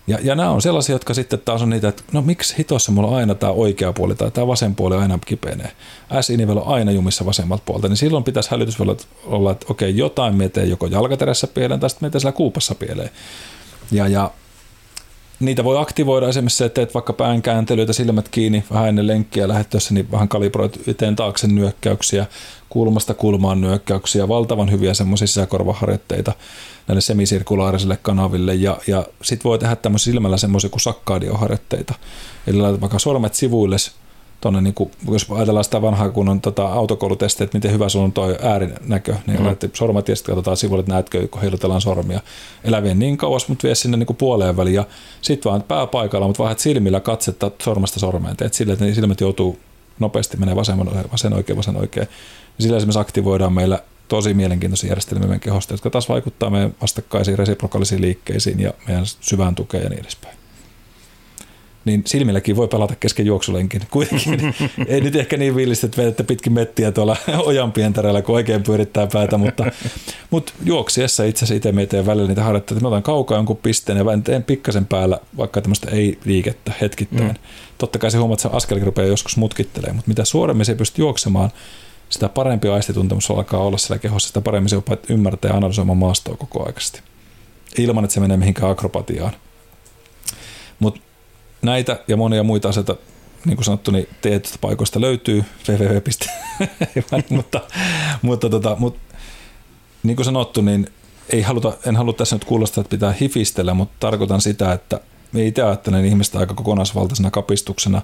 Ja, 0.07 0.19
ja 0.23 0.35
nämä 0.35 0.49
on 0.49 0.61
sellaisia, 0.61 0.95
jotka 0.95 1.13
sitten 1.13 1.39
taas 1.45 1.61
on 1.61 1.69
niitä, 1.69 1.87
että 1.87 2.03
no 2.11 2.21
miksi 2.21 2.57
hitossa 2.57 2.91
mulla 2.91 3.07
on 3.07 3.15
aina 3.15 3.35
tämä 3.35 3.51
oikea 3.51 3.93
puoli 3.93 4.15
tai 4.15 4.31
tämä 4.31 4.47
vasen 4.47 4.75
puoli 4.75 4.95
aina 4.95 5.19
kipenee. 5.25 5.71
S-nivel 6.21 6.57
on 6.57 6.67
aina 6.67 6.91
jumissa 6.91 7.25
vasemmalta 7.25 7.63
puolta, 7.65 7.87
niin 7.87 7.97
silloin 7.97 8.23
pitäisi 8.23 8.51
hälytysvelot 8.51 9.07
olla, 9.25 9.51
että 9.51 9.65
okei, 9.69 9.97
jotain 9.97 10.35
me 10.35 10.51
joko 10.65 10.87
jalkaterässä 10.87 11.47
pieleen 11.47 11.79
tai 11.79 11.89
sitten 11.89 12.11
me 12.13 12.19
siellä 12.19 12.31
kuupassa 12.31 12.75
pieleen. 12.75 13.09
Ja, 13.91 14.07
ja 14.07 14.31
niitä 15.39 15.63
voi 15.63 15.77
aktivoida 15.77 16.27
esimerkiksi 16.29 16.57
se, 16.57 16.65
että 16.65 16.75
teet 16.75 16.93
vaikka 16.93 17.13
päänkääntelyitä, 17.13 17.93
silmät 17.93 18.29
kiinni 18.29 18.63
vähän 18.71 18.89
ennen 18.89 19.07
lenkkiä 19.07 19.47
lähettössä, 19.47 19.93
niin 19.93 20.11
vähän 20.11 20.27
kalibroit 20.27 20.87
eteen 20.87 21.15
taakse 21.15 21.47
nyökkäyksiä, 21.47 22.25
kulmasta 22.69 23.13
kulmaan 23.13 23.61
nyökkäyksiä, 23.61 24.27
valtavan 24.27 24.71
hyviä 24.71 24.93
semmoisia 24.93 25.27
sisäkorvaharjoitteita 25.27 26.33
näille 26.87 27.01
semisirkulaarisille 27.01 27.97
kanaville 28.01 28.55
ja, 28.55 28.77
ja 28.87 29.05
sitten 29.21 29.49
voi 29.49 29.59
tehdä 29.59 29.75
tämmöisiä 29.75 30.11
silmällä 30.11 30.37
semmoisia 30.37 30.69
kuin 30.69 30.81
sakkaadioharjoitteita. 30.81 31.93
Eli 32.47 32.57
laitat 32.57 32.81
vaikka 32.81 32.99
sormet 32.99 33.33
sivuille 33.33 33.77
tuonne, 34.45 34.61
niin 34.61 34.73
kuin, 34.73 34.91
jos 35.11 35.27
ajatellaan 35.31 35.63
sitä 35.63 35.81
vanhaa 35.81 36.09
kunnon 36.09 36.41
tota, 36.41 36.67
autokoulutestiä, 36.67 37.43
että 37.43 37.57
miten 37.57 37.71
hyvä 37.71 37.89
sulla 37.89 38.05
on 38.05 38.11
tuo 38.11 38.35
äärinäkö, 38.41 39.15
niin 39.27 39.39
mm. 39.39 39.45
laitti 39.45 39.69
sormet 39.73 40.07
ja 40.07 40.15
sitten 40.15 40.35
katsotaan 40.35 40.57
sivuille, 40.57 40.79
että 40.79 40.91
näetkö, 40.91 41.27
kun 41.27 41.41
heilutellaan 41.41 41.81
sormia. 41.81 42.19
Elävien 42.63 42.99
niin 42.99 43.17
kauas, 43.17 43.47
mutta 43.47 43.67
vie 43.67 43.75
sinne 43.75 43.97
niin 43.97 44.07
kuin 44.07 44.17
puoleen 44.17 44.57
väliin 44.57 44.75
ja 44.75 44.85
sitten 45.21 45.49
vaan 45.49 45.63
pääpaikalla, 45.63 46.27
mutta 46.27 46.43
vaihdat 46.43 46.59
silmillä 46.59 46.99
katsetta 46.99 47.51
sormesta 47.61 47.99
sormeen. 47.99 48.37
Teet 48.37 48.53
sille, 48.53 48.73
että 48.73 48.85
ne 48.85 48.93
silmät 48.93 49.21
joutuu 49.21 49.59
nopeasti 49.99 50.37
menee 50.37 50.55
vasen, 50.55 50.77
vasen 51.11 51.33
oikein, 51.33 51.57
vasen 51.57 51.77
oikein. 51.77 52.07
Ja 52.57 52.63
sillä 52.63 52.77
esimerkiksi 52.77 52.99
aktivoidaan 52.99 53.53
meillä 53.53 53.79
tosi 54.07 54.33
mielenkiintoisia 54.33 54.89
järjestelmiä 54.89 55.27
meidän 55.27 55.39
kehosta, 55.39 55.73
jotka 55.73 55.89
taas 55.89 56.09
vaikuttaa 56.09 56.49
meidän 56.49 56.75
vastakkaisiin 56.81 57.37
resiprokaalisiin 57.37 58.01
liikkeisiin 58.01 58.59
ja 58.59 58.73
meidän 58.87 59.05
syvään 59.05 59.55
tukeen 59.55 59.83
ja 59.83 59.89
niin 59.89 60.01
edespäin. 60.01 60.34
Niin 61.85 62.03
silmilläkin 62.05 62.55
voi 62.55 62.67
pelata 62.67 62.95
kesken 62.95 63.25
juoksulenkin. 63.25 63.81
Kuitenkin 63.91 64.53
ei 64.87 65.01
nyt 65.01 65.15
ehkä 65.15 65.37
niin 65.37 65.55
viillistä, 65.55 65.87
että 65.87 66.01
vedätte 66.01 66.23
pitkin 66.23 66.53
mettiä 66.53 66.91
tuolla 66.91 67.17
ojan 67.45 67.71
pientareella, 67.71 68.21
kun 68.21 68.35
oikein 68.35 68.63
pyörittää 68.63 69.07
päätä, 69.07 69.37
mutta, 69.37 69.65
mutta 70.31 70.53
juoksiessa 70.63 71.23
itse 71.23 71.39
asiassa 71.39 71.55
itse 71.55 71.71
mietin 71.71 72.05
välillä 72.05 72.27
niitä 72.27 72.43
harjoitteita, 72.43 72.77
että 72.77 72.83
mä 72.83 72.87
otan 72.87 73.03
kaukaa 73.03 73.37
jonkun 73.37 73.57
pisteen 73.57 73.97
ja 73.97 74.05
teen 74.23 74.43
pikkasen 74.43 74.85
päällä 74.85 75.19
vaikka 75.37 75.61
tämmöistä 75.61 75.91
ei-liikettä 75.91 76.73
hetkittäin. 76.81 77.27
Mm. 77.27 77.35
Totta 77.77 77.99
kai 77.99 78.11
se 78.11 78.17
huomaat, 78.17 78.39
että 78.39 78.49
se 78.49 78.57
askelkin 78.57 78.85
rupeaa 78.85 79.07
joskus 79.07 79.37
mutkittelemaan, 79.37 79.95
mutta 79.95 80.09
mitä 80.09 80.25
suoremmin 80.25 80.65
se 80.65 80.75
pystyy 80.75 81.03
juoksemaan, 81.03 81.49
sitä 82.09 82.29
parempi 82.29 82.67
aistituntemus 82.67 83.31
alkaa 83.31 83.59
olla 83.59 83.77
siellä 83.77 83.99
kehossa, 83.99 84.27
sitä 84.27 84.41
paremmin 84.41 84.69
se 84.69 84.77
opat 84.77 85.09
ymmärtää 85.09 85.51
ja 85.51 85.57
analysoimaan 85.57 85.97
maastoa 85.97 86.37
koko 86.37 86.65
aikaisesti. 86.65 87.01
Ilman, 87.77 88.03
että 88.03 88.13
se 88.13 88.19
menee 88.19 88.37
mihinkään 88.37 88.71
akrobatiaan. 88.71 89.33
Mutta 90.79 91.01
näitä 91.65 91.99
ja 92.07 92.17
monia 92.17 92.43
muita 92.43 92.69
asioita, 92.69 92.95
niin 93.45 93.55
kuin 93.55 93.65
sanottu, 93.65 93.91
niin 93.91 94.09
tietystä 94.21 94.57
paikoista 94.61 95.01
löytyy 95.01 95.43
www. 95.69 95.97
mutta, 97.29 97.61
mutta, 98.21 98.49
tota, 98.49 98.75
mutta 98.79 98.99
niin 100.03 100.15
kuin 100.15 100.25
sanottu, 100.25 100.61
niin 100.61 100.87
ei 101.29 101.41
haluta, 101.41 101.73
en 101.85 101.95
halua 101.95 102.13
tässä 102.13 102.35
nyt 102.35 102.45
kuulostaa, 102.45 102.81
että 102.81 102.89
pitää 102.89 103.13
hifistellä, 103.21 103.73
mutta 103.73 103.95
tarkoitan 103.99 104.41
sitä, 104.41 104.73
että 104.73 104.99
me 105.31 105.45
itse 105.45 105.61
ajattelen 105.61 106.05
ihmistä 106.05 106.39
aika 106.39 106.53
kokonaisvaltaisena 106.53 107.31
kapistuksena 107.31 108.01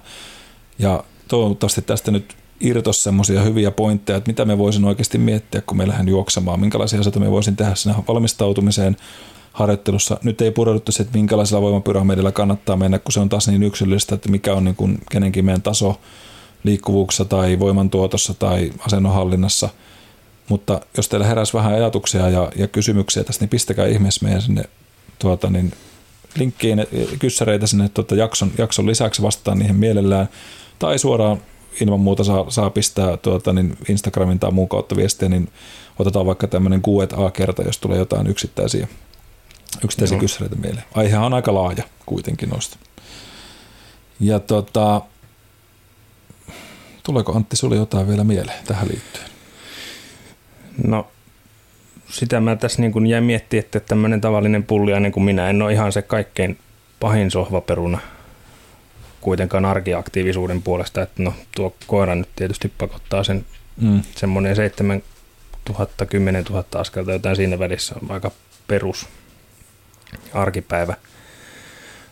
ja 0.78 1.04
toivottavasti 1.28 1.82
tästä 1.82 2.10
nyt 2.10 2.36
irtos 2.60 3.02
semmoisia 3.02 3.42
hyviä 3.42 3.70
pointteja, 3.70 4.16
että 4.16 4.30
mitä 4.30 4.44
me 4.44 4.58
voisin 4.58 4.84
oikeasti 4.84 5.18
miettiä, 5.18 5.60
kun 5.60 5.76
me 5.76 5.88
lähden 5.88 6.08
juoksemaan, 6.08 6.60
minkälaisia 6.60 7.00
asioita 7.00 7.20
me 7.20 7.30
voisin 7.30 7.56
tehdä 7.56 7.74
siinä 7.74 8.02
valmistautumiseen 8.08 8.96
harjoittelussa. 9.52 10.18
Nyt 10.22 10.40
ei 10.40 10.50
pureuduttu 10.50 10.92
se, 10.92 11.02
että 11.02 11.18
minkälaisella 11.18 11.62
voimapyramidilla 11.62 12.32
kannattaa 12.32 12.76
mennä, 12.76 12.98
kun 12.98 13.12
se 13.12 13.20
on 13.20 13.28
taas 13.28 13.48
niin 13.48 13.62
yksilöllistä, 13.62 14.14
että 14.14 14.28
mikä 14.28 14.54
on 14.54 14.64
niin 14.64 14.76
kuin 14.76 14.98
kenenkin 15.10 15.44
meidän 15.44 15.62
taso 15.62 16.00
liikkuvuuksessa 16.64 17.24
tai 17.24 17.58
voimantuotossa 17.58 18.34
tai 18.34 18.72
asennonhallinnassa. 18.86 19.68
Mutta 20.48 20.80
jos 20.96 21.08
teillä 21.08 21.26
heräsi 21.26 21.52
vähän 21.52 21.74
ajatuksia 21.74 22.28
ja, 22.28 22.52
ja 22.56 22.68
kysymyksiä 22.68 23.24
tästä, 23.24 23.42
niin 23.42 23.50
pistäkää 23.50 23.86
ihmeessä 23.86 24.24
meidän 24.24 24.42
sinne 24.42 24.64
tuota, 25.18 25.50
niin 25.50 25.72
linkkiin 26.36 26.86
kyssäreitä 27.18 27.66
sinne 27.66 27.88
tuota, 27.88 28.14
jakson, 28.14 28.50
jakson 28.58 28.86
lisäksi, 28.86 29.22
vastataan 29.22 29.58
niihin 29.58 29.76
mielellään. 29.76 30.28
Tai 30.78 30.98
suoraan 30.98 31.38
ilman 31.80 32.00
muuta 32.00 32.24
saa, 32.24 32.50
saa 32.50 32.70
pistää 32.70 33.16
tuota, 33.16 33.52
niin 33.52 33.76
Instagramin 33.88 34.38
tai 34.38 34.50
muun 34.50 34.68
kautta 34.68 34.96
viestiä, 34.96 35.28
niin 35.28 35.48
otetaan 35.98 36.26
vaikka 36.26 36.46
tämmöinen 36.46 36.82
Q&A-kerta, 36.82 37.62
jos 37.62 37.78
tulee 37.78 37.98
jotain 37.98 38.26
yksittäisiä, 38.26 38.88
yksittäisiä 39.84 40.18
kyssäreitä 40.18 40.56
mieleen. 40.56 40.84
Aihehan 40.94 41.26
on 41.26 41.34
aika 41.34 41.54
laaja 41.54 41.84
kuitenkin 42.06 42.48
noista. 42.48 42.76
Ja 44.20 44.40
tota, 44.40 45.02
tuleeko 47.02 47.32
Antti 47.32 47.56
sulle 47.56 47.76
jotain 47.76 48.08
vielä 48.08 48.24
mieleen 48.24 48.66
tähän 48.66 48.88
liittyen? 48.88 49.26
No 50.86 51.06
sitä 52.10 52.40
mä 52.40 52.56
tässä 52.56 52.82
niin 52.82 52.92
kuin 52.92 53.06
jäin 53.06 53.24
miettimään, 53.24 53.64
että 53.64 53.80
tämmöinen 53.80 54.20
tavallinen 54.20 54.64
pulliainen 54.64 55.12
kuin 55.12 55.24
minä 55.24 55.50
en 55.50 55.62
ole 55.62 55.72
ihan 55.72 55.92
se 55.92 56.02
kaikkein 56.02 56.58
pahin 57.00 57.30
sohvaperuna 57.30 57.98
kuitenkaan 59.20 59.64
arkiaktiivisuuden 59.64 60.62
puolesta, 60.62 61.02
että 61.02 61.22
no 61.22 61.34
tuo 61.56 61.74
koira 61.86 62.14
nyt 62.14 62.28
tietysti 62.36 62.72
pakottaa 62.78 63.24
sen 63.24 63.46
mm. 63.80 64.02
semmoinen 64.16 64.56
7 64.56 65.02
000, 65.68 65.86
10 66.08 66.44
000 66.44 66.64
askelta, 66.74 67.12
jotain 67.12 67.36
siinä 67.36 67.58
välissä 67.58 67.94
on 68.02 68.10
aika 68.10 68.30
perus 68.66 69.06
arkipäivä. 70.34 70.94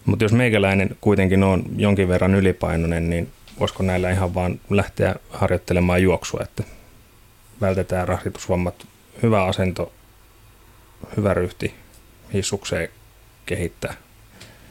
Mutta 0.04 0.24
jos 0.24 0.32
meikäläinen 0.32 0.96
kuitenkin 1.00 1.42
on 1.42 1.62
jonkin 1.76 2.08
verran 2.08 2.34
ylipainoinen, 2.34 3.10
niin 3.10 3.32
voisiko 3.60 3.82
näillä 3.82 4.10
ihan 4.10 4.34
vaan 4.34 4.60
lähteä 4.70 5.14
harjoittelemaan 5.30 6.02
juoksua, 6.02 6.40
että 6.42 6.64
vältetään 7.60 8.08
rasitusvammat, 8.08 8.86
hyvä 9.22 9.44
asento, 9.44 9.92
hyvä 11.16 11.34
ryhti 11.34 11.74
hissukseen 12.32 12.88
kehittää. 13.46 13.94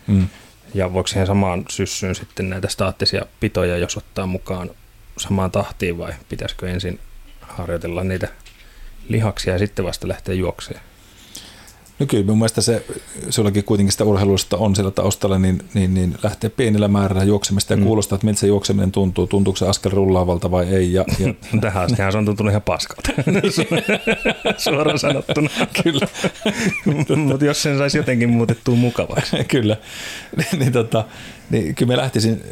Mm. 0.07 0.27
Ja 0.73 0.93
voiko 0.93 1.07
siihen 1.07 1.27
samaan 1.27 1.65
syssyyn 1.69 2.15
sitten 2.15 2.49
näitä 2.49 2.67
staattisia 2.67 3.25
pitoja, 3.39 3.77
jos 3.77 3.97
ottaa 3.97 4.25
mukaan 4.25 4.69
samaan 5.17 5.51
tahtiin 5.51 5.97
vai 5.97 6.13
pitäisikö 6.30 6.69
ensin 6.69 6.99
harjoitella 7.41 8.03
niitä 8.03 8.27
lihaksia 9.09 9.53
ja 9.53 9.59
sitten 9.59 9.86
vasta 9.86 10.07
lähteä 10.07 10.36
juokseen? 10.36 10.80
No 12.00 12.06
kyllä 12.06 12.26
mun 12.26 12.38
mielestä 12.38 12.62
se, 12.62 12.86
sullakin 13.30 13.64
kuitenkin 13.64 13.91
sitä 13.91 14.04
urheilusta 14.04 14.58
on 14.58 14.76
siellä 14.76 14.91
taustalla, 14.91 15.39
niin, 15.39 15.62
niin, 15.74 15.93
niin 15.93 16.16
lähtee 16.24 16.50
pienillä 16.50 16.88
määrällä 16.88 17.24
juoksemista 17.24 17.74
ja 17.74 17.78
mm. 17.78 17.84
kuulostaa, 17.84 18.16
että 18.16 18.26
miltä 18.26 18.39
se 18.39 18.47
juokseminen 18.47 18.91
tuntuu, 18.91 19.28
tuntuuko 19.28 19.58
se 19.58 19.68
askel 19.68 19.91
rullaavalta 19.91 20.52
vai 20.52 20.66
ei. 20.66 20.93
Ja, 20.93 21.06
ja... 21.20 21.34
Tähän 21.62 21.84
asti 21.84 21.97
se 22.12 22.18
on 22.18 22.26
tuntunut 22.26 22.52
ihan 22.52 22.62
paskalta, 22.62 23.12
suoraan 24.58 25.00
sanottuna. 25.00 25.50
kyllä. 25.84 26.08
Mutta 27.28 27.45
jos 27.45 27.64
sen 27.64 27.78
saisi 27.78 27.97
jotenkin 27.97 28.30
muutettua 28.30 28.76
mukavaksi. 28.76 29.43
kyllä. 29.43 29.78
niin, 30.60 30.72
tota, 30.72 31.06
niin 31.50 31.76
kyllä 31.76 31.89
me 31.89 31.97
lähtisin, 31.97 32.43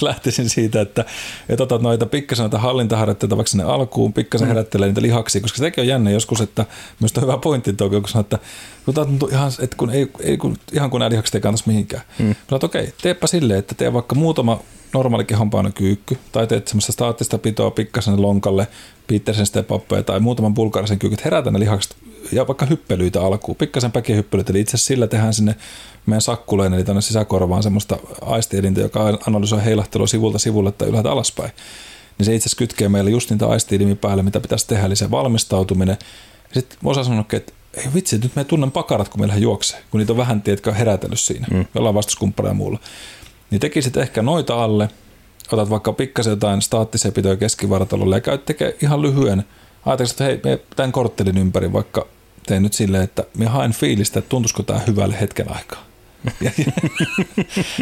lähtisin 0.00 0.48
siitä, 0.48 0.80
että, 0.80 1.04
että 1.48 1.62
otat 1.62 1.82
noita 1.82 2.06
pikkasen 2.06 2.42
noita 2.42 2.58
hallintaharjoitteita 2.58 3.36
vaikka 3.36 3.50
sinne 3.50 3.64
alkuun, 3.64 4.12
pikkasen 4.12 4.48
mm. 4.48 4.48
herättelee 4.48 4.88
niitä 4.88 5.02
lihaksia, 5.02 5.40
koska 5.40 5.58
sekin 5.58 5.82
on 5.82 5.88
jännä 5.88 6.10
joskus, 6.10 6.40
että 6.40 6.64
myös 7.00 7.12
on 7.16 7.22
hyvä 7.22 7.38
pointti 7.38 7.72
tuo, 7.72 7.90
kun 7.90 8.08
sanoo, 8.16 8.20
että 8.20 8.38
kun 8.84 8.94
tuntuu 8.94 9.28
ihan, 9.28 9.52
että 9.60 9.76
kun 9.76 9.90
ei, 9.90 10.10
ei 10.20 10.36
kun, 10.36 10.56
ihan 10.72 10.90
kun 10.90 11.00
nämä 11.00 11.10
lihakset 11.10 11.34
ei 11.34 11.40
kannaisi 11.40 11.64
mihinkään. 11.66 12.02
Mm. 12.18 12.34
Mutta 12.50 12.66
okei, 12.66 12.82
okay, 12.82 12.92
teepä 13.02 13.26
silleen, 13.26 13.58
että 13.58 13.74
tee 13.74 13.92
vaikka 13.92 14.14
muutama 14.14 14.60
normaali 14.94 15.26
kyykky, 15.74 16.18
tai 16.32 16.46
teet 16.46 16.68
semmoista 16.68 16.92
staattista 16.92 17.38
pitoa 17.38 17.70
pikkasen 17.70 18.22
lonkalle, 18.22 18.68
Petersen 19.06 19.46
step 19.46 19.68
tai 20.06 20.20
muutaman 20.20 20.54
bulgaarisen 20.54 20.98
kyykky, 20.98 21.24
herätä 21.24 21.50
ne 21.50 21.58
lihakset 21.58 21.96
ja 22.32 22.46
vaikka 22.46 22.66
hyppelyitä 22.66 23.22
alkuun, 23.22 23.56
pikkasen 23.56 23.92
päkiä 23.92 24.16
hyppelyitä, 24.16 24.52
eli 24.52 24.60
itse 24.60 24.76
sillä 24.76 25.06
tehdään 25.06 25.34
sinne 25.34 25.54
meidän 26.06 26.20
sakkuleen, 26.20 26.74
eli 26.74 26.84
tänne 26.84 27.02
sisäkorvaan 27.02 27.62
semmoista 27.62 27.98
aistielintä, 28.20 28.80
joka 28.80 29.18
analysoi 29.26 29.64
heilahtelua 29.64 30.06
sivulta 30.06 30.38
sivulle 30.38 30.72
tai 30.72 30.88
ylhäältä 30.88 31.12
alaspäin. 31.12 31.50
Niin 32.18 32.26
se 32.26 32.34
itse 32.34 32.46
asiassa 32.46 32.58
kytkee 32.58 32.88
meille 32.88 33.10
just 33.10 33.30
niitä 33.30 33.46
aistielimiä 33.46 33.96
päälle, 33.96 34.22
mitä 34.22 34.40
pitäisi 34.40 34.66
tehdä, 34.66 34.86
eli 34.86 34.96
se 34.96 35.10
valmistautuminen. 35.10 35.96
Sitten 36.52 36.78
osa 36.84 37.04
sanoo, 37.04 37.24
että 37.32 37.52
ei 37.76 37.84
vitsi, 37.94 38.18
nyt 38.18 38.36
me 38.36 38.44
tunnen 38.44 38.70
pakarat, 38.70 39.08
kun 39.08 39.20
meillä 39.20 39.36
juoksee, 39.36 39.82
kun 39.90 39.98
niitä 39.98 40.12
on 40.12 40.16
vähän, 40.16 40.42
tiedätkö, 40.42 40.72
herätellyt 40.72 41.20
siinä, 41.20 41.46
mm. 41.50 41.66
jollain 41.74 41.94
vastuskumppaneilla 41.94 42.50
ja 42.50 42.54
muulla. 42.54 42.78
Niin 43.50 43.60
tekisit 43.60 43.96
ehkä 43.96 44.22
noita 44.22 44.64
alle, 44.64 44.88
otat 45.52 45.70
vaikka 45.70 45.92
pikkasen 45.92 46.30
jotain 46.30 46.62
staattisia 46.62 47.12
pitoja 47.12 47.36
keskivartalolle 47.36 48.16
ja 48.16 48.20
käyt 48.20 48.44
tekemään 48.44 48.76
ihan 48.82 49.02
lyhyen, 49.02 49.44
ajattelee, 49.86 50.10
että 50.10 50.24
hei, 50.24 50.40
me 50.44 50.60
tämän 50.76 50.92
korttelin 50.92 51.38
ympäri 51.38 51.72
vaikka 51.72 52.06
teen 52.46 52.62
nyt 52.62 52.72
silleen, 52.72 53.04
että 53.04 53.24
me 53.38 53.46
haen 53.46 53.72
fiilistä, 53.72 54.18
että 54.18 54.28
tuntuisiko 54.28 54.62
tämä 54.62 54.80
hyvälle 54.86 55.20
hetken 55.20 55.52
aikaa. 55.52 55.86
Ja, 56.40 56.50
ja, 56.58 56.72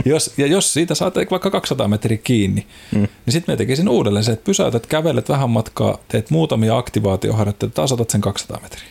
jos, 0.13 0.35
ja 0.37 0.47
jos 0.47 0.73
siitä 0.73 0.95
saat 0.95 1.15
vaikka 1.31 1.51
200 1.51 1.89
metriä 1.89 2.19
kiinni, 2.19 2.67
mm. 2.93 2.99
niin 2.99 3.33
sitten 3.33 3.53
me 3.53 3.57
tekisin 3.57 3.89
uudelleen 3.89 4.25
se, 4.25 4.33
että 4.33 4.45
pysäytät, 4.45 4.87
kävelet 4.87 5.29
vähän 5.29 5.51
matkaa, 5.51 5.99
teet 6.09 6.31
muutamia 6.31 6.77
aktivaatioharjoitteita, 6.77 7.75
taas 7.75 7.93
otat 7.93 8.11
sen 8.11 8.21
200 8.21 8.61
metriä. 8.63 8.89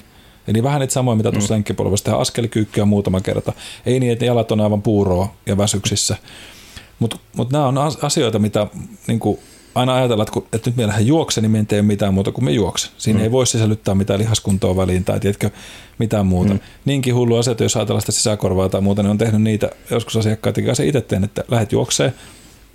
Eli 0.48 0.64
vähän 0.64 0.80
niitä 0.80 0.94
samoja, 0.94 1.16
mitä 1.16 1.32
tuossa 1.32 1.54
mm. 1.54 1.56
lenkkipolvessa 1.56 2.06
tehdään, 2.06 2.22
askelikyykkyä 2.22 2.86
muutama 2.86 3.22
kerta. 3.22 3.54
Ei 3.86 4.00
niin, 4.00 4.12
että 4.12 4.26
jalat 4.26 4.52
on 4.52 4.62
aivan 4.62 4.82
puuroa 4.82 5.34
ja 5.46 5.58
väsyksissä. 5.58 6.18
Mutta 7.00 7.18
mut 7.36 7.52
nämä 7.52 7.68
on 7.68 7.78
asioita, 8.02 8.40
mitä 8.40 8.68
niin 9.08 9.20
kuin, 9.20 9.40
aina 9.76 9.96
ajatella, 9.96 10.24
että, 10.24 10.34
kun, 10.34 10.46
että 10.54 10.70
nyt 10.70 10.78
meillähän 10.78 11.08
juokse, 11.08 11.42
niin 11.42 11.52
me 11.52 11.58
ei 11.58 11.66
tee 11.66 11.82
mitään 11.82 12.14
muuta 12.14 12.32
kuin 12.32 12.46
me 12.46 12.52
juokse. 12.52 12.90
Siinä 12.98 13.20
mm. 13.20 13.24
ei 13.24 13.32
voi 13.32 13.48
sisällyttää 13.48 13.96
mitään 13.96 14.20
lihaskuntoa 14.20 14.78
väliin 14.78 15.04
tai 15.04 15.20
tiedätkö, 15.20 15.50
mitään 15.98 16.26
muuta. 16.26 16.54
Mm. 16.54 16.60
Niinkin 16.86 17.16
hullu 17.16 17.38
asia, 17.38 17.56
jos 17.60 17.76
ajatellaan 17.76 18.02
sitä 18.02 18.12
sisäkorvaa 18.12 18.70
tai 18.70 18.82
muuta, 18.82 19.04
niin 19.04 19.12
on 19.12 19.18
tehnyt 19.18 19.42
niitä 19.42 19.70
joskus 19.92 20.16
asiakkaat, 20.16 20.58
ja 20.58 20.76
se 20.76 20.88
itse 20.88 21.02
teen, 21.02 21.24
että 21.24 21.44
lähdet 21.48 21.72
juokseen, 21.72 22.14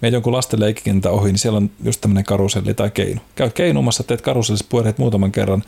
meet 0.01 0.13
jonkun 0.13 0.33
lasten 0.33 0.61
leikkikentä 0.61 1.11
ohi, 1.11 1.33
niin 1.33 1.39
siellä 1.39 1.57
on 1.57 1.71
just 1.85 2.01
tämmöinen 2.01 2.25
karuselli 2.25 2.75
tai 2.75 2.91
keinu. 2.91 3.21
Käyt 3.35 3.53
keinumassa, 3.53 4.03
teet 4.03 4.21
karusellissa 4.21 4.67
pyöreät 4.71 4.99
muutaman 4.99 5.33
kerran, 5.33 5.65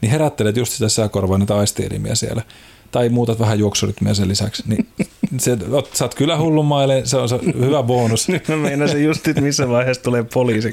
niin 0.00 0.10
herättelet 0.10 0.56
just 0.56 0.72
sitä 0.72 0.88
sisäkorvaa 0.88 1.38
niitä 1.38 1.56
aistielimiä 1.56 2.14
siellä 2.14 2.42
tai 2.90 3.08
muutat 3.08 3.40
vähän 3.40 3.58
juoksurytmiä 3.58 4.14
sen 4.14 4.28
lisäksi, 4.28 4.62
niin 4.66 4.86
se, 5.38 5.58
sä 5.92 6.04
oot 6.04 6.14
kyllä 6.14 6.38
hullu 6.38 6.62
maille, 6.62 7.02
se 7.04 7.16
on 7.16 7.28
se 7.28 7.38
hyvä 7.58 7.82
bonus. 7.82 8.28
Nyt 8.28 8.48
mä 8.48 8.56
meinasin 8.56 9.04
just, 9.04 9.28
että 9.28 9.42
missä 9.42 9.68
vaiheessa 9.68 10.02
tulee 10.02 10.22
poliisi. 10.22 10.70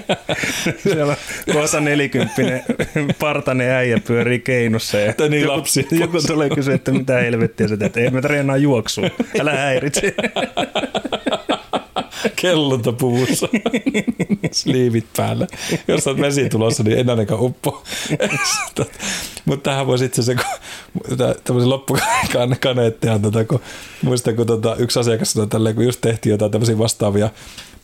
Siellä 0.82 1.12
on 1.12 1.54
kohta 1.54 1.80
nelikymppinen 1.80 2.62
partainen 3.18 3.70
äijä 3.70 4.00
pyörii 4.06 4.38
keinossa. 4.38 4.98
Ja 4.98 5.14
niin 5.28 5.42
joku, 5.42 5.56
lapsi. 5.56 5.86
Joku 5.90 6.18
tulee 6.26 6.50
kysyä, 6.50 6.74
että 6.74 6.92
mitä 6.92 7.16
helvettiä 7.16 7.68
sä 7.68 7.76
teet. 7.76 7.96
Ei 7.96 8.10
me 8.10 8.20
treenaa 8.20 8.56
juoksua. 8.56 9.04
Älä 9.40 9.56
häiritse. 9.56 10.14
kelluntapuvussa, 12.42 13.48
sliivit 14.52 15.06
päällä. 15.16 15.46
Jos 15.88 16.06
olet 16.06 16.20
vesi 16.20 16.48
tulossa, 16.48 16.82
niin 16.82 16.98
en 16.98 17.10
ainakaan 17.10 17.40
uppo. 17.40 17.82
Mutta 19.44 19.70
tähän 19.70 19.86
voisi 19.86 20.04
itse 20.04 20.20
asiassa, 20.20 20.44
tämmöisen 21.44 21.70
loppukaneettihan, 21.70 23.22
tota, 23.22 23.44
kun, 23.44 23.60
muistan, 24.02 24.36
kun 24.36 24.46
tota, 24.46 24.76
yksi 24.76 25.00
asiakas 25.00 25.32
sanoi 25.32 25.46
tälleen, 25.46 25.74
kun 25.74 25.84
just 25.84 26.00
tehtiin 26.00 26.30
jotain 26.30 26.50
tämmöisiä 26.50 26.78
vastaavia 26.78 27.30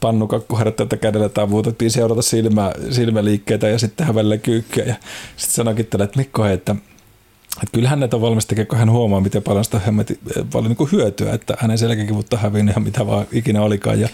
pannukakkuharjoitteita 0.00 0.96
kädellä 0.96 1.28
tai 1.28 1.46
muuta, 1.46 1.70
että 1.70 1.88
seurata 1.88 2.22
silmä, 2.22 2.72
silmäliikkeitä 2.90 3.68
ja 3.68 3.78
sitten 3.78 3.96
tehdä 3.96 4.14
välillä 4.14 4.38
kyykkyä. 4.38 4.84
Ja 4.84 4.94
sitten 5.36 5.54
sanoikin 5.54 5.86
tälle, 5.86 6.04
että 6.04 6.18
Mikko, 6.18 6.42
hei, 6.42 6.54
että 6.54 6.76
että 7.62 7.72
kyllähän 7.72 8.00
näitä 8.00 8.16
on 8.16 8.22
valmis 8.22 8.46
tekemään, 8.46 8.66
kun 8.66 8.78
hän 8.78 8.90
huomaa, 8.90 9.20
miten 9.20 9.42
paljon 9.42 9.64
sitä 9.64 9.78
hemmeti, 9.78 10.18
paljon 10.52 10.70
niin 10.70 10.76
kuin 10.76 10.92
hyötyä, 10.92 11.32
että 11.32 11.56
hänen 11.58 11.78
selkäkivut 11.78 12.32
on 12.32 12.38
hävinnyt 12.38 12.74
ja 12.74 12.80
mitä 12.80 13.06
vaan 13.06 13.26
ikinä 13.32 13.62
olikaan. 13.62 14.00
Ja 14.00 14.08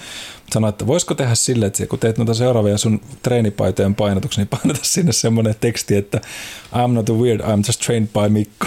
sanoi, 0.53 0.69
että 0.69 0.87
voisiko 0.87 1.15
tehdä 1.15 1.35
sille, 1.35 1.67
että 1.67 1.87
kun 1.87 1.99
teet 1.99 2.19
noita 2.19 2.35
seuraavia 2.35 2.79
sun 2.79 3.01
treenipaitojen 3.23 3.95
painotuksia, 3.95 4.45
niin 4.45 4.59
painata 4.59 4.81
sinne 4.83 5.13
semmoinen 5.13 5.55
teksti, 5.61 5.97
että 5.97 6.21
I'm 6.73 6.93
not 6.93 7.11
a 7.11 7.13
weird, 7.13 7.41
I'm 7.41 7.69
just 7.69 7.81
trained 7.81 8.09
by 8.09 8.29
Mikko. 8.29 8.67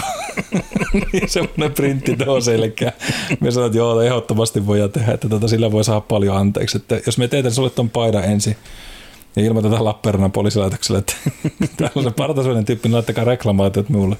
niin 1.12 1.28
semmoinen 1.28 1.72
printti 1.72 2.16
tuo 2.16 2.40
selkeä. 2.40 2.92
Me 3.40 3.50
sanoin, 3.50 3.68
että 3.68 3.78
joo, 3.78 4.00
ehdottomasti 4.00 4.66
voidaan 4.66 4.92
tehdä, 4.92 5.12
että 5.12 5.28
tota, 5.28 5.48
sillä 5.48 5.72
voi 5.72 5.84
saada 5.84 6.00
paljon 6.00 6.36
anteeksi. 6.36 6.76
Että 6.76 7.00
jos 7.06 7.18
me 7.18 7.28
teetään 7.28 7.54
sulle 7.54 7.70
tuon 7.70 7.90
paidan 7.90 8.24
ensin, 8.24 8.56
ja 9.36 9.42
ilmoitetaan 9.42 9.84
Lappeenrannan 9.84 10.32
poliisilaitokselle, 10.32 10.98
että 10.98 11.14
täällä 11.76 11.92
on 11.94 12.04
se 12.04 12.10
partasuinen 12.10 12.64
tyyppi, 12.64 12.88
niin 12.88 12.94
laittakaa 12.94 13.24
reklamaatiot 13.24 13.88
mulle. 13.88 14.16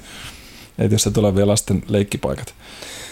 Jos 0.90 1.02
se 1.02 1.10
tulee 1.10 1.34
vielä 1.34 1.50
lasten 1.50 1.82
leikkipaikat. 1.88 2.54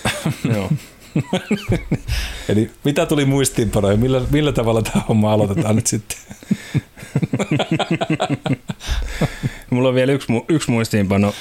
Joo. 0.55 0.71
Eli 2.49 2.71
mitä 2.85 3.07
tuli 3.07 3.25
muistiinpanoja? 3.25 3.97
Millä, 3.97 4.23
millä 4.31 4.53
tavalla 4.53 4.83
tämä 4.83 5.05
homma 5.09 5.33
aloitetaan 5.33 5.77
nyt 5.77 5.87
sitten? 5.87 6.19
Mulla 9.71 9.89
on 9.89 9.95
vielä 9.95 10.13
yksi, 10.13 10.33
yksi 10.49 10.71
muistiinpano, 10.71 11.35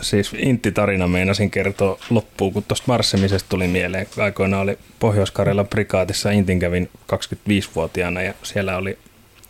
siis 0.00 0.32
Intti-tarina 0.38 1.08
meinasin 1.08 1.50
kertoa 1.50 1.98
loppuun, 2.10 2.52
kun 2.52 2.62
tuosta 2.62 2.84
marssimisesta 2.86 3.48
tuli 3.48 3.68
mieleen. 3.68 4.06
Aikoina 4.18 4.60
oli 4.60 4.78
Pohjois-Karjalan 4.98 5.68
prikaatissa, 5.68 6.30
Intin 6.30 6.58
kävin 6.58 6.90
25-vuotiaana 7.12 8.22
ja 8.22 8.34
siellä 8.42 8.76
oli, 8.76 8.98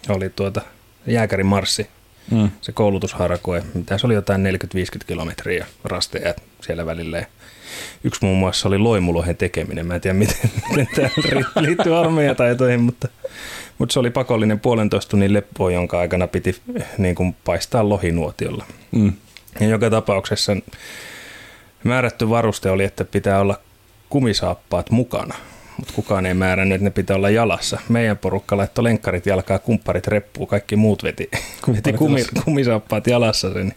oli 0.09 0.31
tuota 0.31 0.61
jääkärin 1.07 1.47
marssi 1.47 1.87
mm. 2.31 2.51
se 2.61 2.73
koulutusharkoe, 2.73 3.63
se 3.97 4.07
oli 4.07 4.15
jotain 4.15 4.47
40-50 4.47 4.47
kilometriä 5.07 5.67
rasteja 5.85 6.35
siellä 6.61 6.87
välillä. 6.87 7.27
yksi 8.05 8.25
muun 8.25 8.39
muassa 8.39 8.69
oli 8.69 8.79
loimulohen 8.79 9.37
tekeminen. 9.37 9.87
Mä 9.87 9.95
en 9.95 10.01
tiedä, 10.01 10.19
miten, 10.19 10.51
miten 10.71 10.87
tämä 10.97 11.09
liittyy 11.61 11.99
armeijataitoihin, 11.99 12.81
mutta, 12.81 13.09
mutta 13.79 13.93
se 13.93 14.01
oli 14.01 14.11
pakollinen 14.11 14.61
puolentoista 14.61 15.11
tunnin 15.11 15.33
leppo, 15.33 15.71
jonka 15.71 15.99
aikana 15.99 16.27
piti 16.27 16.57
niin 16.99 17.15
kuin 17.15 17.37
paistaa 17.45 17.89
lohinuotiolla. 17.89 18.65
Mm. 18.93 19.13
Ja 19.61 19.67
joka 19.67 19.91
tapauksessa 19.91 20.57
määrätty 21.85 22.31
varuste 22.31 22.71
oli, 22.71 22.85
että 22.85 23.05
pitää 23.05 23.41
olla 23.41 23.61
kumisaappaat 24.09 24.91
mukana– 24.91 25.35
mutta 25.77 25.93
kukaan 25.95 26.27
ei 26.27 26.35
määrännyt, 26.35 26.77
että 26.77 26.85
ne 26.85 26.91
pitää 26.91 27.17
olla 27.17 27.31
jalassa. 27.31 27.81
Meidän 27.89 28.19
porukka 28.19 28.57
laittoi 28.57 28.85
lenkkarit 28.85 29.27
jalkaa, 29.27 29.59
kumpparit 29.59 30.07
reppuu, 30.07 30.47
kaikki 30.47 30.77
muut 30.77 31.03
veti, 31.03 31.31
veti 31.75 31.93
kumi, 31.93 32.25
kumisaappaat 32.45 33.07
jalassa 33.07 33.53
sen. 33.53 33.75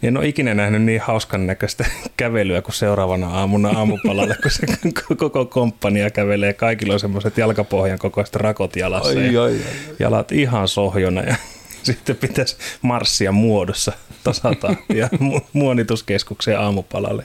Niin 0.00 0.08
en 0.08 0.16
ole 0.16 0.28
ikinä 0.28 0.54
nähnyt 0.54 0.82
niin 0.82 1.00
hauskan 1.00 1.46
näköistä 1.46 1.84
kävelyä 2.16 2.62
kuin 2.62 2.74
seuraavana 2.74 3.28
aamuna 3.28 3.68
aamupalalle, 3.68 4.36
kun 4.42 4.50
se 4.50 4.66
koko 5.16 5.44
komppania 5.44 6.10
kävelee. 6.10 6.52
Kaikilla 6.52 6.94
on 6.94 7.00
semmoiset 7.00 7.38
jalkapohjan 7.38 7.98
kokoiset 7.98 8.36
rakot 8.36 8.76
jalassa. 8.76 9.18
Ai, 9.18 9.36
ai, 9.36 9.36
ai, 9.36 9.60
jalat 9.98 10.32
ihan 10.32 10.68
sohjona 10.68 11.22
ja 11.22 11.36
sitten 11.82 12.16
pitäisi 12.16 12.56
marssia 12.82 13.32
muodossa 13.32 13.92
tasatahtia 14.24 15.08
muonituskeskukseen 15.52 16.60
aamupalalle. 16.60 17.24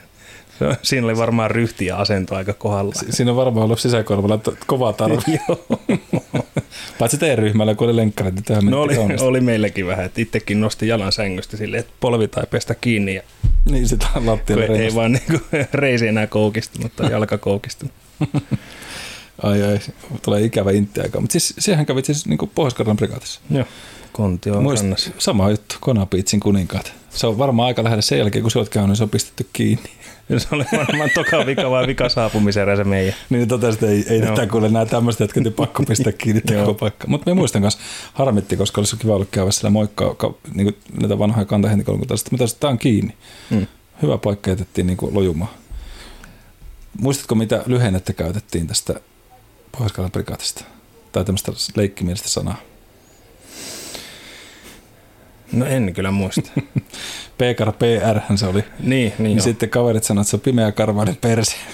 Siinä 0.82 1.08
oli 1.08 1.18
varmaan 1.18 1.52
ryhti 1.52 1.86
ja 1.86 1.98
asento 1.98 2.36
aika 2.36 2.54
kohdalla. 2.54 2.94
Si- 2.96 3.06
siinä 3.12 3.32
on 3.32 3.38
varmaan 3.38 3.64
ollut 3.66 3.80
sisäkorvalla 3.80 4.40
kova 4.68 4.94
tarve. 4.94 5.22
Paitsi 7.00 7.18
teidän 7.18 7.38
ryhmällä, 7.38 7.76
kun 7.76 7.88
oli 7.88 7.96
lenkkarit, 7.96 8.36
niin 8.50 8.66
no 8.72 8.82
oli, 8.82 8.96
oli 9.22 9.42
meilläkin 9.42 9.88
vähän, 9.88 10.06
että 10.06 10.22
itsekin 10.22 10.62
nosti 10.62 10.88
jalan 10.88 11.12
sängystä 11.12 11.58
silleen, 11.58 11.80
että 11.80 11.94
polvi 12.00 12.28
tai 12.28 12.44
pestä 12.50 12.76
kiinni. 12.76 13.16
Ja 13.16 13.22
niin, 13.66 13.88
sitä 13.88 14.08
lattialla 14.26 14.66
Ei 14.66 14.96
vaan 14.96 15.12
niin 15.12 15.42
reisi 15.74 16.08
enää 16.08 16.28
koukistunut 16.28 16.96
tai 16.96 17.12
jalka 17.12 17.38
koukistunut. 17.38 17.94
ai 19.44 19.64
ai, 19.64 19.80
tulee 20.22 20.42
ikävä 20.42 20.72
intti 20.72 21.02
aika. 21.02 21.22
Mutta 21.22 21.32
siis 21.32 21.54
siihen 21.60 21.86
kävit 21.86 22.06
siis 22.06 22.26
niin 22.26 22.40
Pohjois-Karjalan 22.56 22.98
prikaatissa. 22.98 23.42
Joo, 23.50 23.66
Kontio 24.12 24.62
Muist, 24.62 24.86
Sama 25.18 25.50
juttu, 25.50 25.76
Konapiitsin 25.80 26.40
kuninkaat. 26.40 26.94
Se 27.10 27.28
on 27.28 27.38
varmaan 27.38 27.68
aika 27.68 27.84
lähellä 27.84 28.02
sen 28.02 28.18
jälkeen, 28.18 28.42
kun 28.42 28.52
sä 28.52 28.60
oot 28.60 28.70
käynyt, 28.70 28.90
niin 28.90 28.98
se 28.98 29.04
on 29.04 29.10
pistetty 29.10 29.48
kiinni. 29.54 29.90
Se 30.38 30.48
oli 30.52 30.66
varmaan 30.78 31.10
toka 31.16 31.46
vika 31.46 31.70
vai 31.70 31.88
vika 31.88 32.10
saapumisen 32.10 32.78
se 32.78 32.84
meidän. 32.84 33.16
Niin 33.30 33.48
totesin, 33.48 33.74
että 33.74 33.88
ei, 33.88 34.06
ei 34.10 34.22
tätä 34.22 34.48
kuule 34.48 34.70
nämä 34.70 34.86
tämmöistä, 34.86 35.24
jotka 35.24 35.42
on 35.46 35.54
pakko 35.54 35.84
pistää 35.84 36.14
kiinni 36.14 36.42
koko 36.42 36.74
paikka. 36.74 37.08
Mutta 37.08 37.30
me 37.30 37.34
muistan 37.34 37.62
kanssa 37.62 37.80
harmitti, 38.14 38.58
koska 38.58 38.82
olisi 38.82 38.98
kiva 38.98 39.16
ollut 39.16 39.30
käydä 39.32 39.52
siellä 39.52 39.70
moikkaa 39.70 40.16
niin 40.54 40.78
näitä 41.02 41.20
vanhoja 41.20 41.46
kantahentikolkuta. 41.46 42.14
Mitä 42.32 42.46
tämä 42.60 42.72
on 42.72 42.78
kiinni. 42.78 43.14
Hmm. 43.50 43.68
Hyvä 44.02 44.18
paikka 44.18 44.50
jätettiin 44.50 44.88
niin 44.88 44.98
kuin 44.98 45.16
lojumaan. 45.16 45.52
Muistatko, 47.00 47.36
mitä 47.36 47.64
lyhennettä 47.66 48.14
käytettiin 48.14 48.68
tästä 48.68 49.00
pohjois 49.72 49.94
prikaatista? 50.12 50.64
Tai 51.12 51.26
tämmöistä 51.26 51.52
leikkimielistä 51.76 52.30
sanaa? 52.30 52.58
No 55.52 55.66
en 55.66 55.94
kyllä 55.94 56.12
muista. 56.12 56.52
Pekara 57.38 57.72
PR 57.72 58.36
se 58.36 58.48
oli. 58.48 58.64
Niin, 58.80 58.88
niin, 58.90 59.14
niin 59.20 59.42
sitten 59.42 59.70
kaverit 59.70 60.04
sanoivat, 60.04 60.26
että 60.26 60.30
se 60.30 60.36
on 60.36 60.42
pimeä 60.42 60.72
karvainen 60.72 61.16
perse. 61.16 61.56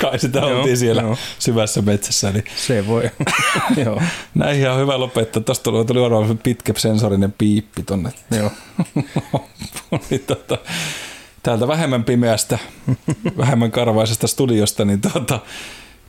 Kai 0.00 0.18
sitä 0.18 0.38
joo, 0.38 0.58
oltiin 0.58 0.76
siellä 0.76 1.02
joo. 1.02 1.16
syvässä 1.38 1.82
metsässä. 1.82 2.32
Niin 2.32 2.44
se 2.56 2.86
voi. 2.86 3.10
joo. 3.84 4.02
Näihin 4.34 4.70
on 4.70 4.80
hyvä 4.80 4.98
lopettaa. 4.98 5.42
Tuosta 5.42 5.64
tuli, 5.64 5.84
tuli 5.84 6.00
varmaan 6.00 6.38
pitkä 6.38 6.72
sensorinen 6.76 7.34
piippi 7.38 7.82
tonne. 7.82 8.10
Joo. 8.36 8.50
niin, 10.10 10.20
tota, 10.26 10.58
täältä 11.42 11.68
vähemmän 11.68 12.04
pimeästä, 12.04 12.58
vähemmän 13.38 13.70
karvaisesta 13.70 14.26
studiosta, 14.26 14.84
niin 14.84 15.00
tota, 15.00 15.40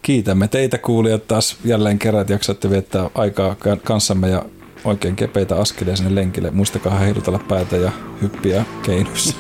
kiitämme 0.02 0.48
teitä 0.48 0.78
kuulijat 0.78 1.28
taas 1.28 1.58
jälleen 1.66 2.00
kerran, 2.00 2.22
että 2.22 2.34
jaksatte 2.34 2.70
viettää 2.70 3.10
aikaa 3.16 3.56
kanssamme 3.84 4.30
ja 4.30 4.46
oikein 4.84 5.16
kepeitä 5.16 5.56
askelia 5.56 5.96
sinne 5.96 6.16
lenkille. 6.16 6.52
Muistakaa 6.52 7.00
heilutella 7.00 7.40
päätä 7.40 7.78
ja 7.78 7.92
hyppiä 8.22 8.66
keinuissa. 8.84 9.36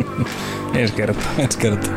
Ensi 0.74 0.94
kertaa. 0.94 1.32
Ensi 1.38 1.58
kertaa. 1.58 1.94